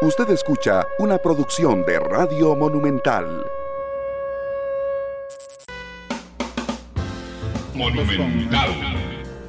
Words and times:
Usted 0.00 0.30
escucha 0.30 0.86
una 1.00 1.18
producción 1.18 1.84
de 1.84 1.98
Radio 1.98 2.54
Monumental. 2.54 3.44
Monumental. 7.74 8.70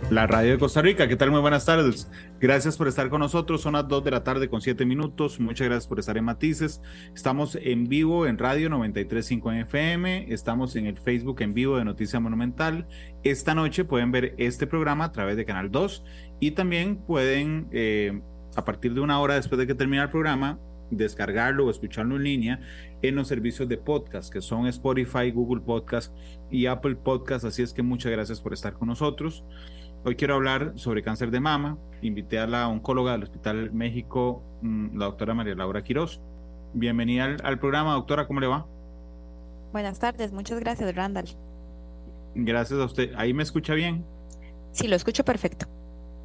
La 0.10 0.26
radio 0.26 0.54
de 0.54 0.58
Costa 0.58 0.82
Rica, 0.82 1.08
¿qué 1.08 1.16
tal? 1.16 1.30
Muy 1.30 1.40
buenas 1.40 1.66
tardes. 1.66 2.10
Gracias 2.40 2.78
por 2.78 2.88
estar 2.88 3.12
con 3.12 3.20
nosotros. 3.20 3.62
Son 3.62 3.74
las 3.74 3.88
2 3.88 4.04
de 4.04 4.10
la 4.10 4.24
tarde 4.24 4.50
con 4.50 4.60
7 4.60 4.88
minutos. 4.88 5.40
Muchas 5.40 5.68
gracias 5.68 5.86
por 5.88 6.00
estar 6.00 6.18
en 6.18 6.26
Matices. 6.26 6.82
Estamos 7.14 7.56
en 7.62 7.88
vivo 7.88 8.26
en 8.26 8.40
Radio 8.40 8.72
935 8.72 9.52
FM. 9.52 10.34
Estamos 10.34 10.76
en 10.76 10.88
el 10.88 10.98
Facebook 10.98 11.44
en 11.44 11.54
vivo 11.54 11.78
de 11.78 11.86
Noticia 11.86 12.20
Monumental. 12.20 12.88
Esta 13.24 13.54
noche 13.54 13.86
pueden 13.86 14.12
ver 14.12 14.34
este 14.40 14.66
programa 14.66 15.06
a 15.06 15.12
través 15.12 15.38
de 15.38 15.46
Canal 15.46 15.70
2 15.70 16.04
y 16.40 16.52
también 16.52 16.96
pueden 17.06 17.68
eh, 17.72 18.20
a 18.56 18.66
partir 18.66 18.94
de 18.94 19.02
una 19.02 19.20
hora 19.20 19.36
después 19.36 19.60
de 19.60 19.68
que 19.68 19.76
termine 19.76 20.04
el 20.04 20.10
programa, 20.10 20.60
descargarlo 20.92 21.68
o 21.68 21.70
escucharlo 21.70 22.16
en 22.16 22.24
línea 22.24 22.60
en 23.02 23.16
los 23.16 23.28
servicios 23.28 23.70
de 23.70 23.78
podcast 23.78 24.32
que 24.32 24.42
son 24.42 24.68
Spotify, 24.68 25.32
Google 25.32 25.62
Podcast 25.62 26.16
y 26.50 26.66
Apple 26.66 26.96
Podcast. 26.96 27.46
Así 27.46 27.62
es 27.62 27.74
que 27.74 27.84
muchas 27.84 28.12
gracias 28.12 28.42
por 28.42 28.54
estar 28.54 28.74
con 28.74 28.88
nosotros. 28.88 29.44
Hoy 30.04 30.16
quiero 30.16 30.36
hablar 30.36 30.74
sobre 30.76 31.04
cáncer 31.04 31.30
de 31.32 31.40
mama. 31.40 31.78
Invité 32.02 32.40
a 32.40 32.48
la 32.48 32.68
oncóloga 32.68 33.12
del 33.14 33.24
Hospital 33.24 33.72
México, 33.72 34.44
mm, 34.62 34.98
la 34.98 35.06
doctora 35.06 35.34
María 35.34 35.56
Laura 35.56 35.84
Quiroz. 35.84 36.22
Bienvenida 36.74 37.26
al, 37.26 37.38
al 37.44 37.60
programa, 37.60 37.94
doctora, 37.94 38.28
¿cómo 38.28 38.40
le 38.40 38.48
va? 38.48 38.66
Buenas 39.72 40.00
tardes, 40.00 40.32
muchas 40.32 40.60
gracias, 40.60 40.96
Randall. 40.96 41.28
Gracias 42.36 42.80
a 42.80 42.86
usted. 42.86 43.12
¿Ahí 43.16 43.34
me 43.34 43.44
escucha 43.44 43.74
bien? 43.74 44.06
Sí, 44.72 44.88
lo 44.88 44.96
escucho 44.96 45.26
perfecto. 45.26 45.68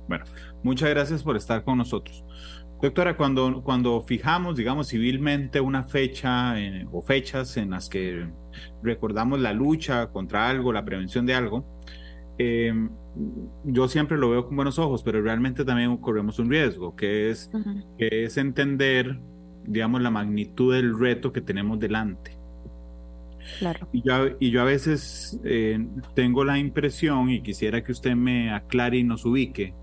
Bueno, 0.08 0.24
muchas 0.62 0.90
gracias 0.90 1.22
por 1.22 1.36
estar 1.36 1.64
con 1.64 1.78
nosotros. 1.78 2.24
Doctora, 2.84 3.16
cuando, 3.16 3.62
cuando 3.62 4.02
fijamos, 4.02 4.56
digamos, 4.56 4.88
civilmente 4.88 5.58
una 5.58 5.84
fecha 5.84 6.60
eh, 6.60 6.86
o 6.92 7.00
fechas 7.00 7.56
en 7.56 7.70
las 7.70 7.88
que 7.88 8.28
recordamos 8.82 9.40
la 9.40 9.54
lucha 9.54 10.08
contra 10.08 10.50
algo, 10.50 10.70
la 10.70 10.84
prevención 10.84 11.24
de 11.24 11.32
algo, 11.32 11.64
em, 12.36 12.90
yo 13.64 13.88
siempre 13.88 14.18
lo 14.18 14.28
veo 14.28 14.44
con 14.44 14.56
buenos 14.56 14.78
ojos, 14.78 15.02
pero 15.02 15.22
realmente 15.22 15.64
también 15.64 15.96
corremos 15.96 16.38
un 16.38 16.50
riesgo, 16.50 16.94
que 16.94 17.30
es, 17.30 17.50
que 17.96 18.24
es 18.24 18.36
entender, 18.36 19.18
digamos, 19.64 20.02
la 20.02 20.10
magnitud 20.10 20.74
del 20.74 20.98
reto 20.98 21.32
que 21.32 21.40
tenemos 21.40 21.78
delante. 21.80 22.36
Claro. 23.60 23.88
Y 23.92 24.02
yo, 24.02 24.14
y 24.38 24.50
yo 24.50 24.60
a 24.60 24.64
veces 24.64 25.40
eh, 25.42 25.78
tengo 26.14 26.44
la 26.44 26.58
impresión, 26.58 27.30
y 27.30 27.40
quisiera 27.40 27.82
que 27.82 27.92
usted 27.92 28.14
me 28.14 28.52
aclare 28.52 28.98
y 28.98 29.04
nos 29.04 29.24
ubique, 29.24 29.74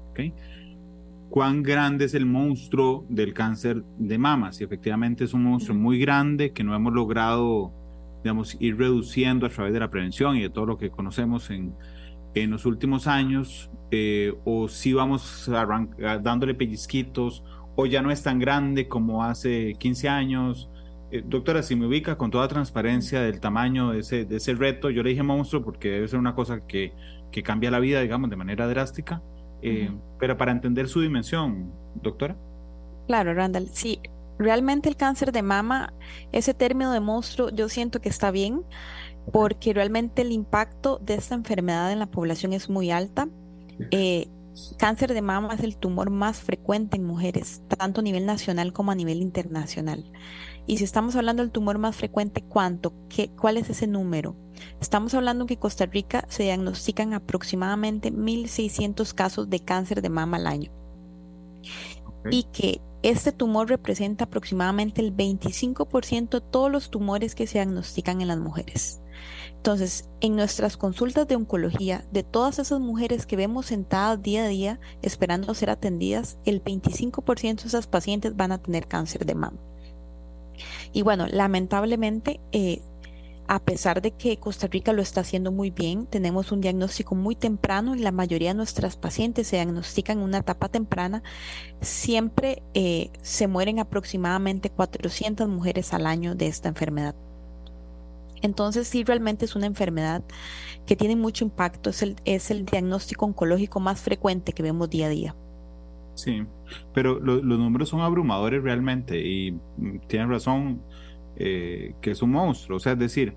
¿Cuán 1.30 1.64
grande 1.64 2.06
es 2.06 2.14
el 2.14 2.26
monstruo 2.26 3.06
del 3.08 3.34
cáncer 3.34 3.84
de 3.98 4.18
mama? 4.18 4.52
Si 4.52 4.64
efectivamente 4.64 5.24
es 5.24 5.34
un 5.34 5.44
monstruo 5.44 5.78
muy 5.78 5.98
grande 5.98 6.52
que 6.52 6.64
no 6.64 6.76
hemos 6.76 6.94
logrado, 6.94 7.72
digamos, 8.24 8.58
ir 8.60 8.78
reduciendo 8.78 9.46
a 9.46 9.50
través 9.50 9.72
de 9.72 9.80
la 9.80 9.90
prevención 9.90 10.36
y 10.36 10.42
de 10.42 10.50
todo 10.50 10.66
lo 10.66 10.78
que 10.78 10.90
conocemos 10.90 11.50
en, 11.50 11.74
en 12.34 12.52
los 12.52 12.66
últimos 12.66 13.08
años, 13.08 13.70
eh, 13.92 14.34
o 14.46 14.68
si 14.68 14.94
vamos 14.94 15.50
dándole 16.22 16.54
pellizquitos, 16.54 17.44
o 17.76 17.86
ya 17.86 18.02
no 18.02 18.12
es 18.12 18.24
tan 18.24 18.40
grande 18.40 18.88
como 18.88 19.24
hace 19.24 19.76
15 19.80 20.10
años. 20.10 20.70
Eh, 21.12 21.24
doctora, 21.26 21.64
si 21.64 21.76
me 21.76 21.88
ubica 21.88 22.18
con 22.18 22.32
toda 22.32 22.48
transparencia 22.48 23.22
del 23.22 23.40
tamaño 23.40 23.92
de 23.92 24.00
ese, 24.00 24.26
de 24.26 24.38
ese 24.38 24.54
reto, 24.54 24.90
yo 24.90 25.04
le 25.04 25.10
dije 25.10 25.24
monstruo 25.24 25.64
porque 25.64 25.92
debe 25.92 26.08
ser 26.08 26.20
una 26.20 26.36
cosa 26.36 26.66
que, 26.68 26.94
que 27.32 27.44
cambia 27.44 27.72
la 27.72 27.80
vida, 27.80 28.02
digamos, 28.02 28.30
de 28.30 28.36
manera 28.36 28.68
drástica. 28.68 29.22
Eh, 29.62 29.92
pero 30.20 30.38
para 30.38 30.52
entender 30.52 30.88
su 30.88 31.02
dimensión, 31.02 31.72
doctora. 31.96 32.36
Claro, 33.08 33.34
Randall, 33.34 33.68
sí, 33.72 34.00
realmente 34.38 34.90
el 34.90 34.96
cáncer 34.96 35.32
de 35.32 35.42
mama, 35.42 35.94
ese 36.32 36.54
término 36.54 36.92
de 36.92 37.00
monstruo, 37.00 37.50
yo 37.50 37.70
siento 37.70 38.02
que 38.02 38.10
está 38.10 38.32
bien, 38.32 38.64
porque 39.32 39.74
realmente 39.74 40.22
el 40.22 40.32
impacto 40.32 41.00
de 41.00 41.16
esta 41.16 41.36
enfermedad 41.36 41.92
en 41.92 42.00
la 42.00 42.08
población 42.08 42.54
es 42.54 42.70
muy 42.70 42.92
alta. 42.92 43.28
Eh, 43.92 44.28
cáncer 44.78 45.14
de 45.14 45.22
mama 45.22 45.54
es 45.54 45.62
el 45.62 45.78
tumor 45.78 46.10
más 46.10 46.40
frecuente 46.40 46.98
en 46.98 47.04
mujeres, 47.06 47.62
tanto 47.68 48.02
a 48.02 48.04
nivel 48.04 48.26
nacional 48.26 48.74
como 48.74 48.92
a 48.92 48.96
nivel 48.96 49.22
internacional. 49.22 50.12
Y 50.68 50.78
si 50.78 50.84
estamos 50.84 51.16
hablando 51.16 51.44
del 51.44 51.52
tumor 51.52 51.78
más 51.78 51.96
frecuente, 51.96 52.44
¿cuánto? 52.44 52.94
¿Qué, 53.10 53.32
¿Cuál 53.32 53.58
es 53.58 53.70
ese 53.70 53.88
número? 53.88 54.36
Estamos 54.80 55.14
hablando 55.14 55.46
que 55.46 55.56
en 55.56 55.60
Costa 55.60 55.86
Rica 55.86 56.26
se 56.30 56.44
diagnostican 56.44 57.14
aproximadamente 57.14 58.12
1.600 58.12 59.14
casos 59.14 59.50
de 59.50 59.60
cáncer 59.60 60.02
de 60.02 60.10
mama 60.10 60.38
al 60.38 60.48
año. 60.48 60.72
Y 62.30 62.44
que 62.54 62.82
este 63.04 63.32
tumor 63.32 63.68
representa 63.70 64.26
aproximadamente 64.26 65.02
el 65.02 65.16
25% 65.16 66.30
de 66.30 66.42
todos 66.42 66.72
los 66.72 66.92
tumores 66.92 67.34
que 67.34 67.48
se 67.48 67.58
diagnostican 67.58 68.22
en 68.22 68.28
las 68.28 68.38
mujeres. 68.38 69.01
Entonces, 69.62 70.10
en 70.22 70.36
nuestras 70.36 70.76
consultas 70.76 71.28
de 71.28 71.36
oncología, 71.36 72.04
de 72.12 72.24
todas 72.24 72.58
esas 72.58 72.80
mujeres 72.80 73.28
que 73.28 73.36
vemos 73.36 73.68
sentadas 73.68 74.20
día 74.20 74.46
a 74.46 74.48
día 74.48 74.80
esperando 75.04 75.54
ser 75.54 75.70
atendidas, 75.70 76.40
el 76.46 76.64
25% 76.64 77.62
de 77.62 77.68
esas 77.68 77.86
pacientes 77.86 78.36
van 78.36 78.54
a 78.54 78.58
tener 78.58 78.88
cáncer 78.88 79.24
de 79.24 79.36
mama. 79.36 79.60
Y 80.94 81.04
bueno, 81.04 81.28
lamentablemente, 81.28 82.40
eh, 82.52 82.82
a 83.48 83.60
pesar 83.60 84.02
de 84.02 84.10
que 84.10 84.38
Costa 84.38 84.66
Rica 84.66 84.94
lo 84.94 85.04
está 85.04 85.22
haciendo 85.22 85.52
muy 85.52 85.70
bien, 85.70 86.08
tenemos 86.08 86.52
un 86.52 86.62
diagnóstico 86.62 87.14
muy 87.14 87.36
temprano 87.36 87.96
y 87.96 88.00
la 88.00 88.12
mayoría 88.12 88.50
de 88.50 88.56
nuestras 88.56 88.98
pacientes 88.98 89.46
se 89.46 89.58
diagnostican 89.58 90.18
en 90.18 90.24
una 90.24 90.40
etapa 90.40 90.70
temprana, 90.70 91.22
siempre 91.82 92.64
eh, 92.74 93.12
se 93.22 93.48
mueren 93.48 93.78
aproximadamente 93.78 94.72
400 94.72 95.48
mujeres 95.48 95.94
al 95.94 96.08
año 96.08 96.34
de 96.34 96.48
esta 96.48 96.68
enfermedad. 96.68 97.14
Entonces 98.42 98.88
sí, 98.88 99.04
realmente 99.04 99.46
es 99.46 99.56
una 99.56 99.68
enfermedad 99.68 100.24
que 100.86 100.96
tiene 100.96 101.16
mucho 101.16 101.46
impacto, 101.46 101.90
es 101.90 102.02
el, 102.02 102.16
es 102.26 102.52
el 102.52 102.66
diagnóstico 102.66 103.26
oncológico 103.26 103.80
más 103.80 104.02
frecuente 104.02 104.54
que 104.54 104.64
vemos 104.64 104.90
día 104.90 105.08
a 105.08 105.10
día. 105.10 105.36
Sí, 106.16 106.44
pero 106.94 107.20
los 107.20 107.44
números 107.44 107.90
son 107.90 108.02
abrumadores 108.02 108.62
realmente 108.62 109.26
y 109.26 109.52
mm, 109.52 110.00
tienen 110.08 110.30
razón 110.30 110.82
eh, 111.36 111.96
que 112.02 112.12
es 112.12 112.22
un 112.22 112.32
monstruo. 112.32 112.78
O 112.78 112.80
sea, 112.80 112.94
es 112.94 113.00
decir, 113.00 113.36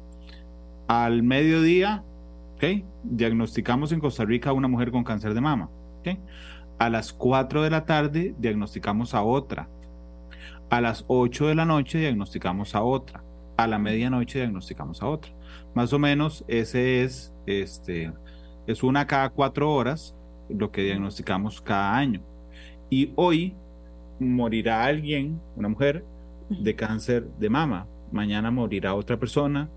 al 0.88 1.22
mediodía, 1.22 2.04
diagnosticamos 3.02 3.92
en 3.92 4.00
Costa 4.00 4.24
Rica 4.24 4.50
a 4.50 4.52
una 4.52 4.68
mujer 4.68 4.90
con 4.90 5.04
cáncer 5.04 5.34
de 5.34 5.40
mama. 5.40 5.70
A 6.78 6.90
las 6.90 7.12
4 7.12 7.62
de 7.62 7.70
la 7.70 7.84
tarde 7.84 8.34
diagnosticamos 8.38 9.14
a 9.14 9.22
otra. 9.22 9.68
A 10.70 10.80
las 10.80 11.04
8 11.06 11.48
de 11.48 11.54
la 11.54 11.64
noche 11.64 11.98
diagnosticamos 11.98 12.74
a 12.74 12.82
otra. 12.82 13.22
A 13.56 13.66
la 13.66 13.78
medianoche 13.78 14.40
diagnosticamos 14.40 15.02
a 15.02 15.06
otra. 15.06 15.32
Más 15.74 15.92
o 15.92 15.98
menos 15.98 16.44
ese 16.48 17.02
es, 17.02 17.32
este, 17.46 18.12
es 18.66 18.82
una 18.82 19.06
cada 19.06 19.30
cuatro 19.30 19.72
horas 19.72 20.16
lo 20.48 20.70
que 20.70 20.82
diagnosticamos 20.82 21.60
cada 21.60 21.96
año. 21.96 22.20
Y 22.90 23.12
hoy 23.16 23.54
morirá 24.18 24.84
alguien, 24.84 25.40
una 25.56 25.68
mujer, 25.68 26.04
de 26.48 26.74
cáncer 26.76 27.26
de 27.38 27.50
mama. 27.50 27.86
Mañana 28.12 28.50
morirá 28.50 28.94
otra 28.94 29.18
persona, 29.18 29.70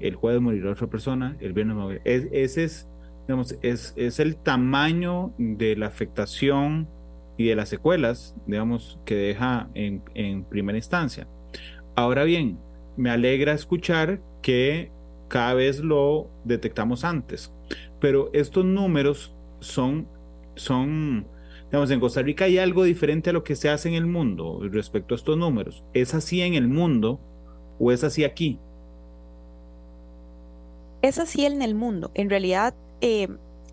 el 0.00 0.14
jueves 0.14 0.40
morirá 0.40 0.70
otra 0.70 0.86
persona, 0.86 1.36
el 1.40 1.52
viernes 1.52 1.76
morirá. 1.76 2.02
ese 2.04 2.64
es, 2.64 2.88
digamos, 3.26 3.56
es, 3.62 3.92
es 3.96 4.20
el 4.20 4.36
tamaño 4.36 5.32
de 5.38 5.76
la 5.76 5.86
afectación 5.86 6.88
y 7.36 7.46
de 7.46 7.56
las 7.56 7.68
secuelas, 7.68 8.36
digamos, 8.46 8.98
que 9.04 9.14
deja 9.14 9.68
en, 9.74 10.02
en 10.14 10.44
primera 10.44 10.78
instancia. 10.78 11.26
Ahora 11.94 12.24
bien, 12.24 12.58
me 12.96 13.10
alegra 13.10 13.52
escuchar 13.52 14.20
que 14.42 14.90
cada 15.28 15.54
vez 15.54 15.80
lo 15.80 16.28
detectamos 16.44 17.04
antes, 17.04 17.52
pero 18.00 18.30
estos 18.32 18.64
números 18.64 19.34
son, 19.60 20.06
son 20.54 21.26
Digamos, 21.72 21.90
en 21.90 22.00
Costa 22.00 22.20
Rica 22.20 22.44
hay 22.44 22.58
algo 22.58 22.84
diferente 22.84 23.30
a 23.30 23.32
lo 23.32 23.44
que 23.44 23.56
se 23.56 23.70
hace 23.70 23.88
en 23.88 23.94
el 23.94 24.04
mundo 24.04 24.60
respecto 24.64 25.14
a 25.14 25.16
estos 25.16 25.38
números. 25.38 25.82
¿Es 25.94 26.12
así 26.12 26.42
en 26.42 26.52
el 26.52 26.68
mundo 26.68 27.18
o 27.78 27.90
es 27.90 28.04
así 28.04 28.24
aquí? 28.24 28.58
Es 31.00 31.18
así 31.18 31.46
en 31.46 31.62
el 31.62 31.74
mundo. 31.74 32.10
En 32.12 32.28
realidad, 32.28 32.74
eh, 33.00 33.26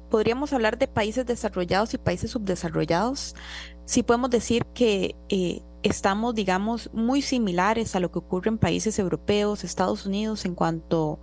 podríamos 0.10 0.54
hablar 0.54 0.78
de 0.78 0.88
países 0.88 1.26
desarrollados 1.26 1.94
y 1.94 1.98
países 1.98 2.32
subdesarrollados. 2.32 3.36
Sí 3.84 4.02
podemos 4.02 4.30
decir 4.30 4.64
que 4.74 5.14
eh, 5.28 5.62
estamos, 5.84 6.36
digamos, 6.36 6.90
muy 6.94 7.22
similares 7.22 7.96
a 7.96 8.00
lo 8.00 8.12
que 8.12 8.20
ocurre 8.20 8.50
en 8.50 8.58
países 8.58 9.00
europeos, 9.00 9.64
Estados 9.64 10.06
Unidos, 10.06 10.46
en 10.46 10.56
cuanto 10.56 11.20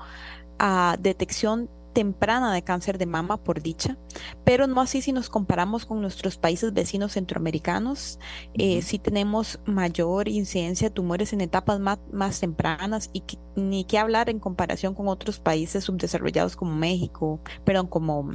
a 0.59 0.97
detección 1.01 1.69
temprana 1.97 2.53
de 2.53 2.61
cáncer 2.61 2.99
de 2.99 3.07
mama, 3.07 3.39
por 3.43 3.63
dicha, 3.63 3.97
pero 4.45 4.67
no 4.67 4.83
así 4.83 5.01
si 5.01 5.13
nos 5.13 5.31
comparamos 5.31 5.87
con 5.87 6.03
nuestros 6.03 6.37
países 6.37 6.75
vecinos 6.75 7.13
centroamericanos, 7.13 8.19
eh, 8.53 8.83
sí 8.83 8.99
tenemos 8.99 9.61
mayor 9.65 10.29
incidencia 10.29 10.91
de 10.91 10.95
tumores 10.95 11.33
en 11.33 11.41
etapas 11.41 11.81
más, 11.81 11.99
más 12.13 12.39
tempranas 12.39 13.09
y 13.15 13.23
ni 13.55 13.85
qué 13.85 13.97
hablar 13.97 14.29
en 14.29 14.41
comparación 14.41 14.93
con 14.93 15.09
otros 15.09 15.41
países 15.41 15.85
subdesarrollados 15.85 16.55
como 16.55 16.75
México, 16.75 17.41
perdón, 17.65 17.87
como, 17.87 18.33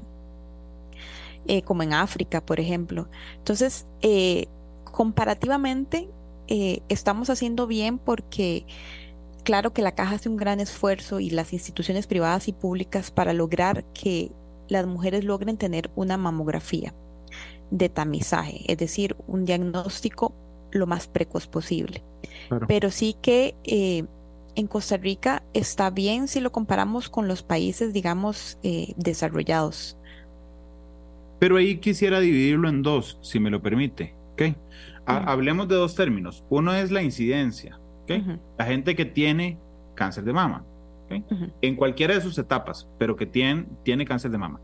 eh, 1.45 1.61
como 1.61 1.83
en 1.83 1.93
África, 1.93 2.43
por 2.43 2.59
ejemplo. 2.59 3.09
Entonces, 3.37 3.85
eh, 4.01 4.47
comparativamente, 4.91 6.09
eh, 6.47 6.81
estamos 6.89 7.29
haciendo 7.29 7.67
bien 7.67 7.97
porque 7.97 8.65
claro 9.43 9.73
que 9.73 9.81
la 9.81 9.93
caja 9.93 10.15
hace 10.15 10.29
un 10.29 10.37
gran 10.37 10.59
esfuerzo 10.59 11.19
y 11.19 11.29
las 11.29 11.53
instituciones 11.53 12.07
privadas 12.07 12.47
y 12.47 12.53
públicas 12.53 13.11
para 13.11 13.33
lograr 13.33 13.85
que 13.93 14.31
las 14.67 14.85
mujeres 14.85 15.23
logren 15.23 15.57
tener 15.57 15.91
una 15.95 16.17
mamografía 16.17 16.93
de 17.71 17.89
tamizaje, 17.89 18.63
es 18.67 18.77
decir, 18.77 19.15
un 19.27 19.45
diagnóstico 19.45 20.33
lo 20.71 20.87
más 20.87 21.07
precoz 21.07 21.47
posible. 21.47 22.03
Pero 22.67 22.91
sí 22.91 23.15
que 23.21 23.55
eh, 23.63 24.03
en 24.55 24.67
Costa 24.67 24.97
Rica 24.97 25.43
está 25.53 25.89
bien 25.89 26.27
si 26.27 26.39
lo 26.39 26.51
comparamos 26.51 27.09
con 27.09 27.27
los 27.27 27.43
países, 27.43 27.93
digamos, 27.93 28.57
eh, 28.63 28.93
desarrollados. 28.97 29.97
Pero 31.39 31.57
ahí 31.57 31.77
quisiera 31.77 32.19
dividirlo 32.19 32.69
en 32.69 32.81
dos, 32.81 33.17
si 33.21 33.39
me 33.39 33.49
lo 33.49 33.61
permite. 33.61 34.13
Hablemos 35.05 35.67
de 35.67 35.75
dos 35.75 35.95
términos. 35.95 36.43
Uno 36.49 36.73
es 36.73 36.91
la 36.91 37.01
incidencia. 37.01 37.79
La 38.57 38.65
gente 38.65 38.95
que 38.95 39.05
tiene 39.05 39.57
cáncer 39.95 40.23
de 40.23 40.33
mama. 40.33 40.65
En 41.61 41.75
cualquiera 41.75 42.13
de 42.13 42.21
sus 42.21 42.37
etapas, 42.37 42.89
pero 42.97 43.15
que 43.15 43.25
tiene, 43.25 43.65
tiene 43.83 44.05
cáncer 44.05 44.31
de 44.31 44.37
mama. 44.37 44.61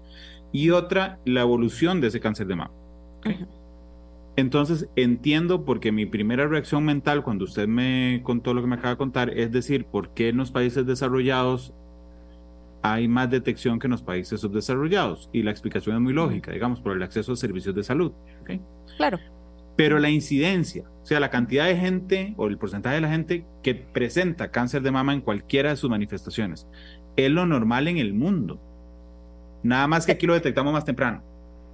Y 0.51 0.69
otra, 0.69 1.19
la 1.25 1.41
evolución 1.41 1.99
de 1.99 2.07
ese 2.07 2.19
cáncer 2.19 2.47
de 2.47 2.55
mama. 2.55 2.71
Entonces 4.37 4.87
entiendo 4.95 5.65
porque 5.65 5.91
mi 5.91 6.05
primera 6.05 6.47
reacción 6.47 6.85
mental 6.85 7.23
cuando 7.23 7.45
usted 7.45 7.67
me 7.67 8.21
contó 8.23 8.53
lo 8.53 8.61
que 8.61 8.67
me 8.67 8.75
acaba 8.75 8.91
de 8.91 8.97
contar 8.97 9.31
es 9.31 9.51
decir, 9.51 9.85
¿por 9.85 10.09
qué 10.09 10.29
en 10.29 10.37
los 10.37 10.51
países 10.51 10.85
desarrollados 10.85 11.73
hay 12.83 13.07
más 13.07 13.31
detección 13.31 13.79
que 13.79 13.87
en 13.87 13.91
los 13.91 14.03
países 14.03 14.39
subdesarrollados? 14.39 15.29
Y 15.33 15.41
la 15.41 15.49
explicación 15.49 15.95
es 15.95 16.01
muy 16.01 16.13
lógica, 16.13 16.51
digamos, 16.51 16.79
por 16.79 16.95
el 16.95 17.01
acceso 17.01 17.33
a 17.33 17.35
servicios 17.35 17.73
de 17.73 17.83
salud. 17.83 18.11
Claro. 18.95 19.17
Pero 19.77 19.99
la 19.99 20.09
incidencia, 20.09 20.89
o 21.01 21.05
sea, 21.05 21.21
la 21.21 21.29
cantidad 21.29 21.65
de 21.65 21.77
gente 21.77 22.33
o 22.35 22.47
el 22.47 22.57
porcentaje 22.57 22.95
de 22.95 23.01
la 23.01 23.09
gente 23.09 23.45
que 23.63 23.75
presenta 23.75 24.51
cáncer 24.51 24.81
de 24.81 24.91
mama 24.91 25.13
en 25.13 25.21
cualquiera 25.21 25.69
de 25.69 25.77
sus 25.77 25.89
manifestaciones, 25.89 26.67
es 27.15 27.31
lo 27.31 27.45
normal 27.45 27.87
en 27.87 27.97
el 27.97 28.13
mundo. 28.13 28.59
Nada 29.63 29.87
más 29.87 30.05
que 30.05 30.11
aquí 30.11 30.27
lo 30.27 30.33
detectamos 30.33 30.73
más 30.73 30.83
temprano. 30.83 31.23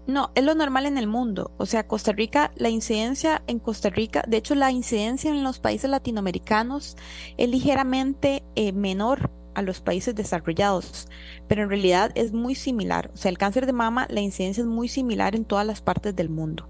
No, 0.05 0.31
es 0.35 0.43
lo 0.43 0.53
normal 0.53 0.85
en 0.85 0.97
el 0.97 1.07
mundo. 1.07 1.51
O 1.57 1.65
sea, 1.65 1.87
Costa 1.87 2.11
Rica, 2.11 2.51
la 2.55 2.69
incidencia 2.69 3.41
en 3.47 3.59
Costa 3.59 3.89
Rica, 3.89 4.23
de 4.27 4.37
hecho, 4.37 4.53
la 4.53 4.69
incidencia 4.69 5.31
en 5.31 5.43
los 5.43 5.59
países 5.59 5.89
latinoamericanos 5.89 6.97
es 7.37 7.49
ligeramente 7.49 8.43
eh, 8.55 8.73
menor 8.73 9.31
a 9.55 9.61
los 9.61 9.81
países 9.81 10.15
desarrollados, 10.15 11.07
pero 11.47 11.63
en 11.63 11.69
realidad 11.69 12.11
es 12.15 12.33
muy 12.33 12.55
similar. 12.55 13.11
O 13.13 13.17
sea, 13.17 13.29
el 13.29 13.37
cáncer 13.37 13.65
de 13.65 13.73
mama, 13.73 14.07
la 14.09 14.21
incidencia 14.21 14.61
es 14.61 14.67
muy 14.67 14.87
similar 14.87 15.35
en 15.35 15.45
todas 15.45 15.65
las 15.65 15.81
partes 15.81 16.15
del 16.15 16.29
mundo. 16.29 16.69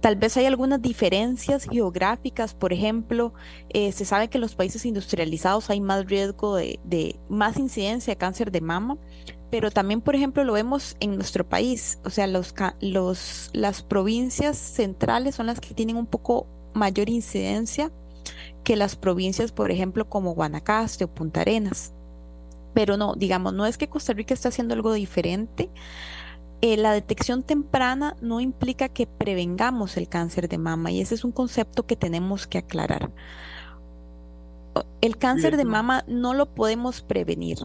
Tal 0.00 0.16
vez 0.16 0.36
hay 0.36 0.46
algunas 0.46 0.80
diferencias 0.80 1.64
geográficas, 1.64 2.54
por 2.54 2.72
ejemplo, 2.72 3.34
eh, 3.68 3.92
se 3.92 4.04
sabe 4.04 4.28
que 4.28 4.38
en 4.38 4.42
los 4.42 4.54
países 4.54 4.86
industrializados 4.86 5.70
hay 5.70 5.80
más 5.80 6.06
riesgo 6.06 6.56
de, 6.56 6.80
de 6.84 7.18
más 7.28 7.58
incidencia 7.58 8.12
de 8.12 8.18
cáncer 8.18 8.50
de 8.50 8.60
mama, 8.60 8.98
pero 9.50 9.70
también, 9.70 10.00
por 10.00 10.14
ejemplo, 10.14 10.44
lo 10.44 10.52
vemos 10.52 10.96
en 11.00 11.16
nuestro 11.16 11.48
país. 11.48 11.98
O 12.04 12.10
sea, 12.10 12.26
los, 12.26 12.54
los, 12.80 13.50
las 13.52 13.82
provincias 13.82 14.56
centrales 14.56 15.34
son 15.34 15.46
las 15.46 15.60
que 15.60 15.74
tienen 15.74 15.96
un 15.96 16.06
poco 16.06 16.46
mayor 16.72 17.08
incidencia 17.08 17.90
que 18.62 18.76
las 18.76 18.96
provincias, 18.96 19.52
por 19.52 19.70
ejemplo, 19.70 20.08
como 20.08 20.34
Guanacaste 20.34 21.04
o 21.04 21.08
Punta 21.12 21.40
Arenas. 21.40 21.92
Pero 22.74 22.96
no, 22.96 23.14
digamos, 23.14 23.52
no 23.52 23.66
es 23.66 23.78
que 23.78 23.88
Costa 23.88 24.12
Rica 24.12 24.34
esté 24.34 24.48
haciendo 24.48 24.74
algo 24.74 24.92
diferente. 24.92 25.70
Eh, 26.62 26.76
la 26.76 26.92
detección 26.92 27.42
temprana 27.42 28.16
no 28.20 28.40
implica 28.40 28.88
que 28.90 29.06
prevengamos 29.06 29.96
el 29.96 30.08
cáncer 30.08 30.46
de 30.48 30.58
mama 30.58 30.90
y 30.90 31.00
ese 31.00 31.14
es 31.14 31.24
un 31.24 31.32
concepto 31.32 31.86
que 31.86 31.96
tenemos 31.96 32.46
que 32.46 32.58
aclarar. 32.58 33.10
El 35.00 35.16
cáncer 35.16 35.56
de 35.56 35.64
mama 35.64 36.04
no 36.06 36.34
lo 36.34 36.54
podemos 36.54 37.00
prevenir, 37.00 37.58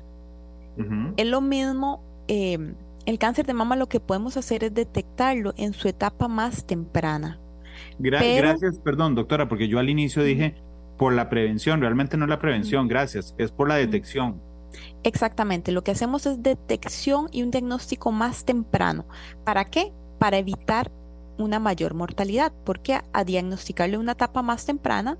es 1.17 1.27
lo 1.27 1.41
mismo, 1.41 2.01
em, 2.27 2.75
el 3.05 3.19
cáncer 3.19 3.45
de 3.45 3.53
mama 3.53 3.75
lo 3.75 3.87
que 3.87 3.99
podemos 3.99 4.37
hacer 4.37 4.63
es 4.63 4.73
detectarlo 4.73 5.53
en 5.57 5.73
su 5.73 5.87
etapa 5.87 6.27
más 6.27 6.65
temprana. 6.65 7.39
gracias, 7.99 8.79
perdón, 8.79 9.15
doctora, 9.15 9.47
porque 9.47 9.67
yo 9.67 9.79
al 9.79 9.89
inicio 9.89 10.23
dije 10.23 10.55
por 10.97 11.13
la 11.13 11.29
prevención, 11.29 11.81
realmente 11.81 12.17
no 12.17 12.25
es 12.25 12.29
la 12.29 12.39
prevención, 12.39 12.87
gracias, 12.87 13.35
es 13.37 13.51
por 13.51 13.67
la 13.67 13.75
detección. 13.75 14.41
Exactamente, 15.03 15.71
lo 15.71 15.83
que 15.83 15.91
hacemos 15.91 16.25
es 16.25 16.41
detección 16.41 17.27
y 17.31 17.43
un 17.43 17.51
diagnóstico 17.51 18.11
más 18.11 18.45
temprano. 18.45 19.05
¿Para 19.43 19.65
qué? 19.65 19.93
Para 20.19 20.37
evitar 20.37 20.91
una 21.37 21.59
mayor 21.59 21.93
mortalidad, 21.93 22.53
porque 22.63 22.99
a, 23.11 23.23
diagnosticarle 23.23 23.97
una 23.97 24.13
etapa 24.13 24.41
más 24.41 24.65
temprana 24.65 25.17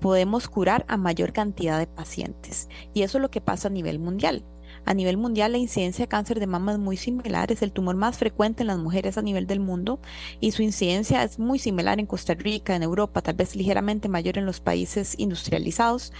podemos 0.00 0.48
curar 0.48 0.84
a 0.88 0.96
mayor 0.96 1.32
cantidad 1.32 1.78
de 1.78 1.86
pacientes. 1.86 2.68
Y 2.94 3.02
eso 3.02 3.18
es 3.18 3.22
lo 3.22 3.30
que 3.30 3.40
pasa 3.40 3.68
a 3.68 3.72
nivel 3.72 3.98
mundial. 3.98 4.44
A 4.84 4.94
nivel 4.94 5.16
mundial, 5.16 5.52
la 5.52 5.58
incidencia 5.58 6.04
de 6.04 6.08
cáncer 6.08 6.38
de 6.38 6.46
mama 6.46 6.72
es 6.72 6.78
muy 6.78 6.96
similar, 6.96 7.50
es 7.50 7.62
el 7.62 7.72
tumor 7.72 7.96
más 7.96 8.18
frecuente 8.18 8.62
en 8.62 8.68
las 8.68 8.78
mujeres 8.78 9.18
a 9.18 9.22
nivel 9.22 9.46
del 9.46 9.58
mundo 9.58 10.00
y 10.40 10.52
su 10.52 10.62
incidencia 10.62 11.24
es 11.24 11.38
muy 11.38 11.58
similar 11.58 11.98
en 11.98 12.06
Costa 12.06 12.34
Rica, 12.34 12.76
en 12.76 12.84
Europa, 12.84 13.20
tal 13.22 13.34
vez 13.34 13.56
ligeramente 13.56 14.08
mayor 14.08 14.38
en 14.38 14.46
los 14.46 14.60
países 14.60 15.14
industrializados, 15.18 16.12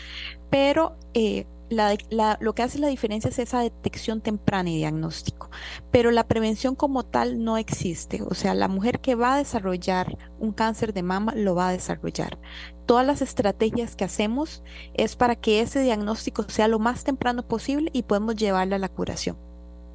pero 0.50 0.96
eh, 1.14 1.46
lo 1.70 2.54
que 2.54 2.62
hace 2.62 2.78
la 2.78 2.88
diferencia 2.88 3.28
es 3.28 3.38
esa 3.38 3.60
detección 3.60 4.20
temprana 4.20 4.70
y 4.70 4.76
diagnóstico, 4.76 5.50
pero 5.90 6.10
la 6.10 6.26
prevención 6.26 6.74
como 6.74 7.04
tal 7.04 7.42
no 7.42 7.58
existe. 7.58 8.22
O 8.22 8.34
sea, 8.34 8.54
la 8.54 8.68
mujer 8.68 9.00
que 9.00 9.14
va 9.14 9.34
a 9.34 9.38
desarrollar 9.38 10.16
un 10.38 10.52
cáncer 10.52 10.92
de 10.92 11.02
mama 11.02 11.34
lo 11.34 11.54
va 11.54 11.68
a 11.68 11.72
desarrollar. 11.72 12.38
Todas 12.86 13.06
las 13.06 13.22
estrategias 13.22 13.96
que 13.96 14.04
hacemos 14.04 14.62
es 14.94 15.16
para 15.16 15.34
que 15.34 15.60
ese 15.60 15.82
diagnóstico 15.82 16.44
sea 16.44 16.68
lo 16.68 16.78
más 16.78 17.04
temprano 17.04 17.46
posible 17.46 17.90
y 17.92 18.04
podemos 18.04 18.36
llevarla 18.36 18.76
a 18.76 18.80
la 18.80 18.88
curación. 18.88 19.36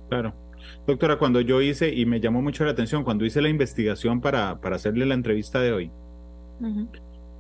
Claro. 0.09 0.33
Doctora, 0.85 1.17
cuando 1.17 1.41
yo 1.41 1.61
hice, 1.61 1.93
y 1.93 2.05
me 2.05 2.19
llamó 2.19 2.41
mucho 2.41 2.65
la 2.65 2.71
atención, 2.71 3.03
cuando 3.03 3.25
hice 3.25 3.41
la 3.41 3.49
investigación 3.49 4.19
para, 4.19 4.59
para 4.61 4.75
hacerle 4.75 5.05
la 5.05 5.13
entrevista 5.13 5.59
de 5.59 5.71
hoy, 5.71 5.91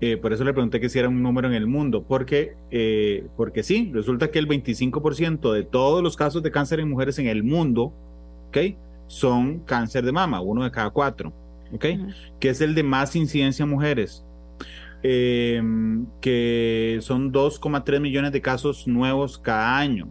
eh, 0.03 0.17
por 0.17 0.33
eso 0.33 0.43
le 0.43 0.51
pregunté 0.51 0.79
que 0.79 0.89
si 0.89 0.97
era 0.97 1.07
un 1.07 1.21
número 1.21 1.47
en 1.47 1.53
el 1.53 1.67
mundo, 1.67 2.03
porque, 2.03 2.55
eh, 2.71 3.27
porque 3.37 3.61
sí, 3.61 3.91
resulta 3.93 4.31
que 4.31 4.39
el 4.39 4.47
25% 4.47 5.53
de 5.53 5.63
todos 5.63 6.01
los 6.01 6.17
casos 6.17 6.41
de 6.41 6.49
cáncer 6.49 6.79
en 6.79 6.89
mujeres 6.89 7.19
en 7.19 7.27
el 7.27 7.43
mundo, 7.43 7.93
¿ok? 8.47 8.57
Son 9.05 9.59
cáncer 9.59 10.03
de 10.03 10.11
mama, 10.11 10.41
uno 10.41 10.63
de 10.63 10.71
cada 10.71 10.89
cuatro, 10.89 11.31
¿ok? 11.71 11.85
Que 12.39 12.49
es 12.49 12.61
el 12.61 12.73
de 12.73 12.81
más 12.81 13.15
incidencia 13.15 13.61
en 13.61 13.69
mujeres, 13.69 14.25
em, 15.03 16.07
que 16.19 16.97
son 17.01 17.31
2,3 17.31 18.01
millones 18.01 18.31
de 18.31 18.41
casos 18.41 18.87
nuevos 18.87 19.37
cada 19.37 19.77
año. 19.77 20.07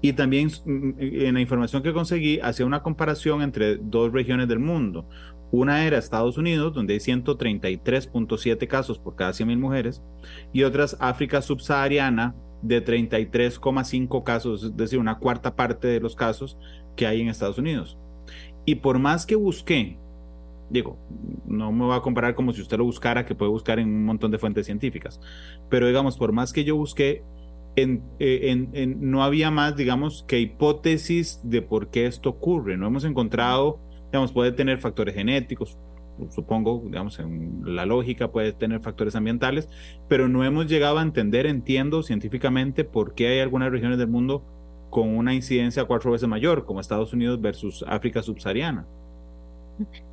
Y 0.00 0.12
también 0.12 0.48
mm, 0.64 0.90
en 0.98 1.34
la 1.34 1.40
información 1.40 1.82
que 1.82 1.92
conseguí 1.92 2.38
hacía 2.40 2.66
una 2.66 2.82
comparación 2.82 3.42
entre 3.42 3.76
dos 3.76 4.12
regiones 4.12 4.48
del 4.48 4.58
mundo. 4.58 5.08
Una 5.52 5.86
era 5.86 5.98
Estados 5.98 6.38
Unidos, 6.38 6.72
donde 6.72 6.94
hay 6.94 7.00
133.7 7.00 8.66
casos 8.66 8.98
por 8.98 9.14
cada 9.14 9.32
100.000 9.32 9.58
mujeres, 9.58 10.02
y 10.52 10.64
otras 10.64 10.96
África 10.98 11.42
subsahariana, 11.42 12.34
de 12.62 12.84
33,5 12.84 14.22
casos, 14.22 14.64
es 14.64 14.76
decir, 14.76 14.98
una 14.98 15.18
cuarta 15.18 15.54
parte 15.56 15.88
de 15.88 16.00
los 16.00 16.16
casos 16.16 16.56
que 16.96 17.06
hay 17.06 17.20
en 17.20 17.28
Estados 17.28 17.58
Unidos. 17.58 17.98
Y 18.64 18.76
por 18.76 18.98
más 18.98 19.26
que 19.26 19.34
busqué, 19.34 19.98
digo, 20.70 20.96
no 21.44 21.72
me 21.72 21.84
voy 21.84 21.96
a 21.96 22.00
comparar 22.00 22.34
como 22.34 22.52
si 22.52 22.62
usted 22.62 22.78
lo 22.78 22.84
buscara, 22.84 23.26
que 23.26 23.34
puede 23.34 23.50
buscar 23.50 23.78
en 23.78 23.88
un 23.88 24.04
montón 24.04 24.30
de 24.30 24.38
fuentes 24.38 24.66
científicas, 24.66 25.20
pero 25.68 25.86
digamos, 25.86 26.16
por 26.16 26.32
más 26.32 26.52
que 26.52 26.64
yo 26.64 26.76
busqué, 26.76 27.24
en, 27.74 28.02
eh, 28.18 28.86
no 28.86 29.24
había 29.24 29.50
más, 29.50 29.76
digamos, 29.76 30.24
que 30.28 30.38
hipótesis 30.38 31.40
de 31.42 31.62
por 31.62 31.90
qué 31.90 32.06
esto 32.06 32.28
ocurre. 32.28 32.76
No 32.76 32.86
hemos 32.86 33.04
encontrado 33.04 33.80
digamos, 34.12 34.30
puede 34.32 34.52
tener 34.52 34.78
factores 34.78 35.14
genéticos, 35.14 35.78
supongo, 36.28 36.82
digamos, 36.84 37.18
en 37.18 37.62
la 37.64 37.86
lógica 37.86 38.30
puede 38.30 38.52
tener 38.52 38.80
factores 38.80 39.16
ambientales, 39.16 39.70
pero 40.06 40.28
no 40.28 40.44
hemos 40.44 40.66
llegado 40.66 40.98
a 40.98 41.02
entender, 41.02 41.46
entiendo 41.46 42.02
científicamente, 42.02 42.84
por 42.84 43.14
qué 43.14 43.28
hay 43.28 43.40
algunas 43.40 43.70
regiones 43.70 43.96
del 43.96 44.08
mundo 44.08 44.44
con 44.90 45.16
una 45.16 45.32
incidencia 45.32 45.86
cuatro 45.86 46.12
veces 46.12 46.28
mayor, 46.28 46.66
como 46.66 46.78
Estados 46.78 47.14
Unidos 47.14 47.40
versus 47.40 47.82
África 47.88 48.22
subsahariana. 48.22 48.86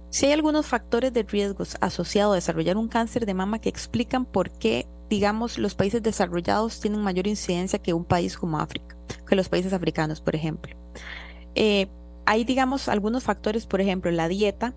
Sí 0.09 0.27
hay 0.27 0.31
algunos 0.31 0.65
factores 0.65 1.11
de 1.11 1.23
riesgos 1.23 1.75
asociados 1.81 2.31
a 2.31 2.35
desarrollar 2.35 2.77
un 2.77 2.87
cáncer 2.87 3.25
de 3.25 3.33
mama 3.33 3.59
que 3.59 3.67
explican 3.67 4.23
por 4.23 4.49
qué, 4.57 4.87
digamos, 5.09 5.57
los 5.57 5.75
países 5.75 6.01
desarrollados 6.01 6.79
tienen 6.79 7.01
mayor 7.01 7.27
incidencia 7.27 7.79
que 7.79 7.93
un 7.93 8.05
país 8.05 8.37
como 8.37 8.59
África, 8.59 8.95
que 9.27 9.35
los 9.35 9.49
países 9.49 9.73
africanos, 9.73 10.21
por 10.21 10.35
ejemplo. 10.35 10.73
Eh, 11.55 11.87
hay, 12.29 12.43
digamos, 12.43 12.89
algunos 12.89 13.23
factores, 13.23 13.65
por 13.65 13.81
ejemplo, 13.81 14.11
la 14.11 14.27
dieta, 14.27 14.75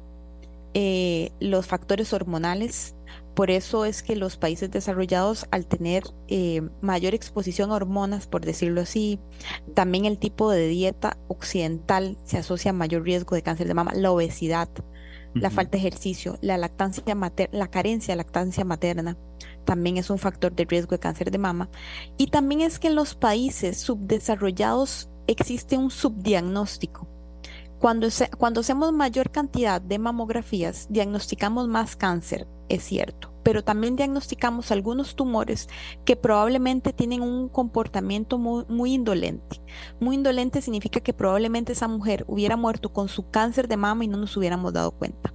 eh, 0.73 1.33
los 1.39 1.67
factores 1.67 2.15
hormonales. 2.15 2.97
Por 3.35 3.51
eso 3.51 3.85
es 3.85 4.03
que 4.03 4.17
los 4.17 4.39
países 4.39 4.71
desarrollados, 4.71 5.47
al 5.51 5.67
tener 5.67 6.03
eh, 6.29 6.63
mayor 6.81 7.13
exposición 7.13 7.71
a 7.71 7.75
hormonas, 7.75 8.27
por 8.27 8.43
decirlo 8.43 8.81
así, 8.81 9.21
también 9.75 10.07
el 10.07 10.19
tipo 10.19 10.51
de 10.51 10.67
dieta 10.67 11.19
occidental 11.29 12.17
se 12.25 12.39
asocia 12.39 12.71
a 12.71 12.73
mayor 12.73 13.03
riesgo 13.03 13.37
de 13.37 13.43
cáncer 13.43 13.69
de 13.69 13.75
mama, 13.75 13.93
la 13.95 14.11
obesidad. 14.13 14.71
la 15.35 15.51
falta 15.51 15.73
de 15.73 15.79
ejercicio, 15.79 16.39
la 16.41 16.57
lactancia 16.57 17.05
la 17.53 17.71
carencia 17.71 18.13
de 18.13 18.17
lactancia 18.17 18.65
materna, 18.65 19.19
también 19.67 19.99
es 19.99 20.09
un 20.09 20.19
factor 20.19 20.55
de 20.55 20.65
riesgo 20.65 20.93
de 20.93 21.01
cáncer 21.01 21.31
de 21.31 21.37
mama. 21.37 21.69
Y 22.17 22.29
también 22.29 22.63
es 22.63 22.79
que 22.79 22.89
en 22.89 22.95
los 22.95 23.15
países 23.15 23.79
subdesarrollados 23.79 25.11
existe 25.27 25.77
un 25.77 25.91
subdiagnóstico. 25.91 27.12
Cuando, 27.83 28.07
cuando 28.39 28.61
hacemos 28.61 28.93
mayor 28.93 29.33
cantidad 29.33 29.83
de 29.83 29.99
mamografías, 29.99 30.87
diagnosticamos 30.89 31.67
más 31.67 31.97
cáncer, 31.97 32.47
es 32.69 32.85
cierto, 32.85 33.35
pero 33.43 33.65
también 33.65 33.97
diagnosticamos 33.97 34.71
algunos 34.71 35.17
tumores 35.17 35.69
que 36.05 36.15
probablemente 36.15 36.93
tienen 36.93 37.23
un 37.23 37.49
comportamiento 37.49 38.39
muy, 38.39 38.65
muy, 38.69 38.95
indolente. 38.95 39.61
Muy 39.99 40.15
indolente 40.15 40.63
significa 40.63 41.01
que 41.01 41.13
probablemente 41.13 41.73
esa 41.73 41.89
mujer 41.89 42.25
hubiera 42.29 42.57
muerto 42.57 42.93
con 42.93 43.09
su 43.09 43.29
cáncer 43.31 43.67
de 43.67 43.77
mama 43.77 44.05
y 44.05 44.09
no 44.09 44.17
nos 44.17 44.37
hubiéramos 44.37 44.73
dado 44.73 44.93
cuenta. 44.93 45.35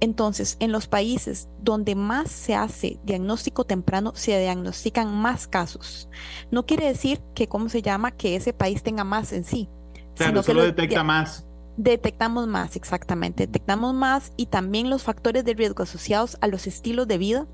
Entonces, 0.00 0.56
en 0.58 0.72
los 0.72 0.88
países 0.88 1.48
donde 1.62 1.94
más 1.94 2.28
se 2.28 2.56
hace 2.56 2.98
diagnóstico 3.04 3.62
temprano, 3.62 4.10
se 4.16 4.36
diagnostican 4.36 5.14
más 5.14 5.46
casos. 5.46 6.08
No 6.50 6.66
quiere 6.66 6.86
decir 6.86 7.20
que, 7.36 7.46
¿cómo 7.46 7.68
se 7.68 7.82
llama?, 7.82 8.10
que 8.10 8.34
ese 8.34 8.52
país 8.52 8.82
tenga 8.82 9.04
más 9.04 9.32
en 9.32 9.44
sí. 9.44 9.68
Claro, 10.16 10.42
solo 10.42 10.64
detecta 10.64 11.04
más. 11.04 11.47
Detectamos 11.78 12.48
más, 12.48 12.74
exactamente. 12.74 13.46
Detectamos 13.46 13.94
más 13.94 14.32
y 14.36 14.46
también 14.46 14.90
los 14.90 15.04
factores 15.04 15.44
de 15.44 15.54
riesgo 15.54 15.84
asociados 15.84 16.36
a 16.40 16.48
los 16.48 16.66
estilos 16.66 17.06
de 17.06 17.18
vida 17.18 17.46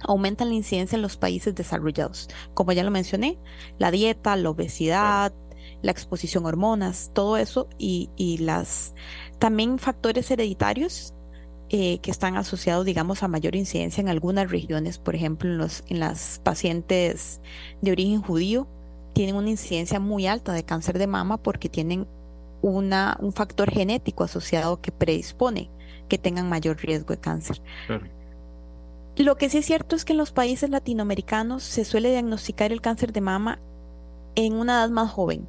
aumentan 0.00 0.48
la 0.48 0.56
incidencia 0.56 0.96
en 0.96 1.02
los 1.02 1.16
países 1.16 1.54
desarrollados. 1.54 2.28
Como 2.54 2.72
ya 2.72 2.82
lo 2.82 2.90
mencioné, 2.90 3.38
la 3.78 3.92
dieta, 3.92 4.34
la 4.34 4.50
obesidad, 4.50 5.32
la 5.80 5.92
exposición 5.92 6.44
a 6.44 6.48
hormonas, 6.48 7.12
todo 7.14 7.36
eso 7.36 7.68
y, 7.78 8.10
y 8.16 8.38
las 8.38 8.94
también 9.38 9.78
factores 9.78 10.28
hereditarios 10.32 11.14
eh, 11.68 12.00
que 12.00 12.10
están 12.10 12.36
asociados, 12.36 12.84
digamos, 12.84 13.22
a 13.22 13.28
mayor 13.28 13.54
incidencia 13.54 14.00
en 14.00 14.08
algunas 14.08 14.50
regiones, 14.50 14.98
por 14.98 15.14
ejemplo, 15.14 15.48
en, 15.48 15.58
los, 15.58 15.84
en 15.86 16.00
las 16.00 16.40
pacientes 16.42 17.40
de 17.80 17.92
origen 17.92 18.22
judío, 18.22 18.66
tienen 19.12 19.36
una 19.36 19.50
incidencia 19.50 20.00
muy 20.00 20.26
alta 20.26 20.52
de 20.52 20.64
cáncer 20.64 20.98
de 20.98 21.06
mama 21.06 21.36
porque 21.36 21.68
tienen 21.68 22.08
una, 22.62 23.16
un 23.20 23.32
factor 23.32 23.70
genético 23.70 24.24
asociado 24.24 24.80
que 24.80 24.92
predispone 24.92 25.68
que 26.08 26.18
tengan 26.18 26.48
mayor 26.48 26.78
riesgo 26.78 27.14
de 27.14 27.20
cáncer. 27.20 27.60
Lo 29.16 29.36
que 29.36 29.50
sí 29.50 29.58
es 29.58 29.66
cierto 29.66 29.94
es 29.94 30.04
que 30.04 30.12
en 30.12 30.18
los 30.18 30.32
países 30.32 30.70
latinoamericanos 30.70 31.62
se 31.62 31.84
suele 31.84 32.10
diagnosticar 32.10 32.72
el 32.72 32.80
cáncer 32.80 33.12
de 33.12 33.20
mama 33.20 33.58
en 34.34 34.54
una 34.54 34.80
edad 34.80 34.90
más 34.90 35.10
joven, 35.10 35.46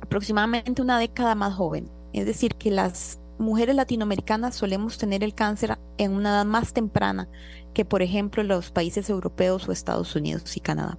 aproximadamente 0.00 0.80
una 0.80 0.98
década 0.98 1.34
más 1.34 1.54
joven. 1.54 1.90
Es 2.12 2.26
decir, 2.26 2.54
que 2.54 2.70
las 2.70 3.18
mujeres 3.38 3.74
latinoamericanas 3.74 4.54
solemos 4.54 4.98
tener 4.98 5.24
el 5.24 5.34
cáncer 5.34 5.78
en 5.96 6.12
una 6.12 6.30
edad 6.30 6.44
más 6.44 6.72
temprana 6.72 7.28
que, 7.74 7.84
por 7.84 8.02
ejemplo, 8.02 8.42
los 8.42 8.70
países 8.70 9.10
europeos 9.10 9.68
o 9.68 9.72
Estados 9.72 10.14
Unidos 10.14 10.56
y 10.56 10.60
Canadá. 10.60 10.98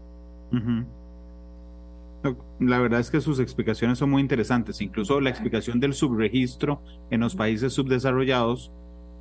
La 2.60 2.80
verdad 2.80 3.00
es 3.00 3.10
que 3.10 3.22
sus 3.22 3.40
explicaciones 3.40 3.98
son 3.98 4.10
muy 4.10 4.22
interesantes, 4.22 4.82
incluso 4.82 5.22
la 5.22 5.30
explicación 5.30 5.80
del 5.80 5.94
subregistro 5.94 6.84
en 7.10 7.22
los 7.22 7.36
países 7.36 7.72
subdesarrollados, 7.74 8.74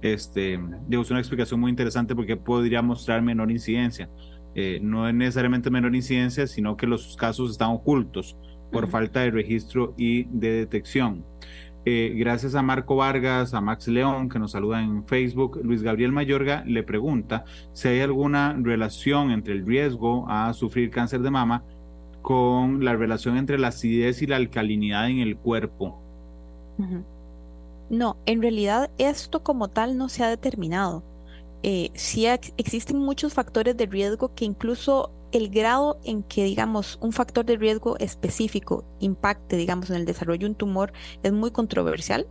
este, 0.02 0.54
es 0.90 1.10
una 1.10 1.20
explicación 1.20 1.60
muy 1.60 1.70
interesante 1.70 2.14
porque 2.14 2.36
podría 2.36 2.82
mostrar 2.82 3.22
menor 3.22 3.50
incidencia. 3.50 4.08
Eh, 4.54 4.80
no 4.82 5.08
es 5.08 5.14
necesariamente 5.14 5.70
menor 5.70 5.94
incidencia, 5.94 6.46
sino 6.46 6.76
que 6.76 6.86
los 6.86 7.16
casos 7.16 7.50
están 7.50 7.70
ocultos 7.70 8.36
por 8.72 8.88
falta 8.88 9.20
de 9.20 9.30
registro 9.30 9.94
y 9.96 10.24
de 10.24 10.52
detección. 10.52 11.24
Eh, 11.84 12.14
gracias 12.16 12.54
a 12.54 12.62
Marco 12.62 12.96
Vargas, 12.96 13.54
a 13.54 13.60
Max 13.60 13.88
León, 13.88 14.28
que 14.28 14.38
nos 14.38 14.52
saluda 14.52 14.82
en 14.82 15.06
Facebook, 15.06 15.60
Luis 15.62 15.82
Gabriel 15.82 16.12
Mayorga 16.12 16.62
le 16.66 16.82
pregunta 16.82 17.44
si 17.72 17.88
hay 17.88 18.00
alguna 18.00 18.54
relación 18.60 19.30
entre 19.30 19.54
el 19.54 19.66
riesgo 19.66 20.28
a 20.28 20.52
sufrir 20.52 20.90
cáncer 20.90 21.20
de 21.22 21.30
mama 21.30 21.64
con 22.22 22.84
la 22.84 22.96
relación 22.96 23.36
entre 23.36 23.58
la 23.58 23.68
acidez 23.68 24.22
y 24.22 24.26
la 24.26 24.36
alcalinidad 24.36 25.08
en 25.08 25.18
el 25.18 25.36
cuerpo. 25.36 25.98
No, 27.90 28.16
en 28.26 28.42
realidad 28.42 28.90
esto 28.98 29.42
como 29.42 29.68
tal 29.68 29.96
no 29.96 30.08
se 30.08 30.22
ha 30.22 30.28
determinado. 30.28 31.02
Eh, 31.62 31.90
sí 31.94 32.26
existen 32.26 32.98
muchos 32.98 33.34
factores 33.34 33.76
de 33.76 33.86
riesgo 33.86 34.34
que 34.34 34.44
incluso 34.44 35.10
el 35.32 35.50
grado 35.50 35.98
en 36.04 36.22
que, 36.22 36.44
digamos, 36.44 36.98
un 37.02 37.12
factor 37.12 37.44
de 37.44 37.56
riesgo 37.56 37.98
específico 37.98 38.84
impacte, 39.00 39.56
digamos, 39.56 39.90
en 39.90 39.96
el 39.96 40.06
desarrollo 40.06 40.40
de 40.40 40.46
un 40.46 40.54
tumor 40.54 40.92
es 41.22 41.32
muy 41.32 41.50
controversial, 41.50 42.26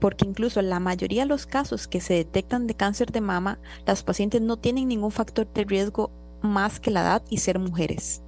porque 0.00 0.26
incluso 0.26 0.62
la 0.62 0.80
mayoría 0.80 1.22
de 1.22 1.28
los 1.28 1.46
casos 1.46 1.88
que 1.88 2.00
se 2.00 2.14
detectan 2.14 2.66
de 2.66 2.74
cáncer 2.74 3.10
de 3.10 3.20
mama, 3.20 3.58
las 3.86 4.02
pacientes 4.02 4.40
no 4.42 4.56
tienen 4.56 4.88
ningún 4.88 5.10
factor 5.10 5.50
de 5.52 5.64
riesgo 5.64 6.10
más 6.42 6.78
que 6.78 6.90
la 6.90 7.00
edad 7.00 7.22
y 7.30 7.38
ser 7.38 7.58
mujeres. 7.58 8.22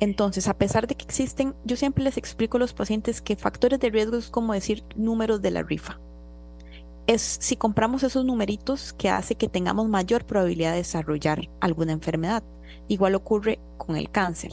Entonces, 0.00 0.48
a 0.48 0.58
pesar 0.58 0.86
de 0.86 0.94
que 0.94 1.04
existen, 1.04 1.54
yo 1.64 1.76
siempre 1.76 2.04
les 2.04 2.16
explico 2.16 2.56
a 2.56 2.60
los 2.60 2.74
pacientes 2.74 3.22
que 3.22 3.36
factores 3.36 3.78
de 3.80 3.90
riesgo 3.90 4.16
es 4.16 4.30
como 4.30 4.52
decir 4.52 4.84
números 4.96 5.40
de 5.42 5.50
la 5.50 5.62
rifa. 5.62 6.00
Es 7.06 7.38
si 7.40 7.56
compramos 7.56 8.02
esos 8.02 8.24
numeritos 8.24 8.92
que 8.92 9.08
hace 9.08 9.34
que 9.34 9.48
tengamos 9.48 9.88
mayor 9.88 10.24
probabilidad 10.24 10.72
de 10.72 10.78
desarrollar 10.78 11.48
alguna 11.60 11.92
enfermedad. 11.92 12.42
Igual 12.88 13.14
ocurre 13.14 13.58
con 13.78 13.96
el 13.96 14.10
cáncer. 14.10 14.52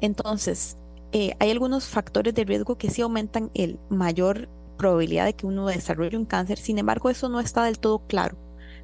Entonces, 0.00 0.76
eh, 1.12 1.34
hay 1.38 1.50
algunos 1.50 1.86
factores 1.86 2.34
de 2.34 2.44
riesgo 2.44 2.76
que 2.76 2.90
sí 2.90 3.02
aumentan 3.02 3.50
el 3.54 3.78
mayor 3.90 4.48
probabilidad 4.78 5.26
de 5.26 5.34
que 5.34 5.46
uno 5.46 5.66
desarrolle 5.66 6.16
un 6.16 6.24
cáncer. 6.24 6.58
Sin 6.58 6.78
embargo, 6.78 7.10
eso 7.10 7.28
no 7.28 7.38
está 7.38 7.64
del 7.64 7.78
todo 7.78 8.00
claro, 8.06 8.36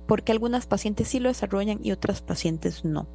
porque 0.07 0.33
algunas 0.33 0.67
pacientes 0.67 1.09
sí 1.09 1.21
lo 1.21 1.29
desarrollan 1.29 1.81
y 1.83 1.93
otras 1.93 2.23
pacientes 2.23 2.85
no. 2.85 3.09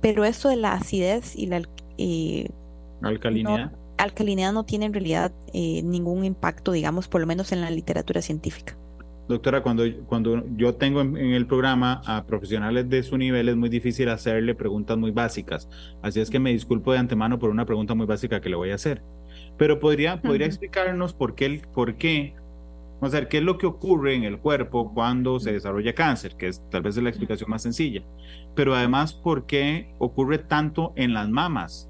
Pero 0.00 0.24
esto 0.24 0.48
de 0.48 0.56
la 0.56 0.74
acidez 0.74 1.36
y 1.36 1.46
la 1.46 1.62
eh, 1.98 2.48
alcalinidad. 3.02 3.72
No, 3.72 3.78
alcalinidad 3.98 4.52
no 4.52 4.64
tiene 4.64 4.86
en 4.86 4.94
realidad 4.94 5.32
eh, 5.52 5.82
ningún 5.82 6.24
impacto, 6.24 6.72
digamos, 6.72 7.08
por 7.08 7.20
lo 7.20 7.26
menos 7.26 7.52
en 7.52 7.60
la 7.60 7.70
literatura 7.70 8.22
científica. 8.22 8.76
Doctora, 9.28 9.60
cuando, 9.62 9.84
cuando 10.06 10.42
yo 10.56 10.76
tengo 10.76 11.02
en, 11.02 11.16
el 11.18 11.46
programa 11.46 12.00
a 12.06 12.24
profesionales 12.24 12.88
de 12.88 13.02
su 13.02 13.18
nivel 13.18 13.50
es 13.50 13.56
muy 13.56 13.68
difícil 13.68 14.08
hacerle 14.08 14.54
preguntas 14.54 14.96
muy 14.96 15.10
básicas. 15.10 15.68
Así 16.00 16.20
es 16.20 16.30
que 16.30 16.38
me 16.38 16.50
disculpo 16.50 16.92
de 16.92 16.98
antemano 16.98 17.38
por 17.38 17.50
una 17.50 17.66
pregunta 17.66 17.94
muy 17.94 18.06
básica 18.06 18.40
que 18.40 18.48
le 18.48 18.56
voy 18.56 18.70
a 18.70 18.76
hacer. 18.76 19.02
Pero 19.58 19.80
podría, 19.80 20.22
podría 20.22 20.46
explicarnos 20.46 21.12
por 21.12 21.34
qué, 21.34 21.60
por 21.74 21.96
qué, 21.96 22.36
o 23.00 23.08
sea, 23.08 23.28
qué 23.28 23.38
es 23.38 23.44
lo 23.44 23.58
que 23.58 23.66
ocurre 23.66 24.14
en 24.14 24.24
el 24.24 24.38
cuerpo 24.38 24.92
cuando 24.92 25.38
se 25.38 25.52
desarrolla 25.52 25.94
cáncer, 25.94 26.36
que 26.36 26.48
es 26.48 26.62
tal 26.70 26.82
vez 26.82 26.96
es 26.96 27.02
la 27.02 27.10
explicación 27.10 27.48
más 27.50 27.62
sencilla. 27.62 28.02
Pero 28.54 28.74
además, 28.74 29.14
por 29.14 29.46
qué 29.46 29.94
ocurre 29.98 30.38
tanto 30.38 30.92
en 30.96 31.14
las 31.14 31.28
mamas. 31.28 31.88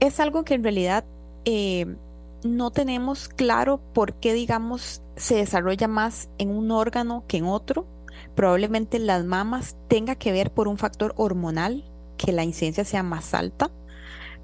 Es 0.00 0.20
algo 0.20 0.44
que 0.44 0.54
en 0.54 0.62
realidad 0.62 1.04
eh, 1.44 1.96
no 2.44 2.70
tenemos 2.70 3.28
claro 3.28 3.80
por 3.92 4.14
qué, 4.14 4.32
digamos, 4.32 5.02
se 5.16 5.36
desarrolla 5.36 5.88
más 5.88 6.30
en 6.38 6.50
un 6.50 6.70
órgano 6.70 7.24
que 7.28 7.38
en 7.38 7.44
otro. 7.44 7.86
Probablemente 8.34 8.98
las 8.98 9.24
mamas 9.24 9.76
tenga 9.88 10.14
que 10.14 10.32
ver 10.32 10.50
por 10.50 10.68
un 10.68 10.78
factor 10.78 11.12
hormonal, 11.16 11.84
que 12.16 12.32
la 12.32 12.44
incidencia 12.44 12.84
sea 12.84 13.02
más 13.02 13.34
alta, 13.34 13.70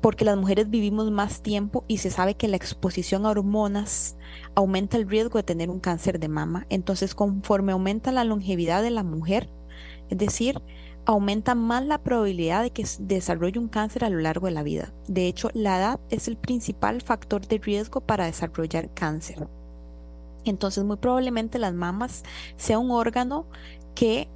porque 0.02 0.24
las 0.24 0.36
mujeres 0.36 0.68
vivimos 0.68 1.10
más 1.12 1.42
tiempo 1.42 1.84
y 1.86 1.98
se 1.98 2.10
sabe 2.10 2.34
que 2.34 2.48
la 2.48 2.56
exposición 2.56 3.24
a 3.24 3.30
hormonas 3.30 4.16
aumenta 4.56 4.96
el 4.96 5.08
riesgo 5.08 5.38
de 5.38 5.44
tener 5.44 5.70
un 5.70 5.78
cáncer 5.78 6.18
de 6.18 6.28
mama. 6.28 6.66
Entonces, 6.68 7.14
conforme 7.14 7.72
aumenta 7.72 8.10
la 8.10 8.24
longevidad 8.24 8.82
de 8.82 8.90
la 8.90 9.04
mujer, 9.04 9.48
es 10.10 10.18
decir, 10.18 10.60
aumenta 11.06 11.54
más 11.54 11.86
la 11.86 12.02
probabilidad 12.02 12.62
de 12.62 12.70
que 12.70 12.84
desarrolle 12.98 13.60
un 13.60 13.68
cáncer 13.68 14.04
a 14.04 14.10
lo 14.10 14.18
largo 14.18 14.48
de 14.48 14.52
la 14.52 14.64
vida. 14.64 14.92
De 15.06 15.28
hecho, 15.28 15.50
la 15.54 15.78
edad 15.78 16.00
es 16.10 16.26
el 16.26 16.36
principal 16.36 17.00
factor 17.00 17.46
de 17.46 17.58
riesgo 17.58 18.00
para 18.00 18.26
desarrollar 18.26 18.92
cáncer. 18.92 19.46
Entonces, 20.44 20.82
muy 20.82 20.96
probablemente 20.96 21.60
las 21.60 21.74
mamas 21.74 22.24
sea 22.56 22.80
un 22.80 22.90
órgano 22.90 23.46
que 23.94 24.28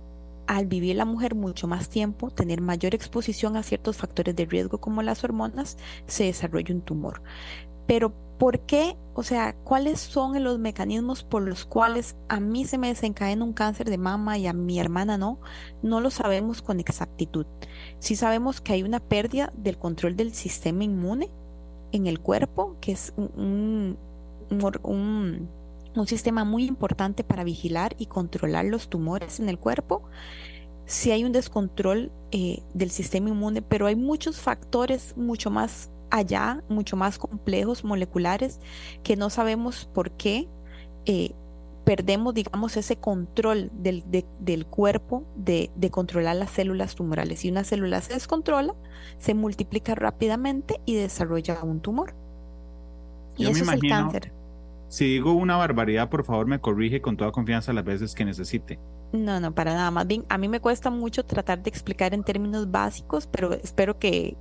al 0.46 0.66
vivir 0.66 0.96
la 0.96 1.04
mujer 1.04 1.34
mucho 1.34 1.66
más 1.66 1.88
tiempo, 1.88 2.30
tener 2.30 2.60
mayor 2.60 2.94
exposición 2.94 3.56
a 3.56 3.62
ciertos 3.62 3.96
factores 3.96 4.34
de 4.36 4.46
riesgo 4.46 4.78
como 4.78 5.02
las 5.02 5.24
hormonas, 5.24 5.76
se 6.06 6.24
desarrolle 6.24 6.74
un 6.74 6.82
tumor. 6.82 7.22
Pero 7.86 8.12
¿por 8.38 8.60
qué? 8.60 8.96
O 9.14 9.22
sea, 9.22 9.54
¿cuáles 9.64 10.00
son 10.00 10.42
los 10.42 10.58
mecanismos 10.58 11.24
por 11.24 11.42
los 11.42 11.64
cuales 11.64 12.16
a 12.28 12.40
mí 12.40 12.64
se 12.64 12.78
me 12.78 12.88
desencadena 12.88 13.44
un 13.44 13.52
cáncer 13.52 13.88
de 13.88 13.98
mama 13.98 14.38
y 14.38 14.46
a 14.46 14.52
mi 14.52 14.78
hermana 14.78 15.16
no? 15.16 15.40
No 15.82 16.00
lo 16.00 16.10
sabemos 16.10 16.62
con 16.62 16.80
exactitud. 16.80 17.46
Sí 17.98 18.16
sabemos 18.16 18.60
que 18.60 18.72
hay 18.72 18.82
una 18.82 19.00
pérdida 19.00 19.52
del 19.56 19.78
control 19.78 20.16
del 20.16 20.34
sistema 20.34 20.84
inmune 20.84 21.30
en 21.92 22.06
el 22.06 22.20
cuerpo, 22.20 22.76
que 22.80 22.92
es 22.92 23.12
un, 23.16 23.96
un, 24.50 25.48
sistema 26.04 26.44
muy 26.44 26.64
importante 26.64 27.24
para 27.24 27.44
vigilar 27.44 27.96
y 27.98 28.06
controlar 28.06 28.66
los 28.66 28.88
tumores 28.88 29.40
en 29.40 29.48
el 29.48 29.58
cuerpo. 29.58 30.02
Sí 30.84 31.10
hay 31.10 31.24
un 31.24 31.32
descontrol 31.32 32.12
eh, 32.30 32.62
del 32.74 32.90
sistema 32.90 33.30
inmune, 33.30 33.62
pero 33.62 33.86
hay 33.86 33.96
muchos 33.96 34.38
factores 34.38 35.16
mucho 35.16 35.50
más 35.50 35.90
allá, 36.10 36.62
mucho 36.68 36.96
más 36.96 37.18
complejos, 37.18 37.84
moleculares, 37.84 38.60
que 39.02 39.16
no 39.16 39.30
sabemos 39.30 39.88
por 39.92 40.10
qué 40.12 40.48
eh, 41.06 41.32
perdemos, 41.84 42.34
digamos, 42.34 42.76
ese 42.76 42.96
control 42.96 43.70
del, 43.72 44.04
del 44.40 44.66
cuerpo 44.66 45.24
de, 45.36 45.70
de, 45.76 45.90
controlar 45.90 46.36
las 46.36 46.50
células 46.50 46.96
tumorales. 46.96 47.40
Si 47.40 47.50
una 47.50 47.62
célula 47.62 48.00
se 48.00 48.14
descontrola, 48.14 48.74
se 49.18 49.34
multiplica 49.34 49.94
rápidamente 49.94 50.80
y 50.84 50.96
desarrolla 50.96 51.62
un 51.62 51.80
tumor. 51.80 52.14
Y 53.36 53.44
Yo 53.44 53.50
eso 53.50 53.64
es 53.64 53.70
el 53.70 53.88
cáncer. 53.88 54.32
Si 54.96 55.04
digo 55.04 55.34
una 55.34 55.56
barbaridad, 55.58 56.08
por 56.08 56.24
favor 56.24 56.46
me 56.46 56.58
corrige 56.58 57.02
con 57.02 57.18
toda 57.18 57.30
confianza 57.30 57.70
las 57.74 57.84
veces 57.84 58.14
que 58.14 58.24
necesite. 58.24 58.78
No, 59.12 59.38
no, 59.40 59.54
para 59.54 59.74
nada. 59.74 59.90
Más 59.90 60.06
bien, 60.06 60.24
a 60.30 60.38
mí 60.38 60.48
me 60.48 60.58
cuesta 60.60 60.88
mucho 60.88 61.22
tratar 61.22 61.62
de 61.62 61.68
explicar 61.68 62.14
en 62.14 62.24
términos 62.24 62.70
básicos, 62.70 63.26
pero 63.26 63.52
espero 63.52 63.98
que, 63.98 64.38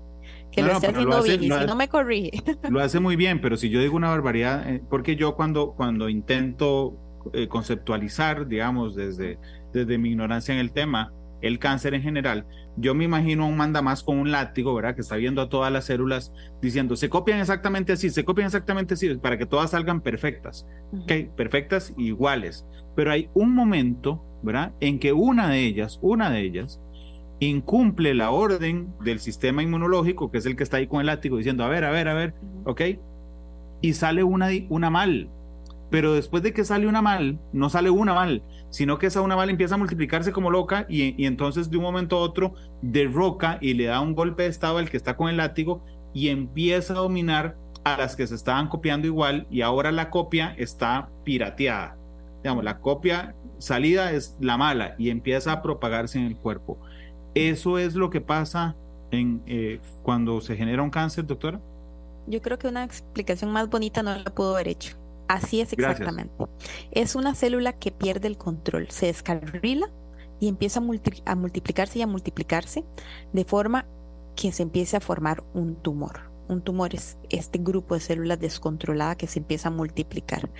que 0.54 0.62
No, 0.62 0.68
lo 0.68 0.74
no, 0.76 0.80
esté 0.80 0.92
lo 0.94 0.98
haciendo 0.98 1.18
hace- 1.18 1.28
bien. 1.30 1.44
Y 1.44 1.48
lo 1.50 1.60
si 1.60 1.66
no 1.68 1.76
me 1.76 1.90
corrige. 1.90 2.32
Lo 2.70 2.80
hace 2.80 3.02
muy 3.02 3.18
bien, 3.18 3.42
pero 3.42 3.58
si 3.58 3.70
yo 3.70 3.82
digo 3.82 3.98
una 3.98 4.08
barbaridad, 4.12 4.66
eh, 4.70 4.82
porque 4.90 5.18
yo 5.18 5.36
cuando, 5.36 5.74
cuando 5.74 6.08
intento 6.08 6.96
eh, 7.34 7.50
conceptualizar, 7.50 8.48
digamos, 8.48 8.96
desde, 8.96 9.38
desde 9.74 9.98
mi 9.98 10.12
ignorancia 10.12 10.54
en 10.54 10.62
el 10.62 10.72
tema, 10.72 11.12
el 11.42 11.60
cáncer 11.60 11.94
en 11.96 12.02
general, 12.02 12.48
yo 12.78 12.94
me 12.94 13.06
imagino 13.06 13.44
a 13.44 13.48
un 13.48 13.58
mandamás 13.58 14.04
con 14.04 14.18
un 14.18 14.32
látigo, 14.32 14.74
¿verdad? 14.74 14.96
Que 14.96 15.02
está 15.02 15.16
viendo 15.16 15.42
a 15.42 15.50
todas 15.50 15.72
las 15.72 15.86
células 15.86 16.34
diciendo, 16.62 16.96
se 16.96 17.10
copian 17.10 17.40
exactamente 17.40 17.94
así, 17.94 18.10
se 18.10 18.26
copian 18.26 18.48
exactamente 18.48 18.96
así, 18.96 19.16
para 19.16 19.38
que 19.38 19.46
todas 19.46 19.72
salgan 19.72 20.02
perfectas. 20.02 20.68
¿ok? 20.92 21.36
Perfectas 21.36 21.94
e 21.98 22.04
iguales. 22.04 22.66
Pero 22.96 23.12
hay 23.12 23.30
un 23.34 23.54
momento, 23.54 24.24
¿verdad? 24.44 24.74
En 24.80 25.00
que 25.00 25.14
una 25.14 25.50
de 25.50 25.60
ellas, 25.66 26.00
una 26.02 26.30
de 26.30 26.42
ellas, 26.42 26.82
incumple 27.40 28.14
la 28.14 28.32
orden 28.32 28.94
del 29.02 29.20
sistema 29.20 29.64
inmunológico, 29.64 30.32
que 30.32 30.38
es 30.38 30.46
el 30.46 30.56
que 30.56 30.64
está 30.64 30.78
ahí 30.78 30.88
con 30.88 31.00
el 31.00 31.08
látigo 31.08 31.38
diciendo, 31.38 31.64
a 31.64 31.70
ver, 31.70 31.86
a 31.86 31.92
ver, 31.92 32.08
a 32.08 32.14
ver. 32.14 32.34
¿ok? 32.66 32.82
Y 33.82 33.94
sale 33.94 34.24
una, 34.24 34.50
una 34.70 34.90
mal. 34.90 35.30
Pero 35.92 36.14
después 36.14 36.44
de 36.44 36.54
que 36.54 36.66
sale 36.66 36.88
una 36.88 37.02
mal, 37.02 37.40
no 37.54 37.70
sale 37.70 37.90
una 37.90 38.14
mal, 38.14 38.44
sino 38.76 38.98
que 38.98 39.08
esa 39.08 39.22
una 39.22 39.38
mal 39.38 39.50
empieza 39.50 39.76
a 39.76 39.78
multiplicarse 39.78 40.34
como 40.34 40.52
loca 40.52 40.86
y, 40.90 41.16
y 41.22 41.28
entonces 41.28 41.70
de 41.70 41.78
un 41.78 41.84
momento 41.84 42.18
a 42.18 42.20
otro 42.20 42.56
derroca 42.82 43.58
y 43.62 43.74
le 43.74 43.86
da 43.86 44.02
un 44.02 44.14
golpe 44.14 44.44
de 44.44 44.50
estado 44.50 44.80
al 44.80 44.90
que 44.90 44.98
está 44.98 45.16
con 45.16 45.30
el 45.30 45.38
látigo 45.38 45.82
y 46.14 46.28
empieza 46.28 46.92
a 46.92 46.98
dominar 46.98 47.56
a 47.86 47.96
las 47.96 48.18
que 48.18 48.28
se 48.28 48.36
estaban 48.36 48.68
copiando 48.68 49.08
igual 49.08 49.48
y 49.50 49.62
ahora 49.62 49.94
la 49.94 50.10
copia 50.10 50.54
está 50.58 51.08
pirateada. 51.24 51.96
Digamos, 52.44 52.66
la 52.66 52.80
copia 52.80 53.34
salida 53.60 54.12
es 54.12 54.36
la 54.42 54.58
mala 54.58 54.96
y 54.98 55.10
empieza 55.10 55.54
a 55.54 55.62
propagarse 55.62 56.20
en 56.20 56.26
el 56.26 56.36
cuerpo. 56.36 56.78
Eso 57.34 57.80
es 57.80 57.96
lo 57.96 58.10
que 58.10 58.20
pasa 58.20 58.76
en, 59.12 59.42
eh, 59.46 59.80
cuando 60.04 60.42
se 60.42 60.58
genera 60.58 60.84
un 60.84 60.90
cáncer, 60.90 61.26
doctora. 61.26 61.62
Yo 62.28 62.42
creo 62.42 62.60
que 62.60 62.68
una 62.68 62.84
explicación 62.84 63.54
más 63.54 63.70
bonita 63.70 64.04
no 64.04 64.18
la 64.18 64.26
pudo 64.26 64.56
haber 64.56 64.68
hecho. 64.68 64.98
Así 65.28 65.62
es 65.62 65.72
Gracias. 65.72 66.02
exactamente. 66.02 66.46
Es 66.92 67.16
una 67.16 67.34
célula 67.36 67.74
que 67.74 67.92
pierde 67.92 68.28
el 68.28 68.38
control, 68.38 68.90
se 68.92 69.08
descarrila 69.08 69.92
y 70.40 70.48
empieza 70.48 70.80
a, 70.80 70.84
multi- 70.84 71.24
a 71.26 71.36
multiplicarse 71.36 72.00
y 72.00 72.02
a 72.04 72.08
multiplicarse 72.08 72.86
de 73.34 73.46
forma 73.46 73.88
que 74.36 74.52
se 74.52 74.64
empiece 74.64 74.98
a 74.98 75.00
formar 75.00 75.44
un 75.54 75.76
tumor. 75.82 76.32
Un 76.48 76.62
tumor 76.62 76.94
es 76.94 77.18
este 77.30 77.58
grupo 77.60 77.96
de 77.96 78.02
células 78.02 78.40
descontrolada 78.40 79.16
que 79.16 79.28
se 79.28 79.40
empieza 79.40 79.70
a 79.70 79.72
multiplicar. 79.72 80.52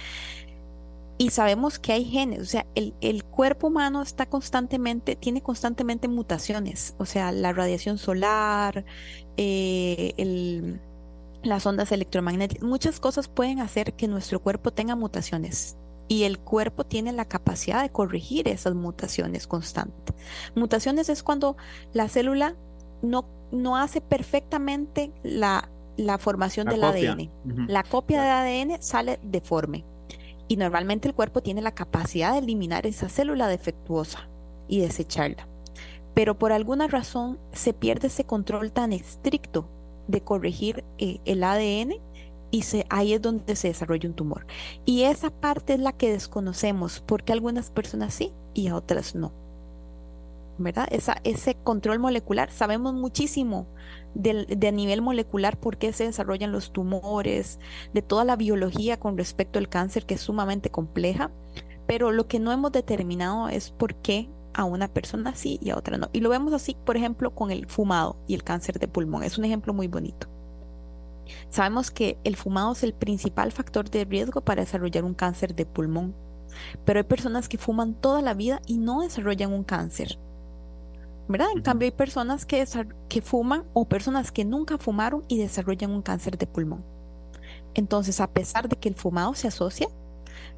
Y 1.18 1.30
sabemos 1.30 1.80
que 1.80 1.94
hay 1.94 2.04
genes, 2.04 2.42
o 2.42 2.46
sea, 2.46 2.66
el, 2.76 2.94
el 3.00 3.24
cuerpo 3.24 3.68
humano 3.68 4.02
está 4.02 4.26
constantemente, 4.26 5.16
tiene 5.16 5.42
constantemente 5.42 6.10
mutaciones, 6.10 6.94
o 6.98 7.06
sea, 7.06 7.32
la 7.32 7.54
radiación 7.54 7.98
solar, 7.98 8.84
eh, 9.38 10.14
el, 10.18 10.82
las 11.46 11.66
ondas 11.66 11.92
electromagnéticas, 11.92 12.64
muchas 12.64 13.00
cosas 13.00 13.28
pueden 13.28 13.60
hacer 13.60 13.94
que 13.94 14.08
nuestro 14.08 14.42
cuerpo 14.42 14.72
tenga 14.72 14.96
mutaciones 14.96 15.78
y 16.08 16.24
el 16.24 16.40
cuerpo 16.40 16.86
tiene 16.86 17.12
la 17.12 17.26
capacidad 17.26 17.82
de 17.82 17.90
corregir 17.90 18.48
esas 18.48 18.76
mutaciones 18.76 19.48
constantes. 19.48 20.16
Mutaciones 20.56 21.10
es 21.10 21.24
cuando 21.24 21.58
la 21.94 22.08
célula 22.08 22.56
no, 23.02 23.26
no 23.52 23.78
hace 23.78 24.02
perfectamente 24.02 25.12
la, 25.24 25.70
la 25.98 26.18
formación 26.18 26.68
La 26.68 26.72
del 26.74 26.82
copia. 26.82 27.12
ADN. 27.14 27.68
La 27.68 27.84
copia 27.84 28.22
de 28.22 28.30
ADN 28.30 28.82
sale 28.82 29.20
deforme 29.24 29.86
y 30.48 30.58
normalmente 30.58 31.08
el 31.08 31.16
cuerpo 31.16 31.42
tiene 31.42 31.62
la 31.62 31.74
capacidad 31.74 32.34
de 32.34 32.40
eliminar 32.40 32.86
esa 32.86 33.10
célula 33.10 33.48
defectuosa 33.48 34.28
y 34.68 34.82
desecharla. 34.82 35.48
Pero 36.14 36.38
por 36.38 36.52
alguna 36.52 36.88
razón 36.88 37.40
se 37.52 37.74
pierde 37.74 38.08
ese 38.08 38.26
control 38.26 38.72
tan 38.72 38.94
estricto 38.94 39.70
de 40.08 40.22
corregir 40.22 40.84
eh, 40.98 41.20
el 41.26 41.44
ADN 41.44 41.96
y 42.52 42.62
se, 42.64 42.86
ahí 42.90 43.14
es 43.14 43.22
donde 43.22 43.56
se 43.56 43.70
desarrolla 43.70 44.08
un 44.10 44.16
tumor. 44.16 44.46
Y 44.86 45.04
esa 45.04 45.30
parte 45.32 45.74
es 45.74 45.80
la 45.80 45.94
que 45.94 46.12
desconocemos 46.12 47.02
porque 47.06 47.34
algunas 47.34 47.72
personas 47.72 48.14
sí 48.14 48.34
y 48.54 48.68
a 48.68 48.76
otras 48.76 49.16
no. 49.16 49.34
¿Verdad? 50.58 50.88
Esa, 50.90 51.18
ese 51.26 51.56
control 51.56 52.00
molecular, 52.00 52.50
sabemos 52.50 52.94
muchísimo 52.94 53.68
del- 54.14 54.46
de 54.48 54.72
nivel 54.72 55.02
molecular 55.02 55.60
por 55.60 55.78
qué 55.78 55.92
se 55.92 56.06
desarrollan 56.06 56.54
los 56.54 56.72
tumores, 56.72 57.60
de 57.94 58.02
toda 58.02 58.24
la 58.24 58.38
biología 58.38 58.98
con 58.98 59.18
respecto 59.18 59.60
al 59.60 59.68
cáncer, 59.68 60.06
que 60.06 60.14
es 60.14 60.22
sumamente 60.22 60.70
compleja, 60.72 61.30
pero 61.88 62.12
lo 62.12 62.28
que 62.30 62.40
no 62.40 62.54
hemos 62.54 62.72
determinado 62.72 63.50
es 63.50 63.72
por 63.72 63.96
qué 63.96 64.30
a 64.56 64.64
una 64.64 64.88
persona 64.88 65.36
sí 65.36 65.60
y 65.62 65.70
a 65.70 65.78
otra 65.78 65.98
no. 65.98 66.10
Y 66.14 66.22
lo 66.22 66.30
vemos 66.30 66.54
así, 66.54 66.78
por 66.86 66.96
ejemplo, 66.96 67.36
con 67.36 67.52
el 67.52 67.68
fumado 67.68 68.18
y 68.26 68.34
el 68.34 68.44
cáncer 68.44 68.80
de 68.80 68.88
pulmón. 68.88 69.24
Es 69.24 69.38
un 69.38 69.44
ejemplo 69.44 69.74
muy 69.74 69.88
bonito. 69.88 70.28
Sabemos 71.50 71.92
que 71.92 72.18
el 72.24 72.38
fumado 72.38 72.72
es 72.72 72.84
el 72.84 72.94
principal 72.94 73.52
factor 73.52 73.90
de 73.90 74.06
riesgo 74.06 74.42
para 74.42 74.62
desarrollar 74.62 75.04
un 75.04 75.14
cáncer 75.14 75.56
de 75.56 75.66
pulmón, 75.66 76.16
pero 76.86 77.00
hay 77.00 77.04
personas 77.04 77.50
que 77.50 77.58
fuman 77.58 77.96
toda 77.96 78.22
la 78.22 78.34
vida 78.34 78.62
y 78.66 78.78
no 78.78 79.02
desarrollan 79.02 79.52
un 79.52 79.64
cáncer. 79.64 80.18
¿Verdad? 81.28 81.48
En 81.56 81.62
cambio, 81.62 81.88
hay 81.88 81.92
personas 81.92 82.46
que, 82.46 82.64
que 83.10 83.22
fuman 83.22 83.64
o 83.74 83.90
personas 83.90 84.32
que 84.32 84.46
nunca 84.46 84.78
fumaron 84.78 85.26
y 85.28 85.38
desarrollan 85.38 85.92
un 85.92 86.04
cáncer 86.04 86.38
de 86.38 86.48
pulmón. 86.48 86.86
Entonces, 87.74 88.22
a 88.22 88.32
pesar 88.32 88.70
de 88.70 88.78
que 88.78 88.88
el 88.88 88.96
fumado 88.96 89.34
se 89.34 89.48
asocia, 89.48 89.90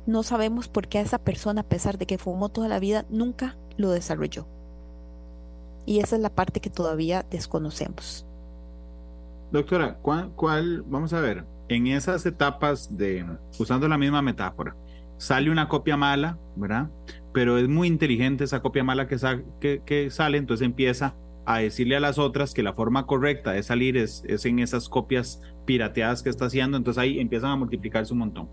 no 0.05 0.23
sabemos 0.23 0.67
por 0.67 0.87
qué 0.87 0.99
a 0.99 1.01
esa 1.01 1.17
persona, 1.17 1.61
a 1.61 1.69
pesar 1.69 1.97
de 1.97 2.05
que 2.05 2.17
fumó 2.17 2.49
toda 2.49 2.67
la 2.67 2.79
vida, 2.79 3.05
nunca 3.09 3.57
lo 3.77 3.91
desarrolló. 3.91 4.47
Y 5.85 5.99
esa 5.99 6.17
es 6.17 6.21
la 6.21 6.29
parte 6.35 6.59
que 6.59 6.69
todavía 6.69 7.25
desconocemos. 7.31 8.25
Doctora, 9.51 9.97
¿cuál, 10.01 10.31
cuál, 10.35 10.83
vamos 10.83 11.13
a 11.13 11.21
ver, 11.21 11.45
en 11.69 11.87
esas 11.87 12.25
etapas 12.25 12.97
de, 12.97 13.25
usando 13.57 13.87
la 13.87 13.97
misma 13.97 14.21
metáfora, 14.21 14.75
sale 15.17 15.49
una 15.49 15.69
copia 15.69 15.95
mala, 15.95 16.37
¿verdad? 16.57 16.89
Pero 17.33 17.57
es 17.57 17.69
muy 17.69 17.87
inteligente 17.87 18.43
esa 18.43 18.61
copia 18.61 18.83
mala 18.83 19.07
que, 19.07 19.17
sa- 19.17 19.41
que, 19.61 19.81
que 19.85 20.09
sale, 20.11 20.37
entonces 20.37 20.65
empieza 20.65 21.15
a 21.45 21.59
decirle 21.59 21.95
a 21.95 22.01
las 22.01 22.19
otras 22.19 22.53
que 22.53 22.61
la 22.61 22.73
forma 22.73 23.05
correcta 23.05 23.53
de 23.53 23.63
salir 23.63 23.95
es, 23.95 24.23
es 24.27 24.45
en 24.45 24.59
esas 24.59 24.89
copias 24.89 25.41
pirateadas 25.65 26.21
que 26.21 26.29
está 26.29 26.45
haciendo, 26.47 26.75
entonces 26.75 27.01
ahí 27.01 27.19
empiezan 27.19 27.51
a 27.51 27.55
multiplicarse 27.55 28.11
un 28.11 28.19
montón. 28.19 28.49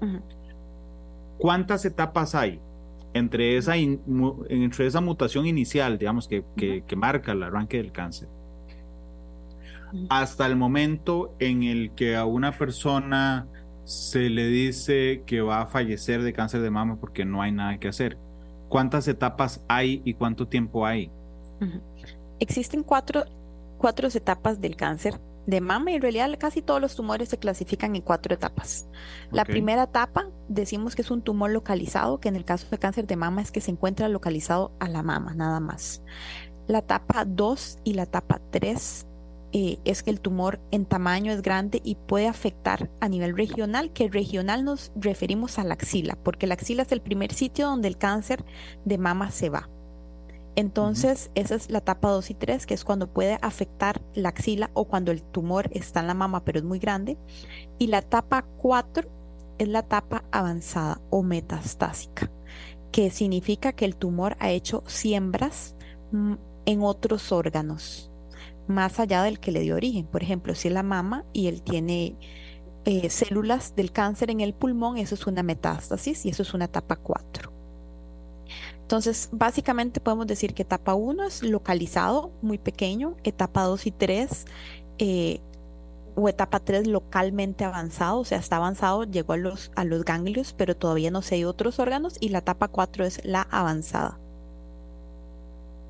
¿Cuántas 1.39 1.85
etapas 1.85 2.37
hay 2.37 2.61
entre 3.15 3.57
esa, 3.57 3.77
in- 3.77 4.01
entre 4.49 4.87
esa 4.87 5.01
mutación 5.01 5.47
inicial, 5.47 5.97
digamos, 5.99 6.29
que, 6.29 6.45
que, 6.57 6.85
que 6.87 6.97
marca 6.97 7.33
el 7.33 7.43
arranque 7.43 7.79
del 7.79 7.93
cáncer? 7.93 8.29
Hasta 10.09 10.47
el 10.47 10.57
momento 10.57 11.35
en 11.39 11.63
el 11.63 11.93
que 11.93 12.17
a 12.17 12.25
una 12.25 12.51
persona 12.51 13.47
se 13.85 14.29
le 14.29 14.49
dice 14.49 15.23
que 15.25 15.41
va 15.41 15.63
a 15.63 15.67
fallecer 15.67 16.23
de 16.23 16.33
cáncer 16.33 16.63
de 16.63 16.71
mama 16.71 16.97
porque 17.01 17.25
no 17.25 17.41
hay 17.43 17.53
nada 17.53 17.79
que 17.79 17.87
hacer. 17.89 18.19
¿Cuántas 18.69 19.07
etapas 19.07 19.63
hay 19.69 20.03
y 20.05 20.15
cuánto 20.15 20.49
tiempo 20.49 20.85
hay? 20.85 21.11
Existen 22.41 22.83
cuatro, 22.83 23.25
cuatro 23.79 24.09
etapas 24.09 24.61
del 24.61 24.75
cáncer 24.75 25.21
de 25.47 25.61
mama 25.61 25.91
y 25.91 25.95
en 25.95 26.03
realidad 26.03 26.31
casi 26.39 26.63
todos 26.63 26.81
los 26.81 26.95
tumores 26.95 27.29
se 27.29 27.39
clasifican 27.39 27.95
en 27.97 28.03
cuatro 28.03 28.35
etapas. 28.35 28.89
La 29.31 29.45
primera 29.45 29.85
etapa 29.85 30.29
decimos 30.49 30.95
que 30.95 31.03
es 31.03 31.11
un 31.11 31.23
tumor 31.23 31.51
localizado, 31.51 32.21
que 32.21 32.29
en 32.29 32.37
el 32.37 32.45
caso 32.45 32.67
de 32.71 32.79
cáncer 32.79 33.07
de 33.07 33.17
mama 33.17 33.43
es 33.43 33.51
que 33.51 33.61
se 33.61 33.71
encuentra 33.71 34.09
localizado 34.09 34.73
a 34.81 34.89
la 34.89 35.03
mama, 35.03 35.35
nada 35.35 35.61
más. 35.61 36.03
La 36.67 36.79
etapa 36.79 37.25
2 37.27 37.79
y 37.85 37.95
la 37.95 38.05
etapa 38.05 38.41
3 38.51 39.07
eh, 39.53 39.79
es 39.85 40.03
que 40.03 40.11
el 40.11 40.21
tumor 40.21 40.61
en 40.71 40.87
tamaño 40.87 41.31
es 41.31 41.43
grande 41.43 41.81
y 41.85 41.95
puede 41.95 42.27
afectar 42.27 42.91
a 43.01 43.09
nivel 43.09 43.37
regional, 43.37 43.93
que 43.93 44.09
regional 44.09 44.65
nos 44.65 44.91
referimos 44.97 45.59
a 45.59 45.65
la 45.65 45.75
axila, 45.75 46.17
porque 46.23 46.47
la 46.47 46.55
axila 46.55 46.83
es 46.83 46.93
el 46.93 47.01
primer 47.01 47.33
sitio 47.33 47.67
donde 47.67 47.89
el 47.89 47.99
cáncer 47.99 48.45
de 48.85 48.99
mama 48.99 49.31
se 49.31 49.51
va. 49.51 49.69
Entonces, 50.57 51.31
esa 51.35 51.57
es 51.57 51.71
la 51.71 51.79
etapa 51.79 52.11
2 52.11 52.31
y 52.31 52.35
3, 52.35 52.67
que 52.67 52.75
es 52.75 52.85
cuando 52.85 53.13
puede 53.13 53.39
afectar 53.43 54.01
la 54.15 54.29
axila 54.29 54.71
o 54.75 54.87
cuando 54.87 55.11
el 55.11 55.23
tumor 55.23 55.69
está 55.73 56.01
en 56.01 56.07
la 56.07 56.15
mama, 56.15 56.45
pero 56.45 56.61
es 56.61 56.65
muy 56.65 56.79
grande. 56.79 57.19
Y 57.79 57.89
la 57.89 57.99
etapa 57.99 58.43
4 58.59 59.09
es 59.59 59.69
la 59.69 59.81
etapa 59.81 60.25
avanzada 60.31 61.01
o 61.11 61.23
metastásica, 61.23 62.31
que 62.93 63.11
significa 63.11 63.73
que 63.73 63.85
el 63.85 63.97
tumor 63.97 64.37
ha 64.39 64.51
hecho 64.51 64.85
siembras 64.87 65.75
mm, 66.13 66.35
en 66.67 66.83
otros 66.83 67.33
órganos, 67.33 68.13
más 68.69 69.01
allá 69.01 69.25
del 69.25 69.41
que 69.41 69.51
le 69.51 69.61
dio 69.61 69.75
origen. 69.75 70.07
Por 70.07 70.23
ejemplo, 70.23 70.55
si 70.55 70.69
es 70.69 70.75
la 70.75 70.85
mama 70.85 71.25
y 71.33 71.49
él 71.49 71.63
tiene 71.63 72.17
eh, 72.85 73.11
células 73.11 73.75
del 73.75 73.91
cáncer 73.91 74.31
en 74.31 74.41
el 74.41 74.55
pulmón, 74.55 74.99
eso 74.99 75.17
es 75.17 75.27
una 75.27 75.43
metástasis 75.43 76.25
y 76.27 76.29
eso 76.29 76.43
es 76.43 76.55
una 76.55 76.67
etapa 76.67 76.95
4. 76.95 77.64
Entonces, 78.85 79.31
básicamente 79.33 79.99
podemos 79.99 80.27
decir 80.27 80.53
que 80.53 80.61
etapa 80.61 80.93
1 80.93 81.25
es 81.25 81.43
localizado, 81.43 82.33
muy 82.43 82.59
pequeño, 82.59 83.17
etapa 83.25 83.63
2 83.63 83.87
y 83.87 83.91
3 83.93 84.45
eh, 84.99 85.41
o 86.15 86.29
etapa 86.29 86.61
3 86.61 86.87
localmente 86.87 87.65
avanzado, 87.65 88.19
o 88.19 88.25
sea, 88.27 88.37
está 88.37 88.57
avanzado, 88.57 89.05
llegó 89.05 89.33
a 89.33 89.37
los, 89.39 89.73
a 89.75 89.85
los 89.85 90.05
ganglios, 90.05 90.53
pero 90.53 90.77
todavía 90.77 91.11
no 91.11 91.23
se 91.23 91.37
hay 91.37 91.45
otros 91.45 91.79
órganos, 91.79 92.19
y 92.21 92.29
la 92.29 92.41
etapa 92.41 92.69
4 92.69 93.07
es 93.07 93.25
la 93.25 93.41
avanzada. 93.41 94.19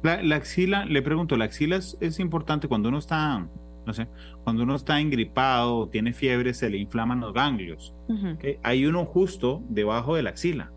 La, 0.04 0.36
axila, 0.36 0.84
le 0.84 1.02
pregunto, 1.02 1.36
la 1.36 1.46
axila 1.46 1.78
es, 1.78 2.20
importante 2.20 2.68
cuando 2.68 2.90
uno 2.90 2.98
está, 2.98 3.48
no 3.86 3.92
sé, 3.92 4.06
cuando 4.44 4.62
uno 4.62 4.76
está 4.76 5.00
engripado, 5.00 5.88
tiene 5.88 6.12
fiebre, 6.12 6.54
se 6.54 6.70
le 6.70 6.78
inflaman 6.78 7.18
los 7.18 7.34
ganglios. 7.34 7.92
Hay 8.62 8.86
uno 8.86 9.04
justo 9.04 9.64
debajo 9.68 10.14
de 10.14 10.22
la 10.22 10.30
axila. 10.30 10.70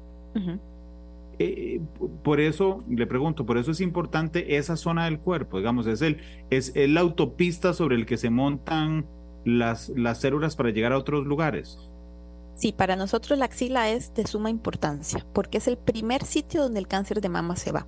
Eh, 1.39 1.81
por 2.23 2.39
eso, 2.39 2.83
le 2.89 3.05
pregunto, 3.05 3.45
por 3.45 3.57
eso 3.57 3.71
es 3.71 3.81
importante 3.81 4.57
esa 4.57 4.75
zona 4.75 5.05
del 5.05 5.19
cuerpo, 5.19 5.57
digamos, 5.57 5.85
es, 5.85 6.01
el, 6.01 6.17
es, 6.49 6.73
la 6.75 7.01
autopista 7.01 7.73
sobre 7.73 7.95
el 7.95 8.05
que 8.05 8.17
se 8.17 8.29
montan 8.29 9.05
las, 9.45 9.89
las 9.89 10.19
células 10.19 10.55
para 10.55 10.71
llegar 10.71 10.93
a 10.93 10.97
otros 10.97 11.25
lugares. 11.25 11.77
Sí, 12.55 12.71
para 12.71 12.95
nosotros 12.95 13.37
la 13.37 13.45
axila 13.45 13.89
es 13.91 14.15
de 14.15 14.25
suma 14.25 14.49
importancia, 14.49 15.25
porque 15.31 15.59
es 15.59 15.67
el 15.67 15.77
primer 15.77 16.23
sitio 16.23 16.63
donde 16.63 16.79
el 16.79 16.87
cáncer 16.87 17.21
de 17.21 17.29
mama 17.29 17.55
se 17.55 17.71
va. 17.71 17.85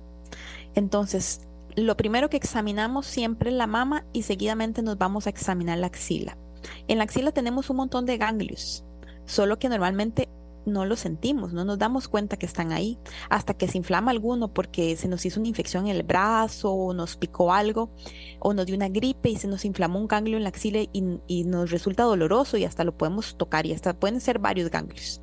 Entonces, 0.76 1.48
lo 1.74 1.96
primero 1.96 2.30
que 2.30 2.36
examinamos 2.36 3.06
siempre 3.06 3.50
es 3.50 3.56
la 3.56 3.66
mama 3.66 4.04
y 4.12 4.22
seguidamente 4.22 4.82
nos 4.82 4.96
vamos 4.96 5.26
a 5.26 5.30
examinar 5.30 5.78
la 5.78 5.88
axila. 5.88 6.38
En 6.86 6.98
la 6.98 7.04
axila 7.04 7.32
tenemos 7.32 7.68
un 7.68 7.78
montón 7.78 8.06
de 8.06 8.16
ganglios, 8.16 8.84
solo 9.24 9.58
que 9.58 9.68
normalmente 9.68 10.28
no 10.66 10.84
lo 10.84 10.96
sentimos, 10.96 11.52
no 11.52 11.64
nos 11.64 11.78
damos 11.78 12.08
cuenta 12.08 12.36
que 12.36 12.46
están 12.46 12.72
ahí, 12.72 12.98
hasta 13.28 13.54
que 13.54 13.68
se 13.68 13.78
inflama 13.78 14.10
alguno 14.10 14.52
porque 14.52 14.96
se 14.96 15.08
nos 15.08 15.24
hizo 15.26 15.40
una 15.40 15.48
infección 15.48 15.86
en 15.86 15.96
el 15.96 16.02
brazo, 16.02 16.72
o 16.72 16.94
nos 16.94 17.16
picó 17.16 17.52
algo, 17.52 17.90
o 18.38 18.54
nos 18.54 18.66
dio 18.66 18.76
una 18.76 18.88
gripe 18.88 19.30
y 19.30 19.36
se 19.36 19.48
nos 19.48 19.64
inflamó 19.64 19.98
un 19.98 20.08
ganglio 20.08 20.36
en 20.36 20.44
la 20.44 20.50
axila 20.50 20.80
y, 20.92 21.44
nos 21.44 21.70
resulta 21.70 22.02
doloroso 22.04 22.56
y 22.56 22.64
hasta 22.64 22.84
lo 22.84 22.96
podemos 22.96 23.36
tocar 23.36 23.66
y 23.66 23.72
hasta 23.72 23.98
pueden 23.98 24.20
ser 24.20 24.38
varios 24.38 24.70
ganglios. 24.70 25.20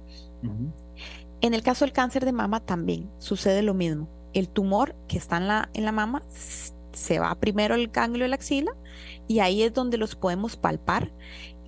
En 1.42 1.54
el 1.54 1.62
caso 1.64 1.86
del 1.86 1.94
cáncer 1.94 2.26
de 2.26 2.32
mama 2.32 2.60
también 2.60 3.10
sucede 3.20 3.62
lo 3.62 3.74
mismo 3.74 4.10
el 4.34 4.50
tumor 4.50 4.96
que 5.08 5.18
está 5.18 5.38
en 5.38 5.48
la, 5.48 5.70
en 5.74 5.86
la 5.86 5.92
mama 5.92 6.22
se 6.94 7.20
va 7.20 7.34
primero 7.36 7.76
al 7.76 7.88
ganglio 7.88 8.24
de 8.24 8.30
la 8.30 8.36
axila 8.36 8.72
y 9.28 9.40
ahí 9.40 9.64
es 9.64 9.74
donde 9.74 9.98
los 9.98 10.16
podemos 10.16 10.58
palpar 10.58 11.12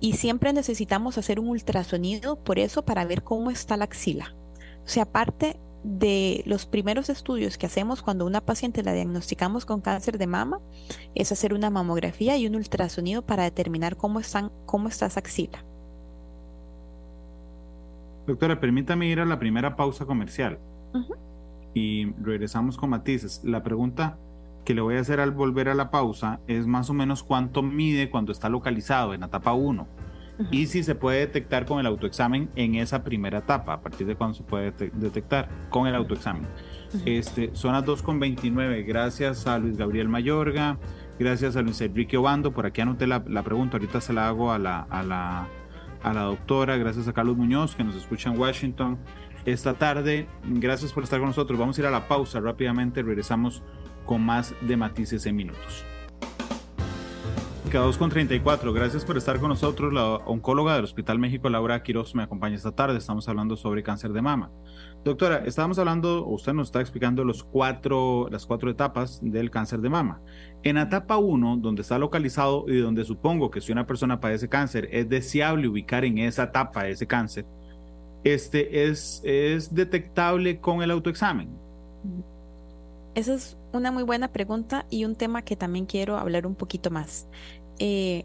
y 0.00 0.14
siempre 0.14 0.52
necesitamos 0.52 1.18
hacer 1.18 1.38
un 1.38 1.48
ultrasonido 1.48 2.36
por 2.42 2.58
eso 2.58 2.84
para 2.84 3.04
ver 3.04 3.22
cómo 3.22 3.50
está 3.50 3.76
la 3.76 3.84
axila. 3.84 4.34
O 4.84 4.88
sea, 4.88 5.04
aparte 5.04 5.60
de 5.84 6.42
los 6.46 6.66
primeros 6.66 7.08
estudios 7.08 7.56
que 7.56 7.66
hacemos 7.66 8.02
cuando 8.02 8.26
una 8.26 8.40
paciente 8.40 8.82
la 8.82 8.92
diagnosticamos 8.92 9.64
con 9.64 9.80
cáncer 9.80 10.18
de 10.18 10.26
mama 10.26 10.60
es 11.14 11.32
hacer 11.32 11.54
una 11.54 11.70
mamografía 11.70 12.36
y 12.36 12.46
un 12.46 12.54
ultrasonido 12.54 13.22
para 13.22 13.44
determinar 13.44 13.96
cómo, 13.96 14.20
están, 14.20 14.50
cómo 14.66 14.88
está 14.88 15.06
esa 15.06 15.20
axila. 15.20 15.64
Doctora, 18.26 18.60
permítame 18.60 19.06
ir 19.06 19.20
a 19.20 19.26
la 19.26 19.38
primera 19.38 19.76
pausa 19.76 20.04
comercial 20.04 20.58
y 21.74 22.12
regresamos 22.22 22.76
con 22.76 22.90
matices. 22.90 23.40
La 23.44 23.62
pregunta 23.62 24.18
que 24.64 24.74
le 24.74 24.80
voy 24.80 24.96
a 24.96 25.00
hacer 25.00 25.20
al 25.20 25.30
volver 25.30 25.68
a 25.68 25.74
la 25.74 25.90
pausa 25.90 26.40
es 26.46 26.66
más 26.66 26.90
o 26.90 26.94
menos 26.94 27.22
cuánto 27.22 27.62
mide 27.62 28.10
cuando 28.10 28.32
está 28.32 28.48
localizado 28.48 29.14
en 29.14 29.20
la 29.20 29.26
etapa 29.26 29.52
1 29.52 29.86
y 30.50 30.66
si 30.66 30.82
se 30.82 30.94
puede 30.94 31.20
detectar 31.20 31.66
con 31.66 31.80
el 31.80 31.86
autoexamen 31.86 32.50
en 32.56 32.76
esa 32.76 33.04
primera 33.04 33.38
etapa, 33.38 33.74
a 33.74 33.80
partir 33.82 34.06
de 34.06 34.16
cuándo 34.16 34.34
se 34.34 34.42
puede 34.42 34.72
detectar 34.94 35.48
con 35.68 35.86
el 35.86 35.94
autoexamen. 35.94 36.46
este, 37.04 37.50
son 37.52 37.72
las 37.72 37.84
2.29, 37.84 38.86
gracias 38.86 39.46
a 39.46 39.58
Luis 39.58 39.76
Gabriel 39.76 40.08
Mayorga, 40.08 40.78
gracias 41.18 41.56
a 41.56 41.62
Luis 41.62 41.80
Enrique 41.80 42.16
Obando, 42.16 42.52
por 42.52 42.66
aquí 42.66 42.80
anoté 42.80 43.06
la, 43.06 43.22
la 43.26 43.42
pregunta, 43.42 43.76
ahorita 43.76 44.00
se 44.00 44.12
la 44.12 44.28
hago 44.28 44.50
a 44.50 44.58
la, 44.58 44.80
a 44.88 45.02
la, 45.02 45.46
a 46.02 46.12
la 46.14 46.22
doctora, 46.22 46.76
gracias 46.78 47.06
a 47.06 47.12
Carlos 47.12 47.36
Muñoz 47.36 47.76
que 47.76 47.84
nos 47.84 47.94
escucha 47.94 48.30
en 48.30 48.38
Washington, 48.38 48.98
esta 49.44 49.74
tarde. 49.74 50.26
Gracias 50.44 50.92
por 50.92 51.02
estar 51.02 51.18
con 51.18 51.28
nosotros. 51.28 51.58
Vamos 51.58 51.78
a 51.78 51.80
ir 51.80 51.86
a 51.86 51.90
la 51.90 52.08
pausa 52.08 52.40
rápidamente. 52.40 53.02
Regresamos 53.02 53.62
con 54.10 54.26
más 54.26 54.56
de 54.60 54.76
matices 54.76 55.24
en 55.26 55.36
minutos. 55.36 55.84
2 57.72 57.96
con 57.96 58.10
34. 58.10 58.72
Gracias 58.72 59.04
por 59.04 59.16
estar 59.16 59.38
con 59.38 59.50
nosotros. 59.50 59.92
La 59.92 60.16
oncóloga 60.16 60.74
del 60.74 60.82
Hospital 60.82 61.20
México, 61.20 61.48
Laura 61.48 61.80
Quiroz, 61.84 62.16
me 62.16 62.24
acompaña 62.24 62.56
esta 62.56 62.72
tarde. 62.72 62.98
Estamos 62.98 63.28
hablando 63.28 63.56
sobre 63.56 63.84
cáncer 63.84 64.12
de 64.12 64.20
mama. 64.20 64.50
Doctora, 65.04 65.44
estábamos 65.46 65.78
hablando, 65.78 66.26
usted 66.26 66.52
nos 66.52 66.66
está 66.66 66.80
explicando 66.80 67.22
los 67.22 67.44
cuatro, 67.44 68.26
las 68.32 68.46
cuatro 68.46 68.68
etapas 68.68 69.20
del 69.22 69.48
cáncer 69.48 69.80
de 69.80 69.90
mama. 69.90 70.20
En 70.64 70.76
etapa 70.76 71.16
1, 71.16 71.58
donde 71.58 71.82
está 71.82 71.96
localizado 71.96 72.64
y 72.66 72.80
donde 72.80 73.04
supongo 73.04 73.48
que 73.48 73.60
si 73.60 73.70
una 73.70 73.86
persona 73.86 74.18
padece 74.18 74.48
cáncer, 74.48 74.88
es 74.90 75.08
deseable 75.08 75.68
ubicar 75.68 76.04
en 76.04 76.18
esa 76.18 76.42
etapa 76.42 76.88
ese 76.88 77.06
cáncer 77.06 77.46
este, 78.24 78.88
es, 78.88 79.22
es 79.24 79.72
detectable 79.72 80.58
con 80.58 80.82
el 80.82 80.90
autoexamen? 80.90 81.48
Esa 83.14 83.34
es 83.34 83.59
una 83.72 83.90
muy 83.90 84.02
buena 84.02 84.28
pregunta 84.32 84.86
y 84.90 85.04
un 85.04 85.14
tema 85.14 85.42
que 85.42 85.56
también 85.56 85.86
quiero 85.86 86.16
hablar 86.16 86.46
un 86.46 86.54
poquito 86.54 86.90
más. 86.90 87.26
Eh, 87.78 88.24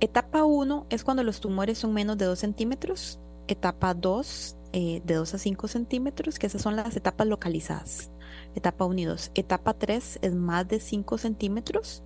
etapa 0.00 0.44
1 0.44 0.86
es 0.90 1.04
cuando 1.04 1.22
los 1.22 1.40
tumores 1.40 1.78
son 1.78 1.92
menos 1.94 2.18
de 2.18 2.26
2 2.26 2.38
centímetros. 2.38 3.20
Etapa 3.46 3.94
2 3.94 4.56
eh, 4.72 5.02
de 5.04 5.14
2 5.14 5.34
a 5.34 5.38
5 5.38 5.68
centímetros, 5.68 6.38
que 6.38 6.46
esas 6.46 6.62
son 6.62 6.76
las 6.76 6.96
etapas 6.96 7.26
localizadas. 7.26 8.10
Etapa 8.54 8.84
1 8.84 9.00
y 9.00 9.04
2. 9.04 9.30
Etapa 9.34 9.74
3 9.74 10.18
es 10.22 10.34
más 10.34 10.68
de 10.68 10.80
5 10.80 11.18
centímetros. 11.18 12.02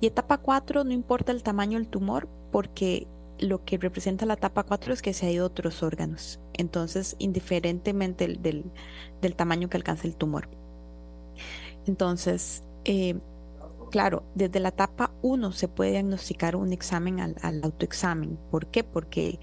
Y 0.00 0.06
etapa 0.06 0.38
4 0.38 0.84
no 0.84 0.92
importa 0.92 1.32
el 1.32 1.42
tamaño 1.42 1.78
del 1.78 1.88
tumor 1.88 2.28
porque 2.52 3.06
lo 3.40 3.64
que 3.64 3.78
representa 3.78 4.26
la 4.26 4.34
etapa 4.34 4.64
4 4.64 4.92
es 4.92 5.02
que 5.02 5.12
se 5.12 5.26
ha 5.26 5.30
ido 5.30 5.46
otros 5.46 5.82
órganos. 5.82 6.40
Entonces, 6.54 7.16
indiferentemente 7.18 8.26
del, 8.26 9.34
tamaño 9.36 9.68
que 9.68 9.76
alcanza 9.76 10.06
el 10.06 10.16
tumor. 10.16 10.48
Entonces, 11.88 12.62
eh, 12.84 13.18
claro, 13.90 14.22
desde 14.34 14.60
la 14.60 14.68
etapa 14.68 15.12
1 15.22 15.52
se 15.52 15.68
puede 15.68 15.92
diagnosticar 15.92 16.56
un 16.56 16.72
examen 16.72 17.20
al, 17.20 17.64
autoexamen. 17.64 18.38
¿Por 18.50 18.66
qué? 18.66 18.84
Porque 18.84 19.40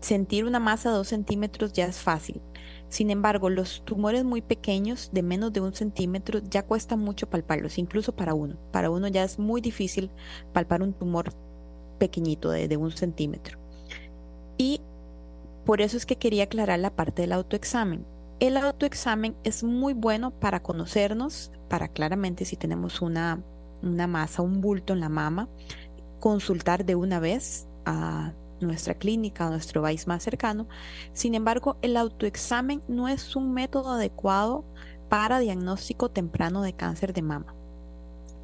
sentir 0.00 0.44
una 0.44 0.58
masa 0.58 0.90
de 0.90 0.96
2 0.96 1.06
centímetros 1.08 1.72
ya 1.72 1.86
es 1.86 1.98
fácil. 1.98 2.40
Sin 2.88 3.10
embargo, 3.10 3.48
los 3.48 3.84
tumores 3.84 4.24
muy 4.24 4.42
pequeños, 4.42 5.10
de 5.12 5.22
menos 5.22 5.52
de 5.52 5.60
un 5.60 5.72
centímetro, 5.72 6.40
ya 6.50 6.62
cuesta 6.64 6.96
mucho 6.96 7.28
palparlos, 7.30 7.78
incluso 7.78 8.14
para 8.14 8.34
uno. 8.34 8.56
Para 8.70 8.90
uno 8.90 9.08
ya 9.08 9.24
es 9.24 9.38
muy 9.38 9.60
difícil 9.60 10.10
palpar 10.52 10.82
un 10.82 10.92
tumor 10.92 11.32
pequeñito 11.98 12.50
de, 12.50 12.76
un 12.76 12.90
centímetro. 12.90 13.58
Y 14.58 14.80
por 15.64 15.80
eso 15.80 15.96
es 15.96 16.04
que 16.04 16.16
quería 16.16 16.44
aclarar 16.44 16.80
la 16.80 16.90
parte 16.90 17.22
del 17.22 17.32
autoexamen. 17.32 18.04
El 18.42 18.56
autoexamen 18.56 19.36
es 19.44 19.62
muy 19.62 19.94
bueno 19.94 20.32
para 20.32 20.64
conocernos, 20.64 21.52
para 21.68 21.86
claramente 21.86 22.44
si 22.44 22.56
tenemos 22.56 23.00
una, 23.00 23.40
una 23.84 24.08
masa, 24.08 24.42
un 24.42 24.60
bulto 24.60 24.94
en 24.94 24.98
la 24.98 25.08
mama, 25.08 25.48
consultar 26.18 26.84
de 26.84 26.96
una 26.96 27.20
vez 27.20 27.68
a 27.84 28.32
nuestra 28.60 28.94
clínica, 28.94 29.46
a 29.46 29.50
nuestro 29.50 29.80
país 29.80 30.08
más 30.08 30.24
cercano. 30.24 30.66
Sin 31.12 31.36
embargo, 31.36 31.76
el 31.82 31.96
autoexamen 31.96 32.82
no 32.88 33.06
es 33.06 33.36
un 33.36 33.54
método 33.54 33.92
adecuado 33.92 34.64
para 35.08 35.38
diagnóstico 35.38 36.10
temprano 36.10 36.62
de 36.62 36.72
cáncer 36.72 37.12
de 37.12 37.22
mama 37.22 37.54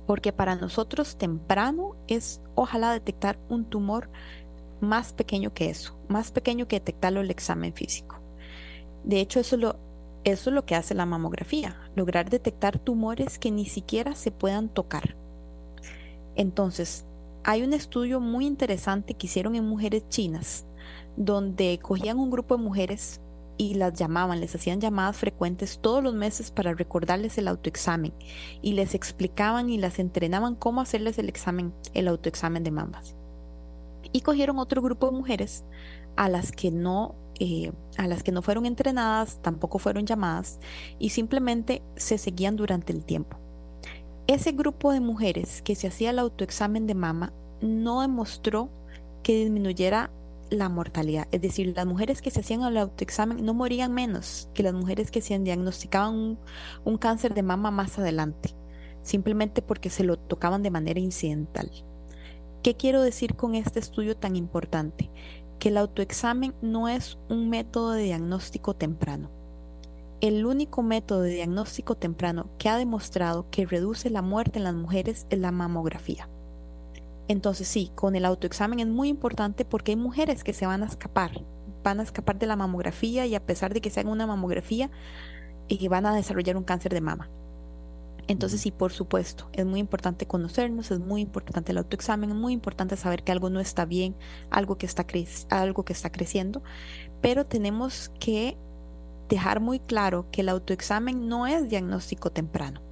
porque 0.07 0.33
para 0.33 0.55
nosotros 0.55 1.17
temprano 1.17 1.97
es 2.07 2.41
ojalá 2.55 2.93
detectar 2.93 3.37
un 3.49 3.65
tumor 3.65 4.09
más 4.81 5.13
pequeño 5.13 5.53
que 5.53 5.71
eso, 5.71 5.99
más 6.09 6.31
pequeño 6.31 6.69
que 6.69 6.77
detectarlo 6.77 7.21
el 7.21 7.33
examen 7.33 7.75
físico. 7.75 8.19
De 9.05 9.21
hecho, 9.21 9.41
eso, 9.41 9.57
lo, 9.57 9.88
eso 10.25 10.51
es 10.51 10.55
lo 10.55 10.65
que 10.65 10.75
hace 10.75 10.95
la 10.95 11.07
mamografía, 11.07 11.77
lograr 11.95 12.31
detectar 12.31 12.79
tumores 12.79 13.39
que 13.39 13.51
ni 13.51 13.67
siquiera 13.67 14.15
se 14.15 14.31
puedan 14.31 14.69
tocar. 14.69 15.17
Entonces, 16.35 17.05
hay 17.45 17.63
un 17.63 17.73
estudio 17.73 18.21
muy 18.21 18.47
interesante 18.47 19.15
que 19.15 19.27
hicieron 19.27 19.55
en 19.55 19.65
mujeres 19.65 20.09
chinas, 20.09 20.67
donde 21.17 21.79
cogían 21.83 22.19
un 22.19 22.31
grupo 22.31 22.57
de 22.57 22.63
mujeres 22.63 23.21
y 23.57 23.75
las 23.75 23.95
llamaban, 23.95 24.41
les 24.41 24.55
hacían 24.55 24.81
llamadas 24.81 25.17
frecuentes 25.17 25.81
todos 25.81 26.03
los 26.03 26.15
meses 26.15 26.51
para 26.51 26.75
recordarles 26.75 27.37
el 27.39 27.49
autoexamen 27.49 28.15
y 28.63 28.73
les 28.75 28.95
explicaban 28.95 29.69
y 29.69 29.79
las 29.79 29.99
entrenaban 29.99 30.55
cómo 30.55 30.81
hacerles 30.81 31.19
el 31.19 31.29
examen, 31.29 31.75
el 31.93 32.09
autoexamen 32.09 32.63
de 32.63 32.71
mamas. 32.71 33.17
Y 34.13 34.21
cogieron 34.21 34.59
otro 34.59 34.81
grupo 34.81 35.07
de 35.07 35.17
mujeres 35.17 35.65
a 36.17 36.29
las 36.29 36.53
que 36.53 36.71
no 36.71 37.15
eh, 37.41 37.73
a 37.97 38.07
las 38.07 38.23
que 38.23 38.33
no 38.33 38.43
fueron 38.43 38.67
entrenadas, 38.67 39.41
tampoco 39.43 39.79
fueron 39.79 40.07
llamadas 40.07 40.59
y 40.99 41.11
simplemente 41.11 41.83
se 41.97 42.19
seguían 42.19 42.57
durante 42.57 42.93
el 42.93 43.05
tiempo. 43.05 43.39
Ese 44.27 44.53
grupo 44.53 44.93
de 44.93 45.01
mujeres 45.01 45.63
que 45.63 45.75
se 45.75 45.87
hacía 45.87 46.11
el 46.11 46.19
autoexamen 46.19 46.87
de 46.87 46.95
mama 46.95 47.33
no 47.61 48.03
demostró 48.03 48.71
que 49.23 49.37
disminuyera 49.37 50.11
la 50.51 50.69
mortalidad. 50.69 51.29
Es 51.31 51.41
decir, 51.41 51.73
las 51.75 51.87
mujeres 51.87 52.23
que 52.23 52.31
se 52.31 52.41
hacían 52.41 52.63
el 52.63 52.77
autoexamen 52.77 53.45
no 53.45 53.55
morían 53.55 53.93
menos 53.93 54.49
que 54.55 54.63
las 54.63 54.75
mujeres 54.75 55.11
que 55.11 55.21
se 55.21 55.39
diagnosticaban 55.39 56.15
un, 56.15 56.39
un 56.85 56.99
cáncer 56.99 57.35
de 57.35 57.43
mama 57.43 57.71
más 57.71 57.99
adelante, 57.99 58.55
simplemente 59.03 59.63
porque 59.63 59.91
se 59.91 60.05
lo 60.05 60.19
tocaban 60.19 60.63
de 60.63 60.71
manera 60.71 61.01
incidental. 61.01 61.71
¿Qué 62.63 62.77
quiero 62.77 63.03
decir 63.03 63.37
con 63.37 63.55
este 63.55 63.79
estudio 63.79 64.17
tan 64.17 64.35
importante? 64.35 65.11
Que 65.59 65.71
el 65.71 65.77
autoexamen 65.77 66.55
no 66.63 66.89
es 66.89 67.19
un 67.29 67.51
método 67.51 67.93
de 67.93 68.05
diagnóstico 68.05 68.75
temprano. 68.75 69.31
El 70.21 70.47
único 70.47 70.83
método 70.83 71.23
de 71.23 71.31
diagnóstico 71.31 71.97
temprano 71.97 72.51
que 72.59 72.69
ha 72.69 72.77
demostrado 72.77 73.47
que 73.51 73.67
reduce 73.67 74.11
la 74.11 74.23
muerte 74.23 74.59
en 74.59 74.65
las 74.65 74.75
mujeres 74.75 75.27
es 75.31 75.39
la 75.39 75.53
mamografía. 75.53 76.29
Entonces 77.29 77.69
sí, 77.69 77.93
con 77.95 78.17
el 78.17 78.25
autoexamen 78.25 78.81
es 78.81 78.87
muy 78.87 79.09
importante 79.09 79.65
porque 79.65 79.93
hay 79.93 79.97
mujeres 79.97 80.43
que 80.43 80.53
se 80.53 80.67
van 80.67 80.83
a 80.83 80.87
escapar, 80.87 81.45
van 81.85 82.01
a 82.01 82.03
escapar 82.03 82.39
de 82.39 82.47
la 82.47 82.57
mamografía 82.57 83.27
y 83.27 83.35
a 83.35 83.45
pesar 83.45 83.75
de 83.75 83.81
que 83.81 83.91
se 83.91 84.01
hagan 84.01 84.13
una 84.13 84.27
mamografía, 84.27 84.91
y 85.69 85.87
van 85.89 86.07
a 86.07 86.15
desarrollar 86.15 86.57
un 86.57 86.65
cáncer 86.65 86.93
de 86.93 87.01
mama. 87.01 87.29
Entonces 88.29 88.61
sí, 88.61 88.71
por 88.71 88.93
supuesto, 88.93 89.49
es 89.55 89.65
muy 89.65 89.81
importante 89.81 90.27
conocernos, 90.27 90.91
es 90.91 91.01
muy 91.01 91.23
importante 91.23 91.73
el 91.73 91.79
autoexamen, 91.79 92.31
es 92.31 92.37
muy 92.37 92.53
importante 92.53 92.95
saber 92.97 93.25
que 93.25 93.33
algo 93.33 93.49
no 93.49 93.59
está 93.59 93.87
bien, 93.87 94.15
algo 94.51 94.77
que 94.77 94.85
está, 94.85 95.07
algo 95.49 95.85
que 95.85 95.95
está 95.95 96.13
creciendo, 96.13 96.63
pero 97.23 97.47
tenemos 97.47 98.13
que 98.21 98.59
dejar 99.31 99.61
muy 99.61 99.81
claro 99.81 100.27
que 100.31 100.43
el 100.43 100.51
autoexamen 100.51 101.27
no 101.27 101.47
es 101.47 101.71
diagnóstico 101.71 102.31
temprano. 102.31 102.83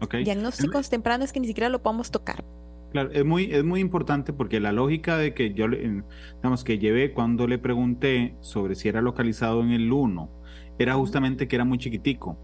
Okay. 0.00 0.22
Diagnósticos 0.22 0.90
tempranos 0.90 1.26
es 1.26 1.32
que 1.32 1.40
ni 1.40 1.48
siquiera 1.48 1.68
lo 1.68 1.82
podemos 1.82 2.12
tocar. 2.12 2.44
Claro, 2.92 3.10
es 3.12 3.24
muy, 3.24 3.52
es 3.52 3.64
muy 3.64 3.80
importante 3.80 4.32
porque 4.32 4.60
la 4.60 4.70
lógica 4.70 5.18
de 5.18 5.34
que 5.34 5.54
yo, 5.54 5.66
digamos, 5.68 6.62
que 6.62 6.78
llevé 6.78 7.12
cuando 7.12 7.48
le 7.48 7.58
pregunté 7.58 8.36
sobre 8.40 8.76
si 8.76 8.88
era 8.88 9.02
localizado 9.02 9.62
en 9.62 9.72
el 9.72 9.92
1, 9.92 10.30
era 10.78 10.94
justamente 10.94 11.48
que 11.48 11.56
era 11.56 11.64
muy 11.64 11.78
chiquitico. 11.78 12.38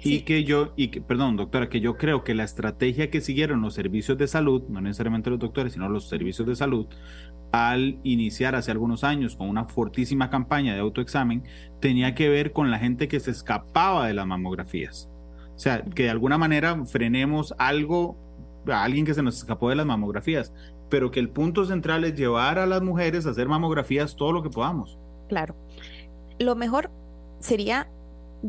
Y 0.00 0.20
que 0.20 0.44
yo, 0.44 0.72
y 0.76 0.88
que, 0.88 1.00
perdón, 1.00 1.36
doctora, 1.36 1.68
que 1.68 1.80
yo 1.80 1.96
creo 1.96 2.24
que 2.24 2.34
la 2.34 2.44
estrategia 2.44 3.10
que 3.10 3.20
siguieron 3.20 3.62
los 3.62 3.74
servicios 3.74 4.18
de 4.18 4.26
salud, 4.26 4.62
no 4.68 4.80
necesariamente 4.80 5.30
los 5.30 5.38
doctores, 5.38 5.72
sino 5.72 5.88
los 5.88 6.08
servicios 6.08 6.46
de 6.46 6.56
salud, 6.56 6.86
al 7.52 7.98
iniciar 8.02 8.56
hace 8.56 8.70
algunos 8.70 9.04
años 9.04 9.36
con 9.36 9.48
una 9.48 9.66
fortísima 9.66 10.28
campaña 10.28 10.74
de 10.74 10.80
autoexamen, 10.80 11.44
tenía 11.80 12.14
que 12.14 12.28
ver 12.28 12.52
con 12.52 12.70
la 12.70 12.78
gente 12.78 13.06
que 13.08 13.20
se 13.20 13.30
escapaba 13.30 14.06
de 14.08 14.14
las 14.14 14.26
mamografías. 14.26 15.08
O 15.54 15.58
sea, 15.58 15.84
que 15.84 16.04
de 16.04 16.10
alguna 16.10 16.36
manera 16.36 16.84
frenemos 16.84 17.54
algo 17.58 18.16
a 18.66 18.82
alguien 18.82 19.04
que 19.04 19.14
se 19.14 19.22
nos 19.22 19.36
escapó 19.36 19.68
de 19.68 19.76
las 19.76 19.86
mamografías, 19.86 20.52
pero 20.90 21.10
que 21.10 21.20
el 21.20 21.30
punto 21.30 21.64
central 21.64 22.04
es 22.04 22.14
llevar 22.14 22.58
a 22.58 22.66
las 22.66 22.82
mujeres 22.82 23.26
a 23.26 23.30
hacer 23.30 23.48
mamografías 23.48 24.16
todo 24.16 24.32
lo 24.32 24.42
que 24.42 24.50
podamos. 24.50 24.98
Claro. 25.28 25.54
Lo 26.38 26.56
mejor 26.56 26.90
sería 27.38 27.88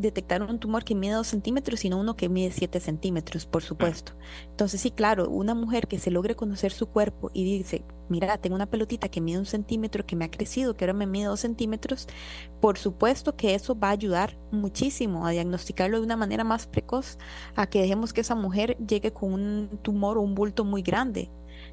detectar 0.00 0.42
un 0.42 0.58
tumor 0.58 0.84
que 0.84 0.94
mide 0.94 1.14
2 1.14 1.26
centímetros, 1.26 1.80
sino 1.80 1.98
uno 1.98 2.16
que 2.16 2.28
mide 2.28 2.50
7 2.50 2.80
centímetros, 2.80 3.46
por 3.46 3.62
supuesto. 3.62 4.12
Entonces, 4.50 4.80
sí, 4.80 4.90
claro, 4.90 5.30
una 5.30 5.54
mujer 5.54 5.88
que 5.88 5.98
se 5.98 6.10
logre 6.10 6.36
conocer 6.36 6.70
su 6.70 6.86
cuerpo 6.86 7.30
y 7.32 7.44
dice, 7.44 7.82
mira, 8.10 8.36
tengo 8.36 8.56
una 8.56 8.66
pelotita 8.66 9.08
que 9.08 9.22
mide 9.22 9.38
un 9.38 9.46
centímetro, 9.46 10.04
que 10.04 10.14
me 10.14 10.26
ha 10.26 10.30
crecido, 10.30 10.76
que 10.76 10.84
ahora 10.84 10.92
me 10.92 11.06
mide 11.06 11.26
2 11.26 11.40
centímetros, 11.40 12.08
por 12.60 12.76
supuesto 12.76 13.36
que 13.36 13.54
eso 13.54 13.78
va 13.78 13.88
a 13.88 13.92
ayudar 13.92 14.38
muchísimo 14.50 15.26
a 15.26 15.30
diagnosticarlo 15.30 15.98
de 15.98 16.04
una 16.04 16.16
manera 16.16 16.44
más 16.44 16.66
precoz, 16.66 17.16
a 17.54 17.66
que 17.66 17.80
dejemos 17.80 18.12
que 18.12 18.20
esa 18.20 18.34
mujer 18.34 18.76
llegue 18.86 19.14
con 19.14 19.32
un 19.32 19.78
tumor 19.82 20.18
o 20.18 20.20
un 20.20 20.34
bulto 20.34 20.64
muy 20.64 20.82
grande, 20.82 21.30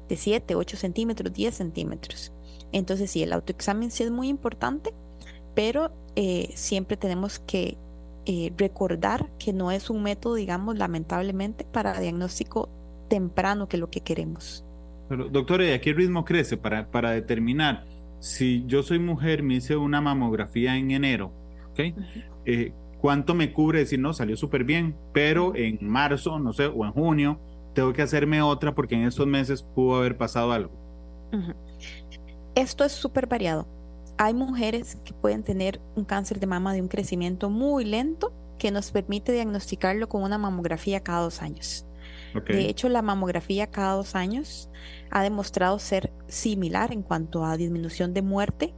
de 0.08 0.16
7, 0.16 0.54
8 0.54 0.76
centímetros, 0.78 1.30
10 1.30 1.54
centímetros. 1.54 2.32
Entonces, 2.72 3.10
sí, 3.10 3.22
el 3.22 3.34
autoexamen 3.34 3.90
sí 3.90 4.02
es 4.02 4.10
muy 4.10 4.28
importante, 4.28 4.94
pero 5.54 5.92
eh, 6.16 6.50
siempre 6.54 6.96
tenemos 6.96 7.38
que 7.38 7.76
eh, 8.26 8.52
recordar 8.56 9.30
que 9.38 9.52
no 9.52 9.70
es 9.70 9.90
un 9.90 10.02
método, 10.02 10.34
digamos, 10.34 10.78
lamentablemente, 10.78 11.64
para 11.64 12.00
diagnóstico 12.00 12.68
temprano, 13.08 13.68
que 13.68 13.76
es 13.76 13.80
lo 13.80 13.90
que 13.90 14.00
queremos. 14.00 14.64
Pero, 15.08 15.28
doctora, 15.28 15.66
¿y 15.66 15.72
a 15.72 15.80
qué 15.80 15.92
ritmo 15.92 16.24
crece 16.24 16.56
para, 16.56 16.90
para 16.90 17.10
determinar 17.10 17.84
si 18.24 18.64
yo 18.66 18.82
soy 18.82 18.98
mujer, 18.98 19.42
me 19.42 19.56
hice 19.56 19.76
una 19.76 20.00
mamografía 20.00 20.78
en 20.78 20.90
enero, 20.92 21.30
¿ok? 21.72 21.80
Eh, 22.46 22.72
¿Cuánto 22.98 23.34
me 23.34 23.52
cubre 23.52 23.80
decir, 23.80 24.00
no, 24.00 24.14
salió 24.14 24.34
súper 24.34 24.64
bien, 24.64 24.96
pero 25.12 25.54
en 25.54 25.78
marzo, 25.82 26.38
no 26.38 26.54
sé, 26.54 26.64
o 26.64 26.86
en 26.86 26.92
junio, 26.92 27.38
tengo 27.74 27.92
que 27.92 28.00
hacerme 28.00 28.40
otra 28.40 28.74
porque 28.74 28.94
en 28.94 29.02
estos 29.02 29.26
meses 29.26 29.62
pudo 29.62 29.96
haber 29.96 30.16
pasado 30.16 30.52
algo? 30.52 30.72
Esto 32.54 32.84
es 32.84 32.92
súper 32.92 33.26
variado 33.26 33.66
hay 34.18 34.34
mujeres 34.34 34.96
que 35.04 35.12
pueden 35.12 35.42
tener 35.42 35.80
un 35.96 36.04
cáncer 36.04 36.40
de 36.40 36.46
mama 36.46 36.72
de 36.72 36.82
un 36.82 36.88
crecimiento 36.88 37.50
muy 37.50 37.84
lento 37.84 38.32
que 38.58 38.70
nos 38.70 38.90
permite 38.90 39.32
diagnosticarlo 39.32 40.08
con 40.08 40.22
una 40.22 40.38
mamografía 40.38 41.02
cada 41.02 41.22
dos 41.22 41.42
años. 41.42 41.86
De 42.46 42.68
hecho, 42.68 42.88
la 42.88 43.02
mamografía 43.02 43.68
cada 43.68 43.94
dos 43.94 44.16
años 44.16 44.68
ha 45.10 45.22
demostrado 45.22 45.78
ser 45.78 46.12
similar 46.26 46.92
en 46.92 47.02
cuanto 47.02 47.44
a 47.44 47.56
disminución 47.56 48.12
de 48.12 48.22
muerte 48.22 48.74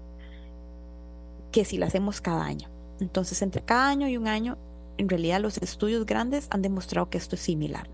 que 1.53 1.65
si 1.65 1.79
la 1.79 1.87
hacemos 1.87 2.21
cada 2.21 2.45
año. 2.45 2.69
Entonces, 3.01 3.41
entre 3.41 3.63
cada 3.63 3.89
año 3.89 4.09
y 4.09 4.19
un 4.19 4.29
año, 4.29 4.59
en 4.99 5.09
realidad 5.09 5.41
los 5.41 5.57
estudios 5.59 6.05
grandes 6.05 6.49
han 6.51 6.61
demostrado 6.61 7.09
que 7.09 7.19
esto 7.19 7.37
es 7.37 7.41
similar. 7.41 7.89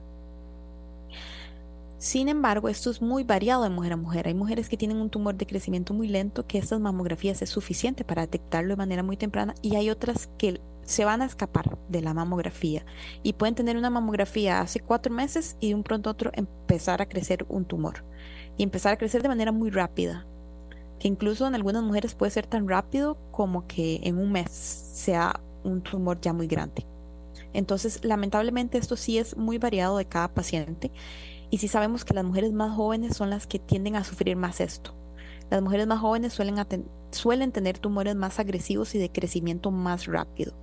Sin 2.03 2.29
embargo, 2.29 2.69
esto 2.69 2.91
es 2.91 3.01
muy 3.01 3.23
variado 3.23 3.63
de 3.63 3.71
mujer 3.71 3.93
a 3.93 3.97
mujer. 3.97 4.27
Hay 4.27 4.35
mujeres 4.35 4.69
que 4.69 4.77
tienen 4.77 4.97
un 4.97 5.09
tumor 5.09 5.37
de 5.37 5.47
crecimiento 5.47 5.95
muy 5.95 6.09
lento, 6.09 6.49
que 6.49 6.59
estas 6.59 6.81
mamografías 6.81 7.43
es 7.43 7.51
suficiente 7.51 8.05
para 8.05 8.23
detectarlo 8.23 8.71
de 8.71 8.77
manera 8.77 9.05
muy 9.05 9.17
temprana, 9.17 9.55
y 9.63 9.77
hay 9.77 9.89
otras 9.89 10.29
que 10.37 10.61
se 10.83 11.05
van 11.05 11.23
a 11.23 11.27
escapar 11.27 11.79
de 11.89 12.03
la 12.03 12.13
mamografía 12.13 12.85
y 13.23 13.35
pueden 13.35 13.55
tener 13.55 13.77
una 13.77 13.89
mamografía 13.89 14.61
hace 14.61 14.81
cuatro 14.81 15.15
meses 15.15 15.57
y 15.61 15.69
de 15.69 15.77
un 15.77 15.85
pronto 15.85 16.11
a 16.11 16.15
otro 16.15 16.33
empezar 16.35 17.01
a 17.01 17.09
crecer 17.09 17.47
un 17.49 17.67
tumor 17.67 18.05
y 18.57 18.65
empezar 18.65 18.95
a 18.95 18.99
crecer 18.99 19.23
de 19.23 19.29
manera 19.29 19.53
muy 19.53 19.71
rápida, 19.71 20.27
que 20.99 21.07
incluso 21.07 21.47
en 21.47 21.55
algunas 21.55 21.85
mujeres 21.85 22.17
puede 22.17 22.33
ser 22.33 22.49
tan 22.49 22.69
rápido 22.69 23.17
como 23.31 23.69
que 23.69 24.01
en 24.03 24.19
un 24.19 24.33
mes 24.33 24.51
sea 24.51 25.41
un 25.63 25.83
tumor 25.83 26.21
ya 26.21 26.33
muy 26.33 26.49
grande. 26.49 26.85
Entonces, 27.53 28.05
lamentablemente 28.05 28.79
esto 28.79 28.97
sí 28.97 29.19
es 29.19 29.37
muy 29.37 29.59
variado 29.59 29.99
de 29.99 30.07
cada 30.07 30.35
paciente 30.35 30.91
y 31.53 31.59
sí 31.59 31.69
sabemos 31.69 32.07
que 32.07 32.15
las 32.15 32.25
mujeres 32.25 32.51
más 32.55 32.75
jóvenes 32.75 33.15
son 33.15 33.29
las 33.29 33.47
que 33.47 33.59
tienden 33.59 33.95
a 33.95 34.05
sufrir 34.05 34.37
más 34.37 34.59
esto. 34.59 34.95
Las 35.51 35.61
mujeres 35.61 35.87
más 35.87 36.01
jóvenes 36.01 36.33
suelen, 36.33 36.57
suelen 37.11 37.53
tener 37.53 37.79
tumores 37.79 38.17
más 38.17 38.39
agresivos 38.39 38.95
y 38.95 38.99
de 38.99 39.13
crecimiento 39.13 39.71
más 39.71 40.07
rápido. 40.07 40.55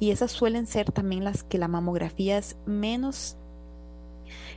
Y 0.00 0.10
esas 0.10 0.32
suelen 0.32 0.66
ser 0.66 0.90
también 0.90 1.22
las 1.22 1.44
que 1.44 1.58
la 1.58 1.68
mamografía 1.68 2.38
es 2.38 2.56
menos, 2.66 3.36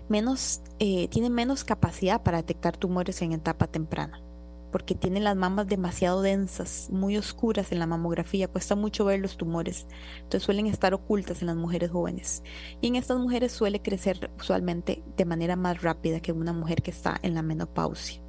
menos, 0.10 0.62
eh, 0.80 1.08
tiene 1.10 1.30
menos 1.30 1.64
capacidad 1.64 2.24
para 2.24 2.38
detectar 2.38 2.76
tumores 2.76 3.22
en 3.22 3.34
etapa 3.34 3.68
temprana 3.68 4.24
porque 4.72 4.96
tienen 4.96 5.24
las 5.24 5.36
mamas 5.36 5.68
demasiado 5.68 6.22
densas, 6.22 6.90
muy 6.92 7.18
oscuras 7.18 7.72
en 7.72 7.80
la 7.80 7.88
mamografía, 7.88 8.48
cuesta 8.48 8.76
mucho 8.76 9.06
ver 9.06 9.20
los 9.20 9.38
tumores, 9.38 9.88
entonces 10.16 10.44
suelen 10.44 10.68
estar 10.68 10.94
ocultas 10.94 11.42
en 11.42 11.48
las 11.48 11.56
mujeres 11.56 11.92
jóvenes. 11.92 12.44
Y 12.82 12.88
en 12.88 12.96
estas 12.96 13.18
mujeres 13.18 13.52
suele 13.52 13.82
crecer 13.82 14.30
usualmente 14.40 15.04
de 15.18 15.26
manera 15.26 15.56
más 15.56 15.82
rápida 15.82 16.20
que 16.20 16.32
una 16.32 16.54
mujer 16.54 16.82
que 16.82 16.92
está 16.92 17.18
en 17.22 17.34
la 17.34 17.42
menopausia. 17.42 18.22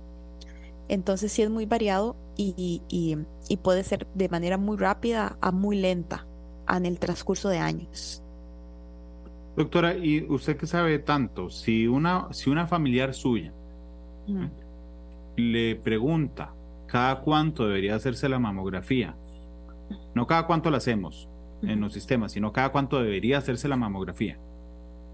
Entonces 0.89 1.31
sí 1.31 1.43
es 1.43 1.51
muy 1.51 1.67
variado 1.67 2.17
y, 2.37 2.83
y, 2.89 3.57
puede 3.59 3.85
ser 3.85 4.09
de 4.15 4.29
manera 4.29 4.59
muy 4.59 4.77
rápida 4.77 5.37
a 5.41 5.53
muy 5.53 5.77
lenta 5.77 6.27
en 6.69 6.85
el 6.87 6.99
transcurso 6.99 7.49
de 7.49 7.59
años. 7.59 8.23
Doctora, 9.57 9.97
y 9.97 10.27
usted 10.29 10.57
que 10.57 10.67
sabe 10.67 10.99
tanto, 10.99 11.51
si 11.51 11.87
una, 11.87 12.33
si 12.33 12.51
una 12.51 12.67
familiar 12.67 13.15
suya 13.15 13.53
le 15.41 15.77
pregunta 15.77 16.55
cada 16.87 17.21
cuánto 17.21 17.67
debería 17.67 17.95
hacerse 17.95 18.29
la 18.29 18.39
mamografía. 18.39 19.17
No 20.15 20.27
cada 20.27 20.47
cuánto 20.47 20.71
la 20.71 20.79
hacemos 20.79 21.29
en 21.63 21.81
los 21.81 21.93
sistemas, 21.93 22.33
sino 22.33 22.53
cada 22.53 22.71
cuánto 22.73 23.01
debería 23.01 23.39
hacerse 23.39 23.69
la 23.69 23.77
mamografía 23.77 24.39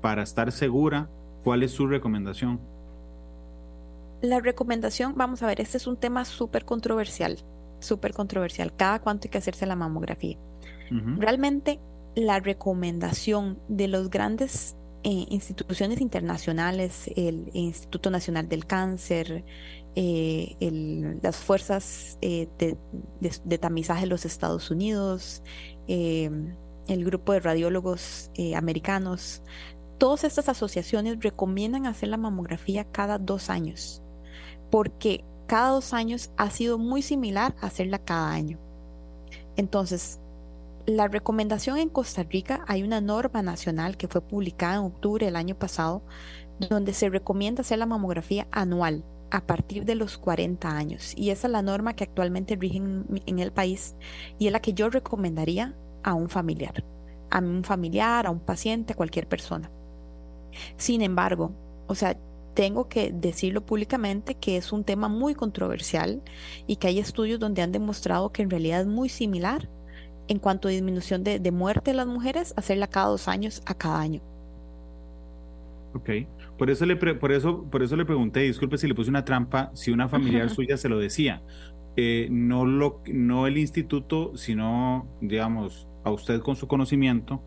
para 0.01 0.23
estar 0.23 0.53
segura 0.53 1.09
cuál 1.45 1.63
es 1.63 1.73
su 1.73 1.87
recomendación. 1.87 2.61
La 4.23 4.41
recomendación, 4.41 5.15
vamos 5.17 5.43
a 5.43 5.47
ver, 5.47 5.61
este 5.61 5.77
es 5.77 5.87
un 5.87 5.97
tema 5.97 6.25
súper 6.25 6.65
controversial, 6.65 7.39
súper 7.81 8.15
controversial. 8.15 8.75
Cada 8.75 9.01
cuánto 9.01 9.27
hay 9.27 9.31
que 9.31 9.39
hacerse 9.39 9.67
la 9.67 9.77
mamografía. 9.77 10.39
Realmente 11.19 11.81
la 12.15 12.39
recomendación 12.41 13.59
de 13.69 13.89
los 13.89 14.09
grandes 14.09 14.77
eh, 15.03 15.27
instituciones 15.29 16.01
internacionales, 16.01 17.11
el 17.15 17.51
Instituto 17.53 18.11
Nacional 18.11 18.49
del 18.49 18.67
Cáncer, 18.67 19.45
eh, 19.99 21.19
las 21.23 21.39
fuerzas 21.39 22.19
eh, 22.21 22.49
de, 22.59 23.59
tamizaje 23.59 24.03
de 24.03 24.09
los 24.09 24.27
Estados 24.27 24.71
Unidos, 24.71 25.43
eh, 25.89 26.31
el 26.87 27.05
grupo 27.07 27.33
de 27.33 27.41
radiólogos 27.41 28.31
americanos, 28.55 29.43
todas 29.97 30.25
estas 30.25 30.51
asociaciones 30.51 31.19
recomiendan 31.21 31.87
hacer 31.87 32.11
la 32.11 32.19
mamografía 32.19 32.85
cada 32.85 33.19
dos 33.19 33.49
años, 33.49 34.03
porque 34.71 35.25
cada 35.47 35.71
dos 35.71 35.95
años 35.95 36.31
ha 36.37 36.51
sido 36.51 36.77
muy 36.77 37.01
similar 37.01 37.55
hacerla 37.63 37.99
cada 37.99 38.31
año. 38.31 38.59
Entonces, 39.57 40.21
la 40.85 41.09
recomendación 41.09 41.79
en 41.79 41.89
Costa 41.89 42.23
Rica, 42.23 42.65
hay 42.69 42.83
una 42.83 43.01
norma 43.01 43.41
nacional 43.41 43.97
que 43.97 44.09
fue 44.09 44.21
publicada 44.21 44.75
en 44.75 44.83
octubre 44.83 45.25
del 45.25 45.37
año 45.37 45.59
pasado, 45.59 46.03
donde 46.69 46.93
se 46.93 47.09
recomienda 47.09 47.63
hacer 47.63 47.79
la 47.79 47.87
mamografía 47.87 48.47
anual 48.51 49.03
a 49.31 49.47
partir 49.47 49.85
de 49.85 49.95
los 49.95 50.19
40 50.19 50.69
años. 50.69 51.13
Y 51.17 51.31
esa 51.31 51.49
es 51.49 51.53
la 51.53 51.63
norma 51.63 51.95
que 51.95 52.05
actualmente 52.05 52.57
rige 52.57 52.79
en, 52.79 53.39
el 53.39 53.53
país 53.53 53.95
y 54.39 54.47
es 54.47 54.53
la 54.53 54.61
que 54.61 54.73
yo 54.73 54.91
recomendaría 54.91 55.75
a 56.03 56.15
un 56.15 56.29
familiar, 56.29 56.85
a 57.31 57.39
un 57.39 57.65
familiar, 57.65 58.27
a 58.27 58.31
un 58.31 58.41
paciente, 58.41 58.93
a 58.93 58.97
cualquier 58.97 59.27
persona. 59.29 59.71
Sin 60.77 61.03
embargo, 61.03 61.53
o 61.87 61.95
sea, 61.95 62.17
tengo 62.55 62.89
que 62.89 63.13
decirlo 63.13 63.67
públicamente 63.67 64.35
que 64.35 64.57
es 64.57 64.73
un 64.73 64.85
tema 64.85 65.09
muy 65.09 65.35
controversial 65.35 66.23
y 66.67 66.77
que 66.77 66.89
hay 66.89 66.99
estudios 66.99 67.39
donde 67.39 67.63
han 67.63 67.73
demostrado 67.73 68.33
que 68.33 68.43
en 68.43 68.51
realidad 68.51 68.81
es 68.81 68.87
muy 68.87 69.11
similar 69.11 69.69
en 70.29 70.39
cuanto 70.39 70.69
a 70.69 70.71
disminución 70.71 71.23
de, 71.23 71.39
de 71.39 71.53
muerte 71.53 71.91
de 71.91 71.99
las 71.99 72.07
mujeres, 72.07 72.55
hacerla 72.57 72.89
cada 72.89 73.09
dos 73.09 73.29
años 73.29 73.63
a 73.67 73.75
cada 73.75 74.01
año. 74.01 74.23
Ok, 75.95 76.11
por 76.59 76.71
eso 76.71 76.87
le, 76.87 76.97
por 76.97 77.33
eso, 77.33 77.65
por 77.71 77.83
eso 77.83 77.97
le 77.97 78.05
pregunté, 78.05 78.41
disculpe 78.41 78.79
si 78.79 78.87
le 78.87 78.95
puse 78.95 79.11
una 79.11 79.25
trampa, 79.25 79.71
si 79.75 79.91
una 79.91 80.09
familiar 80.09 80.49
suya 80.51 80.77
se 80.77 80.89
lo 80.89 80.99
decía. 80.99 81.43
Eh, 81.97 82.29
no, 82.31 82.67
lo, 82.67 83.03
no 83.07 83.47
el 83.47 83.59
instituto, 83.59 84.37
sino, 84.37 85.07
digamos, 85.21 85.89
a 86.05 86.11
usted 86.11 86.41
con 86.41 86.57
su 86.57 86.67
conocimiento, 86.67 87.43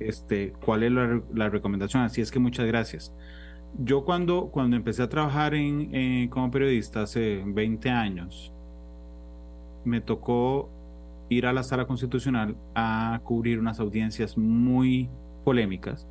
este, 0.00 0.52
cuál 0.64 0.82
es 0.82 0.92
la, 0.92 1.48
recomendación. 1.50 2.02
Así 2.02 2.20
es 2.20 2.30
que 2.30 2.38
muchas 2.38 2.66
gracias. 2.66 3.14
Yo 3.78 4.04
cuando, 4.04 4.50
cuando 4.50 4.76
empecé 4.76 5.02
a 5.02 5.08
trabajar 5.08 5.54
en, 5.54 5.94
eh, 5.94 6.28
como 6.30 6.50
periodista 6.50 7.02
hace 7.02 7.42
20 7.44 7.90
años, 7.90 8.52
me 9.84 10.00
tocó 10.00 10.70
ir 11.28 11.46
a 11.46 11.52
la 11.52 11.62
sala 11.62 11.86
constitucional 11.86 12.56
a 12.74 13.20
cubrir 13.24 13.58
unas 13.58 13.78
audiencias 13.78 14.38
muy 14.38 15.10
polémicas 15.44 16.08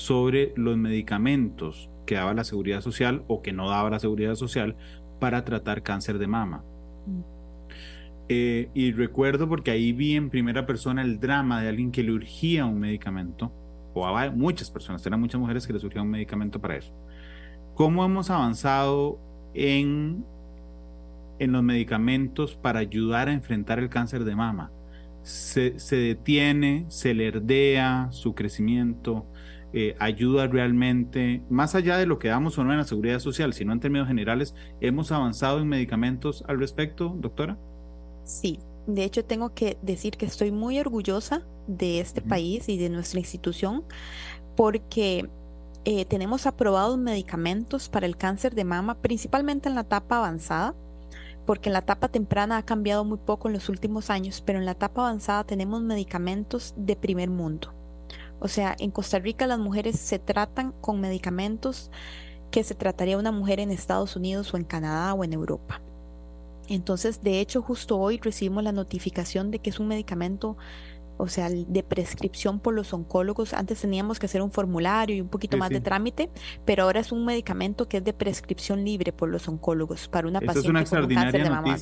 sobre 0.00 0.54
los 0.56 0.78
medicamentos 0.78 1.90
que 2.06 2.14
daba 2.14 2.32
la 2.32 2.44
seguridad 2.44 2.80
social 2.80 3.22
o 3.28 3.42
que 3.42 3.52
no 3.52 3.68
daba 3.68 3.90
la 3.90 3.98
seguridad 3.98 4.34
social 4.34 4.74
para 5.20 5.44
tratar 5.44 5.82
cáncer 5.82 6.18
de 6.18 6.26
mama. 6.26 6.64
Mm. 7.06 7.20
Eh, 8.30 8.70
y 8.72 8.92
recuerdo 8.92 9.46
porque 9.46 9.70
ahí 9.70 9.92
vi 9.92 10.16
en 10.16 10.30
primera 10.30 10.64
persona 10.64 11.02
el 11.02 11.20
drama 11.20 11.60
de 11.60 11.68
alguien 11.68 11.92
que 11.92 12.02
le 12.02 12.12
urgía 12.12 12.64
un 12.64 12.80
medicamento, 12.80 13.52
o 13.92 14.06
a 14.06 14.30
muchas 14.30 14.70
personas, 14.70 15.04
eran 15.04 15.20
muchas 15.20 15.38
mujeres 15.38 15.66
que 15.66 15.74
les 15.74 15.84
urgía 15.84 16.00
un 16.00 16.10
medicamento 16.10 16.58
para 16.60 16.76
eso. 16.76 16.94
¿Cómo 17.74 18.02
hemos 18.02 18.30
avanzado 18.30 19.18
en, 19.52 20.24
en 21.38 21.52
los 21.52 21.62
medicamentos 21.62 22.56
para 22.56 22.78
ayudar 22.78 23.28
a 23.28 23.34
enfrentar 23.34 23.78
el 23.78 23.90
cáncer 23.90 24.24
de 24.24 24.34
mama? 24.34 24.70
Se, 25.22 25.78
se 25.78 25.96
detiene, 25.96 26.86
se 26.88 27.12
le 27.12 27.26
herdea 27.26 28.08
su 28.12 28.34
crecimiento, 28.34 29.26
eh, 29.72 29.94
ayuda 29.98 30.46
realmente, 30.46 31.42
más 31.48 31.74
allá 31.74 31.96
de 31.96 32.06
lo 32.06 32.18
que 32.18 32.28
damos 32.28 32.58
o 32.58 32.64
no 32.64 32.72
en 32.72 32.78
la 32.78 32.84
seguridad 32.84 33.20
social, 33.20 33.52
sino 33.52 33.72
en 33.72 33.80
términos 33.80 34.08
generales, 34.08 34.54
¿hemos 34.80 35.12
avanzado 35.12 35.60
en 35.60 35.68
medicamentos 35.68 36.44
al 36.48 36.58
respecto, 36.58 37.14
doctora? 37.18 37.56
Sí, 38.24 38.58
de 38.86 39.04
hecho 39.04 39.24
tengo 39.24 39.54
que 39.54 39.78
decir 39.82 40.16
que 40.16 40.26
estoy 40.26 40.50
muy 40.50 40.78
orgullosa 40.78 41.42
de 41.66 42.00
este 42.00 42.20
país 42.20 42.68
y 42.68 42.78
de 42.78 42.90
nuestra 42.90 43.20
institución 43.20 43.84
porque 44.56 45.28
eh, 45.84 46.04
tenemos 46.04 46.46
aprobados 46.46 46.98
medicamentos 46.98 47.88
para 47.88 48.06
el 48.06 48.16
cáncer 48.16 48.54
de 48.54 48.64
mama, 48.64 48.96
principalmente 49.00 49.68
en 49.68 49.76
la 49.76 49.82
etapa 49.82 50.18
avanzada, 50.18 50.74
porque 51.46 51.68
en 51.68 51.74
la 51.74 51.78
etapa 51.80 52.08
temprana 52.08 52.58
ha 52.58 52.64
cambiado 52.64 53.04
muy 53.04 53.18
poco 53.18 53.48
en 53.48 53.54
los 53.54 53.68
últimos 53.68 54.10
años, 54.10 54.42
pero 54.44 54.58
en 54.58 54.66
la 54.66 54.72
etapa 54.72 55.02
avanzada 55.02 55.44
tenemos 55.44 55.80
medicamentos 55.82 56.74
de 56.76 56.96
primer 56.96 57.30
mundo. 57.30 57.79
O 58.40 58.48
sea, 58.48 58.74
en 58.78 58.90
Costa 58.90 59.18
Rica 59.18 59.46
las 59.46 59.58
mujeres 59.58 59.98
se 59.98 60.18
tratan 60.18 60.72
con 60.80 61.00
medicamentos 61.00 61.90
que 62.50 62.64
se 62.64 62.74
trataría 62.74 63.18
una 63.18 63.32
mujer 63.32 63.60
en 63.60 63.70
Estados 63.70 64.16
Unidos 64.16 64.52
o 64.52 64.56
en 64.56 64.64
Canadá 64.64 65.14
o 65.14 65.24
en 65.24 65.32
Europa. 65.32 65.80
Entonces, 66.68 67.22
de 67.22 67.40
hecho, 67.40 67.62
justo 67.62 67.98
hoy 67.98 68.18
recibimos 68.18 68.62
la 68.62 68.72
notificación 68.72 69.50
de 69.50 69.58
que 69.58 69.70
es 69.70 69.80
un 69.80 69.88
medicamento, 69.88 70.56
o 71.16 71.28
sea, 71.28 71.50
de 71.50 71.82
prescripción 71.82 72.60
por 72.60 72.74
los 72.74 72.92
oncólogos. 72.92 73.54
Antes 73.54 73.80
teníamos 73.80 74.18
que 74.18 74.26
hacer 74.26 74.40
un 74.40 74.52
formulario 74.52 75.16
y 75.16 75.20
un 75.20 75.28
poquito 75.28 75.56
más 75.56 75.70
de 75.70 75.80
trámite, 75.80 76.30
pero 76.64 76.84
ahora 76.84 77.00
es 77.00 77.12
un 77.12 77.24
medicamento 77.24 77.88
que 77.88 77.98
es 77.98 78.04
de 78.04 78.12
prescripción 78.12 78.84
libre 78.84 79.12
por 79.12 79.28
los 79.28 79.48
oncólogos 79.48 80.08
para 80.08 80.28
una 80.28 80.40
paciente 80.40 80.84
con 80.84 81.08
cáncer 81.08 81.42
de 81.42 81.50
mama 81.50 81.76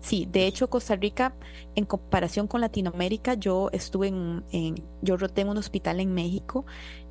Sí, 0.00 0.28
de 0.30 0.46
hecho 0.46 0.70
Costa 0.70 0.94
Rica, 0.94 1.34
en 1.74 1.84
comparación 1.84 2.46
con 2.46 2.60
Latinoamérica, 2.60 3.34
yo 3.34 3.70
estuve 3.72 4.08
en, 4.08 4.44
yo 5.02 5.16
roté 5.16 5.44
un 5.44 5.56
hospital 5.56 6.00
en 6.00 6.14
México 6.14 6.64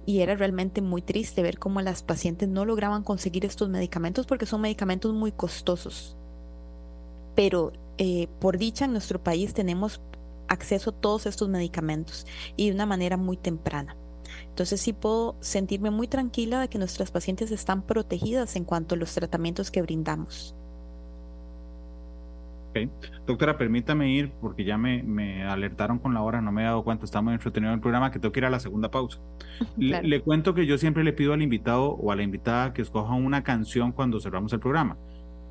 y 0.06 0.22
era 0.22 0.36
realmente 0.36 0.82
muy 0.82 1.02
triste 1.02 1.42
ver 1.42 1.60
cómo 1.60 1.82
las 1.82 2.04
pacientes 2.04 2.48
no 2.48 2.64
lograban 2.64 3.04
conseguir 3.04 3.46
estos 3.46 3.70
medicamentos 3.70 4.26
porque 4.26 4.46
son 4.46 4.62
medicamentos 4.62 5.14
muy 5.14 5.32
costosos. 5.32 6.16
Pero 7.36 7.74
eh, 7.98 8.28
por 8.40 8.58
dicha 8.58 8.86
en 8.86 8.92
nuestro 8.94 9.22
país 9.22 9.54
tenemos 9.54 10.02
acceso 10.48 10.92
a 10.92 10.94
todos 10.94 11.26
estos 11.26 11.50
medicamentos 11.50 12.26
y 12.56 12.68
de 12.68 12.76
una 12.76 12.86
manera 12.86 13.18
muy 13.18 13.36
temprana. 13.36 13.98
Entonces 14.50 14.80
sí 14.82 14.94
puedo 14.94 15.36
sentirme 15.42 15.92
muy 15.92 16.08
tranquila 16.08 16.62
de 16.62 16.70
que 16.70 16.78
nuestras 16.78 17.12
pacientes 17.12 17.52
están 17.52 17.82
protegidas 17.82 18.56
en 18.56 18.64
cuanto 18.64 18.96
a 18.96 18.98
los 18.98 19.14
tratamientos 19.14 19.72
que 19.72 19.82
brindamos. 19.82 20.56
Doctora, 23.26 23.58
permítame 23.58 24.12
ir 24.12 24.32
porque 24.42 24.64
ya 24.64 24.78
me, 24.78 25.04
me, 25.04 25.44
alertaron 25.44 26.00
con 26.00 26.14
la 26.14 26.22
hora, 26.22 26.42
no 26.42 26.52
me 26.52 26.62
he 26.62 26.66
dado 26.66 26.84
cuenta, 26.84 27.06
estamos 27.06 27.34
entretenidos 27.34 27.72
en 27.72 27.76
el 27.76 27.82
programa, 27.82 28.12
que 28.12 28.20
tengo 28.20 28.32
que 28.32 28.40
ir 28.40 28.46
a 28.46 28.50
la 28.50 28.60
segunda 28.60 28.92
pausa. 28.92 29.20
Le, 29.78 30.22
cuento 30.22 30.54
que 30.54 30.66
yo 30.66 30.78
siempre 30.78 31.04
le 31.04 31.14
pido 31.14 31.34
al 31.34 31.42
invitado 31.42 31.92
o 31.92 32.12
a 32.12 32.16
la 32.16 32.24
invitada 32.24 32.74
que 32.74 32.82
escoja 32.82 33.14
una 33.14 33.44
canción 33.44 33.92
cuando 33.92 34.20
cerramos 34.20 34.52
el 34.54 34.60
programa. 34.60 34.98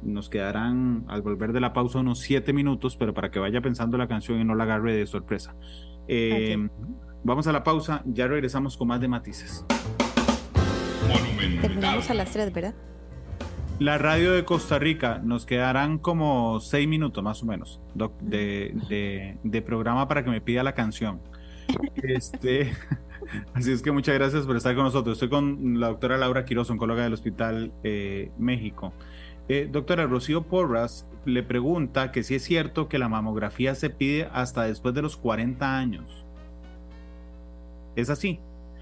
Nos 0.03 0.29
quedarán 0.29 1.05
al 1.09 1.23
volver 1.23 1.53
de 1.53 1.61
la 1.61 1.73
pausa 1.73 2.01
unos 2.01 2.21
siete 2.21 2.53
minutos, 2.53 2.97
pero 2.97 3.15
para 3.15 3.31
que 3.31 3.39
vaya 3.39 3.61
pensando 3.63 3.97
la 3.97 4.07
canción 4.07 4.41
y 4.41 4.45
no 4.45 4.55
la 4.55 4.65
agarre 4.65 4.95
de 4.95 5.07
sorpresa. 5.07 5.57
Eh, 6.09 6.69
vamos 7.23 7.47
a 7.47 7.53
la 7.53 7.65
pausa, 7.65 8.03
ya 8.05 8.27
regresamos 8.29 8.77
con 8.77 8.89
más 8.89 9.01
de 9.01 9.09
matices. 9.09 9.65
Terminamos 11.61 12.11
a 12.11 12.15
las 12.15 12.31
tres, 12.31 12.53
¿verdad? 12.53 12.75
La 13.81 13.99
radio 13.99 14.33
de 14.33 14.45
Costa 14.45 14.79
Rica 14.79 15.21
nos 15.25 15.47
quedarán 15.47 15.99
como 15.99 16.61
seis 16.61 16.87
minutos 16.87 17.25
más 17.25 17.43
o 17.43 17.47
menos 17.47 17.81
de, 18.21 19.37
de, 19.43 19.63
programa 19.63 20.07
para 20.07 20.23
que 20.23 20.31
me 20.31 20.41
pida 20.41 20.63
la 20.63 20.75
canción. 20.75 21.21
Este, 21.97 22.73
así 23.53 23.73
es 23.73 23.83
que 23.83 23.91
muchas 23.91 24.15
gracias 24.15 24.47
por 24.47 24.57
estar 24.57 24.77
con 24.77 24.85
nosotros. 24.85 25.15
Estoy 25.15 25.29
con 25.29 25.81
la 25.81 25.89
doctora 25.89 26.17
Laura 26.17 26.45
Quiroz, 26.45 26.71
oncóloga 26.71 27.03
del 27.03 27.15
Hospital 27.15 27.73
eh, 27.83 28.31
México. 28.39 28.93
Eh, 29.49 29.69
doctora 29.71 30.07
Rocío 30.07 30.43
Porras 30.43 31.07
le 31.25 31.43
pregunta 31.43 32.13
que 32.13 32.23
si 32.23 32.37
es 32.37 32.45
cierto 32.45 32.89
que 32.89 32.99
la 32.99 33.09
mamografía 33.09 33.75
se 33.75 33.91
pide 33.91 34.29
hasta 34.33 34.63
después 34.63 34.95
de 34.95 35.03
los 35.03 35.17
40 35.17 35.77
años. 35.77 36.25
¿Es 37.97 38.09
así? 38.09 38.39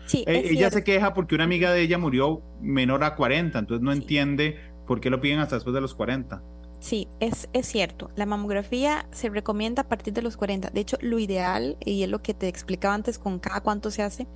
Sí, 0.07 0.25
eh, 0.27 0.49
ella 0.51 0.71
se 0.71 0.85
queja 0.85 1.15
porque 1.15 1.35
una 1.35 1.45
amiga 1.45 1.73
de 1.73 1.81
ella 1.81 1.97
murió 1.97 2.43
menor 2.61 3.05
a 3.05 3.15
40, 3.15 3.59
entonces 3.59 3.83
no 3.83 3.93
entiende 3.93 4.72
¿Por 4.87 5.01
qué 5.01 5.11
lo 5.11 5.21
piden 5.21 5.39
hasta 5.39 5.57
después 5.57 5.75
de 5.75 5.81
los 5.81 5.95
40? 5.95 6.43
Sí, 6.81 7.07
es, 7.21 7.49
es 7.53 7.69
cierto. 7.69 8.11
La 8.17 8.27
mamografía 8.27 9.07
se 9.13 9.29
recomienda 9.29 9.83
a 9.83 9.89
partir 9.89 10.13
de 10.13 10.23
los 10.23 10.37
40. 10.37 10.71
De 10.71 10.81
hecho, 10.81 10.97
lo 11.01 11.21
ideal, 11.21 11.77
y 11.85 12.03
es 12.03 12.09
lo 12.09 12.23
que 12.23 12.35
te 12.35 12.49
explicaba 12.49 12.95
antes 12.95 13.21
con 13.21 13.39
cada 13.39 13.61
cuánto 13.61 13.93
se 13.93 14.03
hace, 14.03 14.27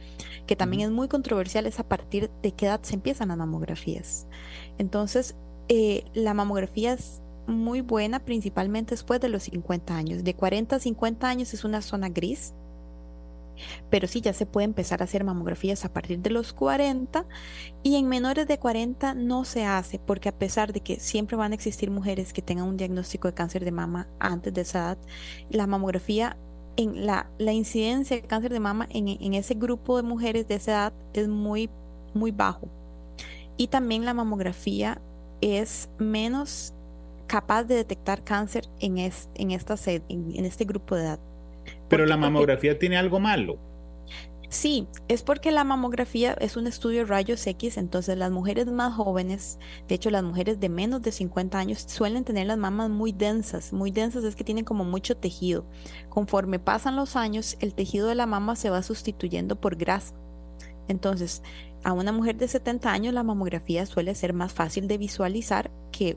que 0.47 0.55
también 0.55 0.83
es 0.83 0.91
muy 0.91 1.09
controversial, 1.09 1.67
es 1.67 1.81
a 1.81 1.89
partir 1.89 2.31
de 2.43 2.53
qué 2.53 2.67
edad 2.67 2.81
se 2.83 2.95
empiezan 2.95 3.29
las 3.29 3.37
mamografías. 3.37 4.29
Entonces, 4.79 5.35
eh, 5.69 6.05
la 6.15 6.35
mamografía 6.35 6.93
es 6.93 7.21
muy 7.49 7.81
buena 7.81 8.21
principalmente 8.25 8.95
después 8.95 9.21
de 9.21 9.29
los 9.29 9.45
50 9.45 9.97
años. 9.97 10.23
De 10.23 10.35
40 10.35 10.77
a 10.77 10.79
50 10.79 11.29
años 11.29 11.53
es 11.53 11.65
una 11.65 11.83
zona 11.83 12.11
gris, 12.11 12.55
pero 13.91 14.09
sí, 14.09 14.21
ya 14.21 14.33
se 14.33 14.47
puede 14.47 14.65
empezar 14.65 15.01
a 15.01 15.05
hacer 15.05 15.25
mamografías 15.25 15.85
a 15.85 15.93
partir 15.93 16.21
de 16.21 16.31
los 16.31 16.53
40 16.53 17.27
y 17.83 17.97
en 17.97 18.09
menores 18.09 18.47
de 18.47 18.59
40 18.59 19.15
no 19.15 19.45
se 19.45 19.65
hace 19.65 19.99
porque 19.99 20.29
a 20.29 20.39
pesar 20.39 20.73
de 20.73 20.81
que 20.81 21.01
siempre 21.01 21.37
van 21.37 21.53
a 21.53 21.55
existir 21.55 21.91
mujeres 21.91 22.33
que 22.33 22.43
tengan 22.43 22.67
un 22.67 22.77
diagnóstico 22.77 23.29
de 23.29 23.35
cáncer 23.35 23.65
de 23.65 23.73
mama 23.73 24.09
antes 24.19 24.53
de 24.55 24.63
esa 24.63 24.79
edad, 24.79 24.99
la 25.51 25.67
mamografía 25.67 26.37
en 26.77 27.07
la, 27.07 27.31
la 27.39 27.53
incidencia 27.53 28.17
de 28.17 28.23
cáncer 28.23 28.53
de 28.53 28.61
mama 28.61 28.87
en, 28.91 29.09
en, 29.09 29.35
ese 29.35 29.55
grupo 29.55 29.97
de 29.97 30.03
mujeres 30.03 30.47
de 30.47 30.57
esa 30.57 30.71
edad 30.73 30.93
es 31.15 31.29
muy, 31.29 31.71
muy 32.15 32.31
bajo. 32.31 32.69
Y 33.57 33.69
también 33.69 34.05
la 34.05 34.15
mamografía 34.15 35.01
es 35.41 35.89
menos 35.99 36.75
capaz 37.27 37.65
de 37.65 37.77
detectar 37.77 38.23
cáncer 38.23 38.69
en, 38.81 38.99
en, 38.99 39.51
esta, 39.51 39.75
en, 39.87 40.05
en 40.09 40.45
este 40.45 40.65
grupo 40.65 40.95
de 40.95 41.03
edad. 41.03 41.21
Pero 41.89 42.07
la 42.07 42.17
mamografía 42.17 42.79
tiene 42.79 42.97
algo 42.97 43.21
malo. 43.21 43.59
Sí, 44.49 44.87
es 45.09 45.23
porque 45.23 45.51
la 45.51 45.65
mamografía 45.65 46.33
es 46.41 46.57
un 46.57 46.69
estudio 46.69 47.01
de 47.01 47.07
rayos 47.07 47.45
X, 47.47 47.77
entonces 47.77 48.17
las 48.17 48.31
mujeres 48.31 48.67
más 48.67 48.95
jóvenes, 48.95 49.59
de 49.89 49.97
hecho 49.97 50.09
las 50.11 50.23
mujeres 50.23 50.61
de 50.61 50.69
menos 50.69 51.03
de 51.03 51.11
50 51.11 51.59
años 51.59 51.85
suelen 51.89 52.25
tener 52.25 52.47
las 52.47 52.57
mamas 52.57 52.89
muy 52.89 53.11
densas, 53.11 53.73
muy 53.73 53.91
densas 53.91 54.23
es 54.23 54.37
que 54.37 54.45
tienen 54.45 54.65
como 54.65 54.85
mucho 54.85 55.17
tejido. 55.17 55.67
Conforme 56.09 56.61
pasan 56.61 56.95
los 56.95 57.17
años, 57.17 57.57
el 57.61 57.75
tejido 57.75 58.07
de 58.07 58.15
la 58.15 58.27
mama 58.27 58.55
se 58.55 58.71
va 58.71 58.83
sustituyendo 58.83 59.61
por 59.61 59.77
grasa. 59.77 60.15
Entonces, 60.87 61.43
a 61.83 61.93
una 61.93 62.13
mujer 62.13 62.37
de 62.37 62.47
70 62.47 62.91
años 62.91 63.15
la 63.15 63.25
mamografía 63.25 63.85
suele 63.85 64.15
ser 64.15 64.33
más 64.33 64.53
fácil 64.53 64.87
de 64.87 64.99
visualizar 64.99 65.73
que 65.91 66.17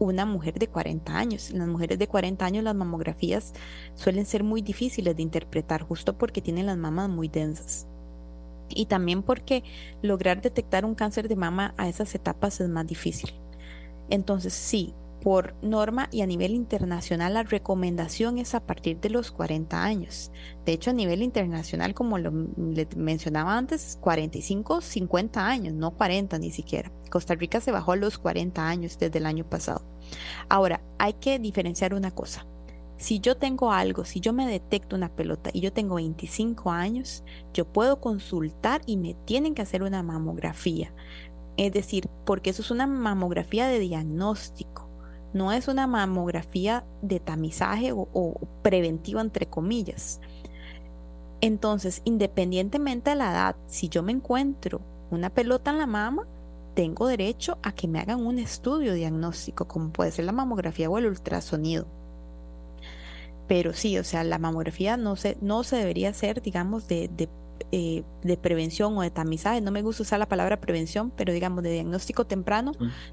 una 0.00 0.24
mujer 0.24 0.58
de 0.58 0.66
40 0.66 1.16
años. 1.16 1.50
En 1.50 1.58
las 1.58 1.68
mujeres 1.68 1.98
de 1.98 2.08
40 2.08 2.44
años 2.44 2.64
las 2.64 2.74
mamografías 2.74 3.52
suelen 3.94 4.26
ser 4.26 4.42
muy 4.42 4.62
difíciles 4.62 5.14
de 5.14 5.22
interpretar 5.22 5.82
justo 5.82 6.18
porque 6.18 6.40
tienen 6.40 6.66
las 6.66 6.78
mamas 6.78 7.08
muy 7.08 7.28
densas. 7.28 7.86
Y 8.68 8.86
también 8.86 9.22
porque 9.22 9.62
lograr 10.02 10.40
detectar 10.40 10.84
un 10.84 10.94
cáncer 10.94 11.28
de 11.28 11.36
mama 11.36 11.74
a 11.76 11.88
esas 11.88 12.14
etapas 12.14 12.60
es 12.60 12.68
más 12.68 12.86
difícil. 12.86 13.30
Entonces, 14.08 14.54
sí, 14.54 14.94
por 15.20 15.54
norma 15.62 16.08
y 16.10 16.22
a 16.22 16.26
nivel 16.26 16.52
internacional 16.52 17.34
la 17.34 17.42
recomendación 17.42 18.38
es 18.38 18.54
a 18.54 18.60
partir 18.60 18.98
de 19.00 19.10
los 19.10 19.30
40 19.30 19.82
años. 19.82 20.32
De 20.64 20.72
hecho, 20.72 20.90
a 20.90 20.94
nivel 20.94 21.22
internacional, 21.22 21.94
como 21.94 22.18
lo 22.18 22.32
mencionaba 22.96 23.56
antes, 23.56 23.98
45, 24.00 24.80
50 24.80 25.46
años, 25.46 25.74
no 25.74 25.92
40 25.92 26.38
ni 26.38 26.50
siquiera. 26.50 26.90
Costa 27.10 27.34
Rica 27.34 27.60
se 27.60 27.72
bajó 27.72 27.92
a 27.92 27.96
los 27.96 28.18
40 28.18 28.66
años 28.66 28.98
desde 28.98 29.18
el 29.18 29.26
año 29.26 29.44
pasado. 29.44 29.84
Ahora, 30.48 30.82
hay 30.98 31.14
que 31.14 31.38
diferenciar 31.38 31.94
una 31.94 32.10
cosa. 32.10 32.46
Si 32.96 33.18
yo 33.20 33.36
tengo 33.36 33.72
algo, 33.72 34.04
si 34.04 34.20
yo 34.20 34.32
me 34.32 34.46
detecto 34.46 34.94
una 34.94 35.14
pelota 35.14 35.50
y 35.54 35.60
yo 35.60 35.72
tengo 35.72 35.94
25 35.94 36.70
años, 36.70 37.24
yo 37.54 37.64
puedo 37.64 38.00
consultar 38.00 38.82
y 38.84 38.98
me 38.98 39.14
tienen 39.24 39.54
que 39.54 39.62
hacer 39.62 39.82
una 39.82 40.02
mamografía. 40.02 40.92
Es 41.56 41.72
decir, 41.72 42.08
porque 42.26 42.50
eso 42.50 42.62
es 42.62 42.70
una 42.70 42.86
mamografía 42.86 43.68
de 43.68 43.78
diagnóstico 43.78 44.89
no 45.32 45.52
es 45.52 45.68
una 45.68 45.86
mamografía 45.86 46.84
de 47.02 47.20
tamizaje 47.20 47.92
o, 47.92 48.40
preventiva, 48.62 49.20
entre 49.20 49.46
comillas. 49.46 50.20
Entonces, 51.40 52.02
independientemente 52.04 53.10
de 53.10 53.16
la 53.16 53.30
edad, 53.30 53.56
si 53.66 53.88
yo 53.88 54.02
me 54.02 54.12
encuentro 54.12 54.80
una 55.10 55.30
pelota 55.30 55.70
en 55.70 55.78
la 55.78 55.86
mama, 55.86 56.26
tengo 56.74 57.06
derecho 57.06 57.58
a 57.62 57.72
que 57.72 57.88
me 57.88 57.98
hagan 57.98 58.24
un 58.26 58.38
estudio 58.38 58.94
diagnóstico, 58.94 59.66
como 59.66 59.90
puede 59.90 60.10
ser 60.10 60.26
la 60.26 60.32
mamografía 60.32 60.90
o 60.90 60.98
el 60.98 61.06
ultrasonido. 61.06 61.86
Pero 63.48 63.72
sí, 63.72 63.98
o 63.98 64.04
sea, 64.04 64.22
la 64.22 64.38
mamografía 64.38 64.96
no 64.96 65.16
se, 65.16 65.36
no 65.40 65.64
se 65.64 65.76
debería 65.76 66.10
hacer, 66.10 66.40
digamos, 66.42 66.86
de, 66.86 67.08
de 67.08 67.28
eh, 67.72 68.02
de 68.22 68.36
prevención 68.36 68.96
o 68.96 69.02
de 69.02 69.10
tamizaje, 69.10 69.60
no 69.60 69.70
me 69.70 69.82
gusta 69.82 70.02
usar 70.02 70.18
la 70.18 70.28
palabra 70.28 70.60
prevención, 70.60 71.12
pero 71.16 71.32
digamos 71.32 71.62
de 71.62 71.72
diagnóstico 71.72 72.26
temprano, 72.26 72.72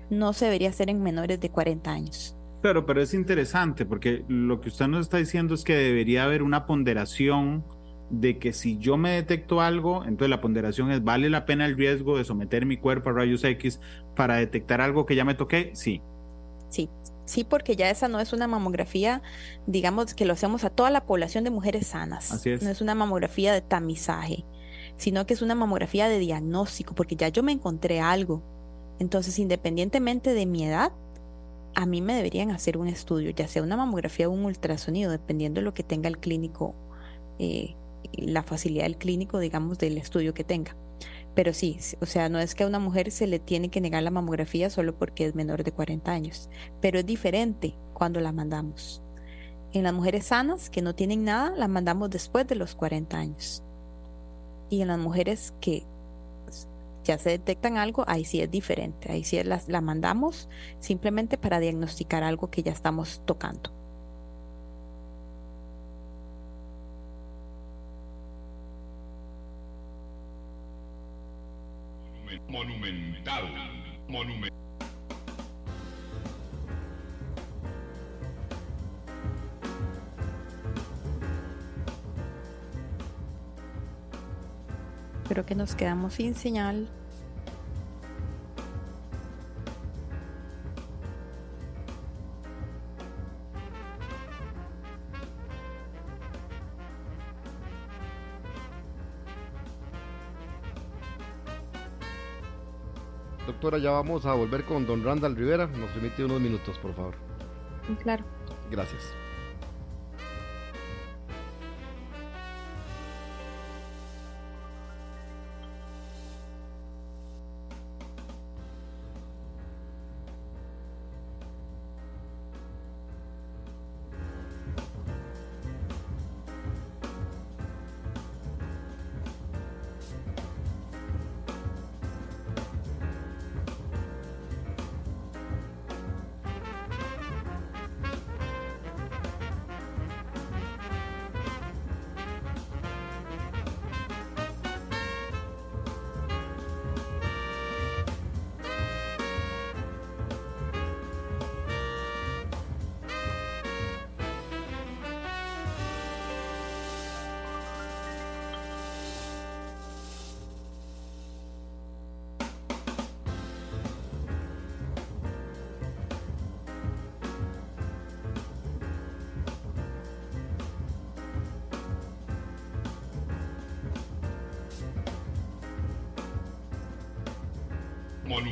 no 0.10 0.34
se 0.34 0.46
debería 0.46 0.70
hacer 0.70 0.90
en 0.90 1.02
menores 1.02 1.40
de 1.40 1.50
40 1.50 1.92
años. 1.92 2.36
Claro, 2.62 2.86
pero 2.86 3.02
es 3.02 3.14
interesante 3.14 3.86
porque 3.86 4.26
lo 4.28 4.60
que 4.62 4.70
usted 4.70 4.88
nos 4.88 5.02
está 5.02 5.18
diciendo 5.18 5.54
es 5.54 5.64
que 5.64 5.76
debería 5.76 6.24
haber 6.24 6.42
una 6.42 6.66
ponderación 6.66 7.64
de 8.10 8.40
que 8.40 8.54
si 8.54 8.78
yo 8.78 8.98
me 8.98 9.12
detecto 9.12 9.62
algo, 9.62 10.04
entonces 10.04 10.30
la 10.30 10.42
ponderación 10.42 10.92
es, 10.92 11.04
¿vale 11.04 11.30
la 11.30 11.46
pena 11.46 11.66
el 11.66 11.76
riesgo 11.76 12.18
de 12.18 12.24
someter 12.24 12.66
mi 12.66 12.78
cuerpo 12.78 13.10
a 13.10 13.14
rayos 13.14 13.44
X 13.44 13.80
para 14.16 14.38
detectar 14.38 14.82
algo 14.82 15.06
que 15.06 15.16
ya 15.16 15.26
me 15.26 15.36
toqué? 15.36 15.72
Sí. 15.74 16.02
Sí, 16.70 16.90
Sí, 17.28 17.44
porque 17.44 17.76
ya 17.76 17.90
esa 17.90 18.08
no 18.08 18.22
es 18.22 18.32
una 18.32 18.48
mamografía, 18.48 19.22
digamos, 19.66 20.14
que 20.14 20.24
lo 20.24 20.32
hacemos 20.32 20.64
a 20.64 20.70
toda 20.70 20.90
la 20.92 21.06
población 21.06 21.44
de 21.44 21.50
mujeres 21.50 21.88
sanas. 21.88 22.32
Así 22.32 22.52
es. 22.52 22.64
No 22.64 22.70
es 22.70 22.80
una 22.80 22.96
mamografía 22.96 23.52
de 23.52 23.60
tamizaje, 23.60 24.46
sino 24.96 25.26
que 25.26 25.34
es 25.34 25.42
una 25.42 25.54
mamografía 25.54 26.08
de 26.08 26.20
diagnóstico, 26.20 26.96
porque 26.96 27.18
ya 27.18 27.28
yo 27.28 27.44
me 27.44 27.52
encontré 27.52 28.00
algo. 28.00 28.42
Entonces, 29.00 29.40
independientemente 29.40 30.34
de 30.34 30.46
mi 30.46 30.66
edad, 30.66 30.94
a 31.76 31.86
mí 31.86 32.02
me 32.02 32.16
deberían 32.16 32.50
hacer 32.52 32.78
un 32.78 32.88
estudio, 32.88 33.32
ya 33.32 33.50
sea 33.50 33.62
una 33.62 33.76
mamografía 33.76 34.30
o 34.30 34.32
un 34.32 34.46
ultrasonido, 34.46 35.12
dependiendo 35.12 35.60
de 35.60 35.66
lo 35.66 35.74
que 35.74 35.84
tenga 35.84 36.08
el 36.08 36.20
clínico, 36.20 36.76
eh, 37.40 37.76
la 38.14 38.42
facilidad 38.42 38.86
del 38.86 38.98
clínico, 38.98 39.40
digamos, 39.40 39.78
del 39.80 39.98
estudio 39.98 40.34
que 40.34 40.46
tenga. 40.46 40.78
Pero 41.38 41.54
sí, 41.54 41.78
o 42.02 42.08
sea, 42.08 42.30
no 42.30 42.40
es 42.40 42.56
que 42.56 42.64
a 42.64 42.68
una 42.68 42.80
mujer 42.80 43.12
se 43.12 43.28
le 43.28 43.38
tiene 43.38 43.70
que 43.70 43.80
negar 43.80 44.02
la 44.02 44.10
mamografía 44.10 44.72
solo 44.72 44.98
porque 44.98 45.24
es 45.24 45.36
menor 45.36 45.64
de 45.64 45.72
40 45.72 46.12
años, 46.12 46.50
pero 46.82 46.98
es 46.98 47.06
diferente 47.06 47.76
cuando 47.94 48.20
la 48.20 48.32
mandamos. 48.32 49.04
En 49.72 49.84
las 49.84 49.94
mujeres 49.94 50.26
sanas 50.26 50.72
que 50.72 50.82
no 50.82 50.96
tienen 50.96 51.26
nada, 51.26 51.52
la 51.56 51.68
mandamos 51.68 52.10
después 52.10 52.48
de 52.48 52.56
los 52.56 52.74
40 52.74 53.20
años. 53.20 53.62
Y 54.72 54.82
en 54.82 54.88
las 54.88 54.98
mujeres 54.98 55.54
que 55.62 55.86
ya 57.04 57.20
se 57.20 57.30
detectan 57.30 57.78
algo, 57.78 58.04
ahí 58.08 58.26
sí 58.26 58.42
es 58.42 58.50
diferente. 58.50 59.12
Ahí 59.12 59.24
sí 59.24 59.40
la, 59.44 59.62
la 59.68 59.82
mandamos 59.82 60.50
simplemente 60.80 61.38
para 61.38 61.60
diagnosticar 61.60 62.24
algo 62.24 62.50
que 62.50 62.64
ya 62.64 62.72
estamos 62.72 63.22
tocando. 63.28 63.77
Monumental. 72.50 73.44
Monumental. 74.08 74.58
Creo 85.28 85.46
que 85.46 85.56
nos 85.56 85.76
quedamos 85.76 86.14
sin 86.14 86.36
señal. 86.36 86.88
Doctora, 103.58 103.80
ya 103.80 103.90
vamos 103.90 104.24
a 104.28 104.36
volver 104.36 104.66
con 104.66 104.86
don 104.86 105.04
Randall 105.04 105.36
Rivera. 105.36 105.66
Nos 105.66 105.90
permite 105.90 106.24
unos 106.24 106.40
minutos, 106.40 106.78
por 106.78 106.94
favor. 106.94 107.16
Claro. 108.04 108.24
Gracias. 108.70 109.16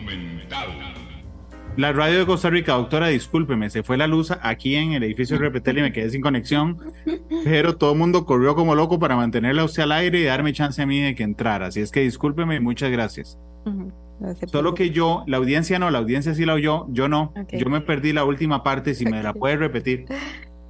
Monumental. 0.05 0.69
La 1.77 1.91
radio 1.91 2.19
de 2.19 2.25
Costa 2.25 2.49
Rica, 2.49 2.73
doctora, 2.73 3.07
discúlpeme, 3.07 3.69
se 3.69 3.83
fue 3.83 3.97
la 3.97 4.07
luz 4.07 4.31
aquí 4.41 4.75
en 4.75 4.93
el 4.93 5.03
edificio 5.03 5.35
de 5.35 5.41
Repetel 5.41 5.79
y 5.79 5.81
me 5.81 5.91
quedé 5.91 6.09
sin 6.09 6.21
conexión, 6.21 6.77
pero 7.43 7.75
todo 7.75 7.91
el 7.91 7.99
mundo 7.99 8.25
corrió 8.25 8.55
como 8.55 8.75
loco 8.75 8.97
para 8.97 9.17
mantenerla 9.17 9.65
usted 9.65 9.83
al 9.83 9.91
aire 9.91 10.19
y 10.19 10.23
darme 10.23 10.53
chance 10.53 10.81
a 10.81 10.85
mí 10.85 11.01
de 11.01 11.15
que 11.15 11.23
entrara. 11.23 11.67
Así 11.67 11.81
es 11.81 11.91
que 11.91 11.99
discúlpeme 11.99 12.55
y 12.55 12.59
muchas 12.61 12.91
gracias. 12.91 13.37
Solo 14.45 14.73
que 14.73 14.91
yo, 14.91 15.25
la 15.27 15.35
audiencia 15.35 15.77
no, 15.77 15.91
la 15.91 15.97
audiencia 15.97 16.33
sí 16.33 16.45
la 16.45 16.53
oyó, 16.53 16.85
yo 16.91 17.09
no. 17.09 17.33
Yo 17.51 17.69
me 17.69 17.81
perdí 17.81 18.13
la 18.13 18.23
última 18.23 18.63
parte, 18.63 18.93
si 18.93 19.05
me 19.05 19.21
la 19.21 19.33
puede 19.33 19.57
repetir. 19.57 20.05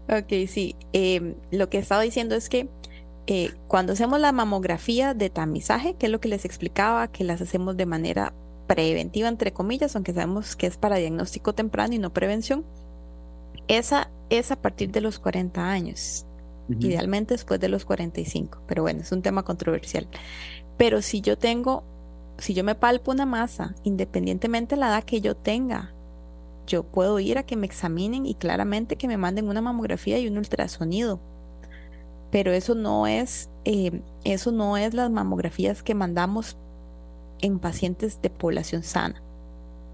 Ok, 0.09 0.47
sí. 0.47 0.75
Em, 0.93 1.35
lo 1.51 1.69
que 1.69 1.77
estaba 1.77 2.01
diciendo 2.01 2.33
es 2.33 2.49
que 2.49 2.67
eh, 3.27 3.51
cuando 3.67 3.93
hacemos 3.93 4.19
la 4.19 4.31
mamografía 4.31 5.13
de 5.13 5.29
tamizaje, 5.29 5.95
que 5.97 6.07
es 6.07 6.11
lo 6.11 6.19
que 6.19 6.29
les 6.29 6.45
explicaba, 6.45 7.11
que 7.11 7.23
las 7.23 7.41
hacemos 7.41 7.77
de 7.77 7.85
manera 7.85 8.33
preventiva, 8.67 9.27
entre 9.27 9.53
comillas, 9.53 9.95
aunque 9.95 10.13
sabemos 10.13 10.55
que 10.55 10.67
es 10.67 10.77
para 10.77 10.97
diagnóstico 10.97 11.53
temprano 11.53 11.93
y 11.93 11.99
no 11.99 12.13
prevención, 12.13 12.65
esa 13.67 14.09
es 14.29 14.51
a 14.51 14.61
partir 14.61 14.91
de 14.91 15.01
los 15.01 15.19
40 15.19 15.69
años, 15.69 16.25
idealmente 16.79 17.33
después 17.33 17.59
de 17.59 17.69
los 17.69 17.85
45, 17.85 18.61
pero 18.67 18.83
bueno, 18.83 19.01
es 19.01 19.11
un 19.11 19.21
tema 19.21 19.43
controversial. 19.43 20.07
Pero 20.77 21.01
si 21.01 21.21
yo 21.21 21.37
tengo, 21.37 21.83
si 22.37 22.53
yo 22.53 22.63
me 22.63 22.75
palpo 22.75 23.11
una 23.11 23.25
masa, 23.25 23.75
independientemente 23.83 24.75
de 24.75 24.81
la 24.81 24.87
edad 24.87 25.03
que 25.03 25.21
yo 25.21 25.35
tenga, 25.35 25.93
yo 26.67 26.83
puedo 26.83 27.19
ir 27.19 27.37
a 27.37 27.43
que 27.43 27.55
me 27.55 27.67
examinen 27.67 28.25
y 28.25 28.35
claramente 28.35 28.95
que 28.95 29.07
me 29.07 29.17
manden 29.17 29.47
una 29.47 29.61
mamografía 29.61 30.19
y 30.19 30.27
un 30.27 30.37
ultrasonido. 30.37 31.19
Pero 32.31 32.51
eso 32.51 32.75
no 32.75 33.07
es, 33.07 33.49
eh, 33.63 34.01
eso 34.23 34.51
no 34.51 34.77
es 34.77 34.93
las 34.93 35.11
mamografías 35.11 35.83
que 35.83 35.95
mandamos 35.95 36.57
en 37.41 37.59
pacientes 37.59 38.21
de 38.21 38.29
población 38.29 38.83
sana. 38.83 39.21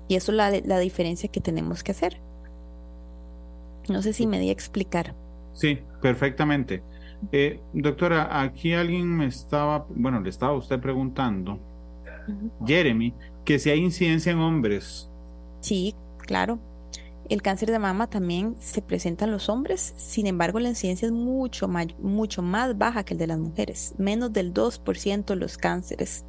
Y 0.08 0.16
eso 0.16 0.32
es 0.32 0.38
la, 0.38 0.52
la 0.66 0.80
diferencia 0.80 1.30
que 1.30 1.42
tenemos 1.42 1.84
que 1.84 1.92
hacer. 1.92 2.20
No 3.90 4.02
sé 4.02 4.14
si 4.14 4.28
me 4.28 4.40
di 4.40 4.50
a 4.50 4.54
explicar. 4.54 5.16
Sí, 5.54 5.80
perfectamente. 6.02 6.84
Eh, 7.32 7.60
doctora, 7.74 8.42
aquí 8.42 8.74
alguien 8.74 9.08
me 9.08 9.28
estaba, 9.28 9.86
bueno, 9.90 10.22
le 10.22 10.30
estaba 10.30 10.54
usted 10.54 10.80
preguntando, 10.80 11.60
Jeremy, 12.66 13.14
que 13.46 13.60
si 13.60 13.70
hay 13.70 13.80
incidencia 13.80 14.32
en 14.32 14.40
hombres. 14.40 15.10
Sí, 15.62 15.96
claro. 16.20 16.60
El 17.32 17.42
cáncer 17.42 17.72
de 17.72 17.80
mama 17.80 18.08
también 18.08 18.58
se 18.60 18.82
presenta 18.82 19.24
en 19.24 19.32
los 19.32 19.48
hombres, 19.48 19.94
sin 19.96 20.28
embargo 20.28 20.60
la 20.60 20.68
incidencia 20.68 21.06
es 21.06 21.14
mucho, 21.14 21.70
mucho 22.00 22.42
más 22.42 22.78
baja 22.78 23.06
que 23.06 23.14
el 23.14 23.20
de 23.20 23.28
las 23.28 23.40
mujeres. 23.40 23.96
Menos 23.98 24.34
del 24.34 24.54
2% 24.54 25.24
de 25.24 25.36
los 25.38 25.58
cánceres 25.58 26.26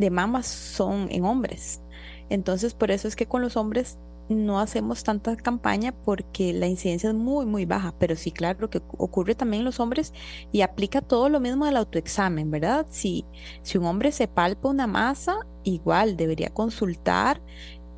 de 0.00 0.10
mama 0.10 0.42
son 0.42 1.06
en 1.12 1.24
hombres. 1.24 1.82
Entonces 2.30 2.74
por 2.74 2.90
eso 2.90 3.06
es 3.06 3.14
que 3.14 3.26
con 3.26 3.42
los 3.42 3.56
hombres 3.56 4.00
no 4.28 4.58
hacemos 4.58 5.04
tanta 5.04 5.36
campaña 5.36 5.92
porque 5.92 6.52
la 6.52 6.66
incidencia 6.66 7.10
es 7.10 7.14
muy, 7.14 7.46
muy 7.46 7.64
baja, 7.64 7.94
pero 8.00 8.16
sí, 8.16 8.32
claro, 8.32 8.70
que 8.70 8.82
ocurre 8.98 9.36
también 9.36 9.60
en 9.60 9.66
los 9.66 9.78
hombres 9.78 10.12
y 10.50 10.62
aplica 10.62 11.00
todo 11.00 11.28
lo 11.28 11.38
mismo 11.38 11.66
del 11.66 11.76
autoexamen, 11.76 12.50
¿verdad? 12.50 12.86
Si, 12.90 13.24
si 13.62 13.78
un 13.78 13.84
hombre 13.84 14.10
se 14.10 14.26
palpa 14.26 14.68
una 14.68 14.88
masa, 14.88 15.46
igual 15.62 16.16
debería 16.16 16.50
consultar 16.50 17.40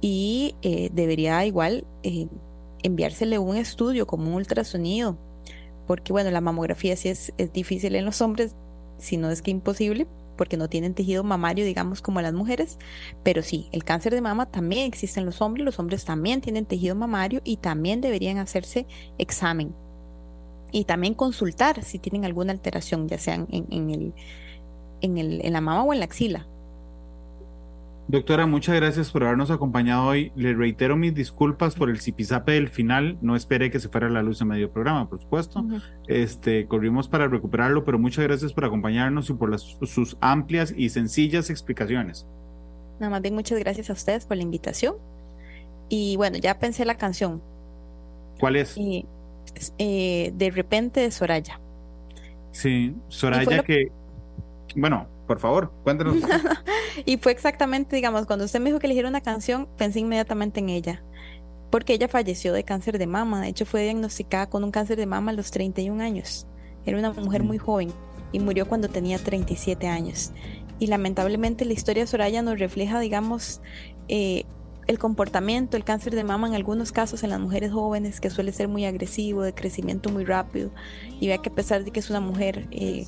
y 0.03 0.57
eh, 0.61 0.91
debería 0.93 1.47
igual 1.47 1.87
eh, 2.03 2.27
enviársele 2.83 3.39
un 3.39 3.57
estudio 3.57 4.07
como 4.07 4.29
un 4.29 4.35
ultrasonido, 4.35 5.17
porque 5.87 6.13
bueno, 6.13 6.31
la 6.31 6.43
mamografía 6.43 6.97
sí 6.97 7.09
es, 7.09 7.33
es 7.39 7.53
difícil 7.53 7.95
en 7.95 8.05
los 8.05 8.21
hombres, 8.21 8.55
si 8.99 9.17
no 9.17 9.31
es 9.31 9.41
que 9.41 9.51
imposible 9.53 10.07
porque 10.37 10.57
no 10.57 10.69
tienen 10.69 10.95
tejido 10.95 11.23
mamario, 11.23 11.65
digamos, 11.65 12.03
como 12.03 12.21
las 12.21 12.33
mujeres, 12.33 12.79
pero 13.23 13.43
sí, 13.43 13.69
el 13.71 13.85
cáncer 13.85 14.13
de 14.13 14.21
mama 14.21 14.47
también 14.47 14.87
existe 14.87 15.21
en 15.21 15.27
los 15.27 15.41
hombres, 15.41 15.65
los 15.65 15.79
hombres 15.79 16.05
también 16.05 16.41
tienen 16.41 16.67
tejido 16.67 16.97
mamario 16.97 17.41
y 17.45 17.59
también 17.59 18.01
deberían 18.01 18.39
hacerse 18.39 18.87
examen. 19.19 19.73
Y 20.73 20.85
también 20.85 21.15
consultar 21.15 21.85
si 21.85 21.99
tienen 21.99 22.25
alguna 22.25 22.53
alteración, 22.53 23.07
ya 23.09 23.19
sea 23.19 23.35
en, 23.35 23.47
el, 23.91 24.15
en, 25.03 25.19
el, 25.19 25.45
en 25.45 25.53
la 25.53 25.61
mama 25.61 25.85
o 25.85 25.93
en 25.93 26.01
la 26.01 26.07
axila. 26.07 26.49
Doctora, 28.13 28.45
muchas 28.45 28.77
gracias 28.77 29.11
por 29.11 29.25
habernos 29.25 29.51
acompañado 29.51 30.05
hoy. 30.05 30.33
Le 30.37 30.53
reitero 30.53 30.99
mis 30.99 31.15
disculpas 31.15 31.75
por 31.75 31.89
el 31.89 31.99
zipizape 31.99 32.53
del 32.53 32.69
final. 32.69 33.17
No 33.23 33.37
esperé 33.37 33.71
que 33.71 33.81
se 33.81 33.89
fuera 33.89 34.11
la 34.11 34.23
luz 34.23 34.43
en 34.43 34.49
medio 34.49 34.71
programa, 34.71 35.09
por 35.09 35.19
supuesto. 35.19 35.65
Este, 36.09 36.67
corrimos 36.67 37.09
para 37.09 37.27
recuperarlo, 37.27 37.85
pero 37.85 37.99
muchas 37.99 38.25
gracias 38.25 38.53
por 38.53 38.67
acompañarnos 38.67 39.31
y 39.31 39.33
por 39.33 39.51
las, 39.51 39.63
sus 39.63 40.19
amplias 40.21 40.75
y 40.77 40.91
sencillas 40.91 41.49
explicaciones. 41.49 42.27
Nada 43.01 43.13
más 43.13 43.23
bien, 43.23 43.35
muchas 43.35 43.59
gracias 43.59 43.89
a 43.89 43.95
ustedes 43.95 44.27
por 44.27 44.37
la 44.37 44.43
invitación. 44.43 44.97
Y 45.89 46.19
bueno, 46.19 46.37
ya 46.37 46.59
pensé 46.59 46.85
la 46.85 46.99
canción. 46.99 47.41
¿Cuál 48.39 48.57
es? 48.57 48.77
Eh, 49.79 50.33
de 50.35 50.51
repente 50.51 51.01
de 51.01 51.11
Soraya. 51.11 51.59
Sí, 52.51 52.95
Soraya 53.09 53.63
que, 53.63 53.91
bueno, 54.77 55.07
por 55.33 55.41
favor, 55.41 55.73
cuéntanos. 55.83 56.17
y 57.07 57.17
fue 57.17 57.33
exactamente, 57.33 57.97
digamos, 57.97 58.27
cuando 58.27 58.45
usted 58.45 58.61
me 58.61 58.67
dijo 58.67 58.79
que 58.79 58.87
eligiera 58.87 59.09
una 59.09 59.23
canción, 59.23 59.67
pensé 59.79 60.01
inmediatamente 60.01 60.61
en 60.61 60.69
ella, 60.69 61.03
porque 61.71 61.95
ella 61.95 62.07
falleció 62.07 62.53
de 62.53 62.65
cáncer 62.65 62.99
de 62.99 63.07
mama, 63.07 63.41
de 63.41 63.49
hecho 63.49 63.65
fue 63.65 63.83
diagnosticada 63.85 64.51
con 64.51 64.63
un 64.63 64.71
cáncer 64.71 64.99
de 64.99 65.07
mama 65.07 65.31
a 65.31 65.35
los 65.35 65.51
31 65.51 66.03
años. 66.03 66.47
Era 66.85 66.99
una 66.99 67.13
mujer 67.13 67.45
muy 67.45 67.57
joven 67.57 67.91
y 68.31 68.41
murió 68.41 68.69
cuando 68.69 68.91
tenía 68.91 69.17
37 69.17 69.87
años. 69.89 70.33
Y 70.79 70.89
lamentablemente 70.89 71.65
la 71.65 71.73
historia 71.73 72.03
de 72.03 72.09
Soraya 72.09 72.43
nos 72.43 72.59
refleja, 72.59 73.01
digamos, 73.01 73.63
eh, 74.09 74.45
el 74.87 74.99
comportamiento, 74.99 75.79
el 75.79 75.85
cáncer 75.85 76.15
de 76.15 76.25
mama 76.25 76.47
en 76.47 76.55
algunos 76.55 76.93
casos 76.93 77.25
en 77.25 77.31
las 77.31 77.41
mujeres 77.41 77.73
jóvenes, 77.73 78.21
que 78.21 78.29
suele 78.29 78.53
ser 78.53 78.69
muy 78.69 78.85
agresivo, 78.85 79.41
de 79.41 79.55
crecimiento 79.55 80.11
muy 80.11 80.27
rápido, 80.27 80.71
y 81.21 81.29
vea 81.29 81.39
que 81.39 81.49
a 81.49 81.55
pesar 81.55 81.85
de 81.85 81.91
que 81.91 82.01
es 82.01 82.11
una 82.11 82.21
mujer 82.21 82.67
eh, 82.71 83.07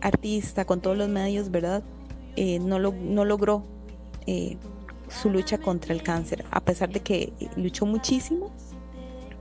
artista, 0.00 0.64
con 0.64 0.80
todos 0.80 0.96
los 0.96 1.08
medios, 1.08 1.50
¿verdad? 1.50 1.82
Eh, 2.36 2.58
no, 2.58 2.78
lo, 2.78 2.92
no 2.92 3.24
logró 3.24 3.64
eh, 4.26 4.56
su 5.08 5.30
lucha 5.30 5.58
contra 5.58 5.94
el 5.94 6.02
cáncer, 6.02 6.44
a 6.50 6.60
pesar 6.60 6.90
de 6.90 7.00
que 7.00 7.32
luchó 7.56 7.86
muchísimo. 7.86 8.50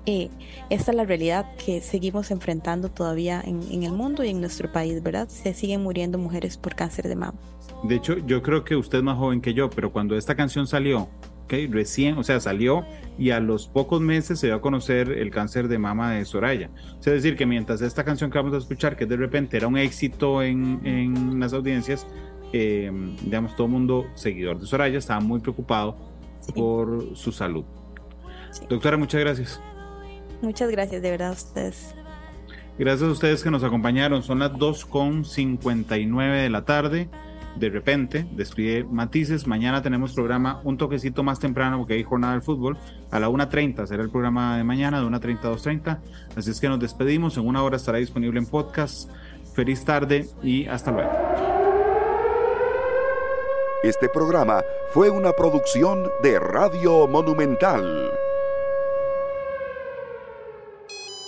Eh, 0.07 0.29
esta 0.69 0.91
es 0.91 0.97
la 0.97 1.03
realidad 1.03 1.47
que 1.57 1.81
seguimos 1.81 2.29
enfrentando 2.29 2.89
todavía 2.89 3.41
en, 3.43 3.83
el 3.83 3.91
mundo 3.91 4.23
y 4.23 4.29
en 4.29 4.39
nuestro 4.39 4.71
país, 4.71 5.01
¿verdad? 5.01 5.27
Se 5.29 5.53
siguen 5.55 5.81
muriendo 5.81 6.19
mujeres 6.19 6.57
por 6.57 6.75
cáncer 6.75 7.07
de 7.07 7.15
mama. 7.15 7.39
De 7.83 7.95
hecho, 7.95 8.17
yo 8.19 8.43
creo 8.43 8.63
que 8.63 8.75
usted 8.75 8.99
es 8.99 9.03
más 9.03 9.17
joven 9.17 9.41
que 9.41 9.53
yo, 9.53 9.69
pero 9.69 9.91
cuando 9.91 10.15
esta 10.15 10.35
canción 10.35 10.67
salió, 10.67 11.07
Okay, 11.45 11.67
recién, 11.67 12.17
o 12.17 12.23
sea, 12.23 12.39
salió 12.39 12.85
y 13.19 13.29
a 13.29 13.39
los 13.39 13.67
pocos 13.67 14.01
meses 14.01 14.39
se 14.39 14.47
dio 14.47 14.55
a 14.55 14.61
conocer 14.61 15.11
el 15.11 15.29
cáncer 15.29 15.67
de 15.67 15.77
mama 15.77 16.13
de 16.13 16.25
Soraya. 16.25 16.71
es 16.99 17.05
decir, 17.05 17.37
que 17.37 17.45
mientras 17.45 17.81
esta 17.81 18.03
canción 18.03 18.31
que 18.31 18.39
vamos 18.39 18.55
a 18.55 18.57
escuchar, 18.57 18.97
que 18.97 19.05
de 19.05 19.15
repente 19.15 19.55
era 19.55 19.67
un 19.67 19.77
éxito 19.77 20.41
en, 20.41 20.81
en 20.83 21.39
las 21.39 21.53
audiencias, 21.53 22.07
eh, 22.51 22.91
digamos, 23.21 23.55
todo 23.55 23.67
el 23.67 23.73
mundo 23.73 24.07
seguidor 24.15 24.59
de 24.59 24.65
Soraya 24.65 24.97
estaba 24.97 25.19
muy 25.19 25.39
preocupado 25.39 25.95
por 26.55 27.15
su 27.15 27.31
salud. 27.31 27.63
Doctora, 28.69 28.97
muchas 28.97 29.21
gracias. 29.21 29.61
Muchas 30.41 30.69
gracias, 30.71 31.01
de 31.01 31.11
verdad, 31.11 31.29
a 31.29 31.33
ustedes. 31.33 31.95
Gracias 32.77 33.07
a 33.07 33.11
ustedes 33.11 33.43
que 33.43 33.51
nos 33.51 33.63
acompañaron. 33.63 34.23
Son 34.23 34.39
las 34.39 34.51
2.59 34.51 36.41
de 36.41 36.49
la 36.49 36.65
tarde 36.65 37.09
de 37.55 37.69
repente, 37.69 38.27
describe 38.31 38.83
matices. 38.85 39.47
Mañana 39.47 39.81
tenemos 39.81 40.13
programa 40.13 40.61
un 40.63 40.77
toquecito 40.77 41.23
más 41.23 41.39
temprano 41.39 41.77
porque 41.77 41.93
hay 41.93 42.03
jornada 42.03 42.33
del 42.33 42.41
fútbol. 42.41 42.77
A 43.11 43.19
la 43.19 43.29
1.30 43.29 43.85
será 43.87 44.03
el 44.03 44.09
programa 44.09 44.57
de 44.57 44.63
mañana, 44.63 44.99
de 44.99 45.05
1.30 45.07 45.39
a 45.39 45.51
2.30. 45.51 45.99
Así 46.35 46.51
es 46.51 46.59
que 46.59 46.69
nos 46.69 46.79
despedimos. 46.79 47.37
En 47.37 47.47
una 47.47 47.63
hora 47.63 47.77
estará 47.77 47.97
disponible 47.97 48.39
en 48.39 48.45
podcast. 48.45 49.09
Feliz 49.53 49.85
tarde 49.85 50.27
y 50.43 50.65
hasta 50.67 50.91
luego. 50.91 51.11
Este 53.83 54.09
programa 54.09 54.63
fue 54.91 55.09
una 55.09 55.31
producción 55.31 56.09
de 56.23 56.39
Radio 56.39 57.07
Monumental. 57.07 58.09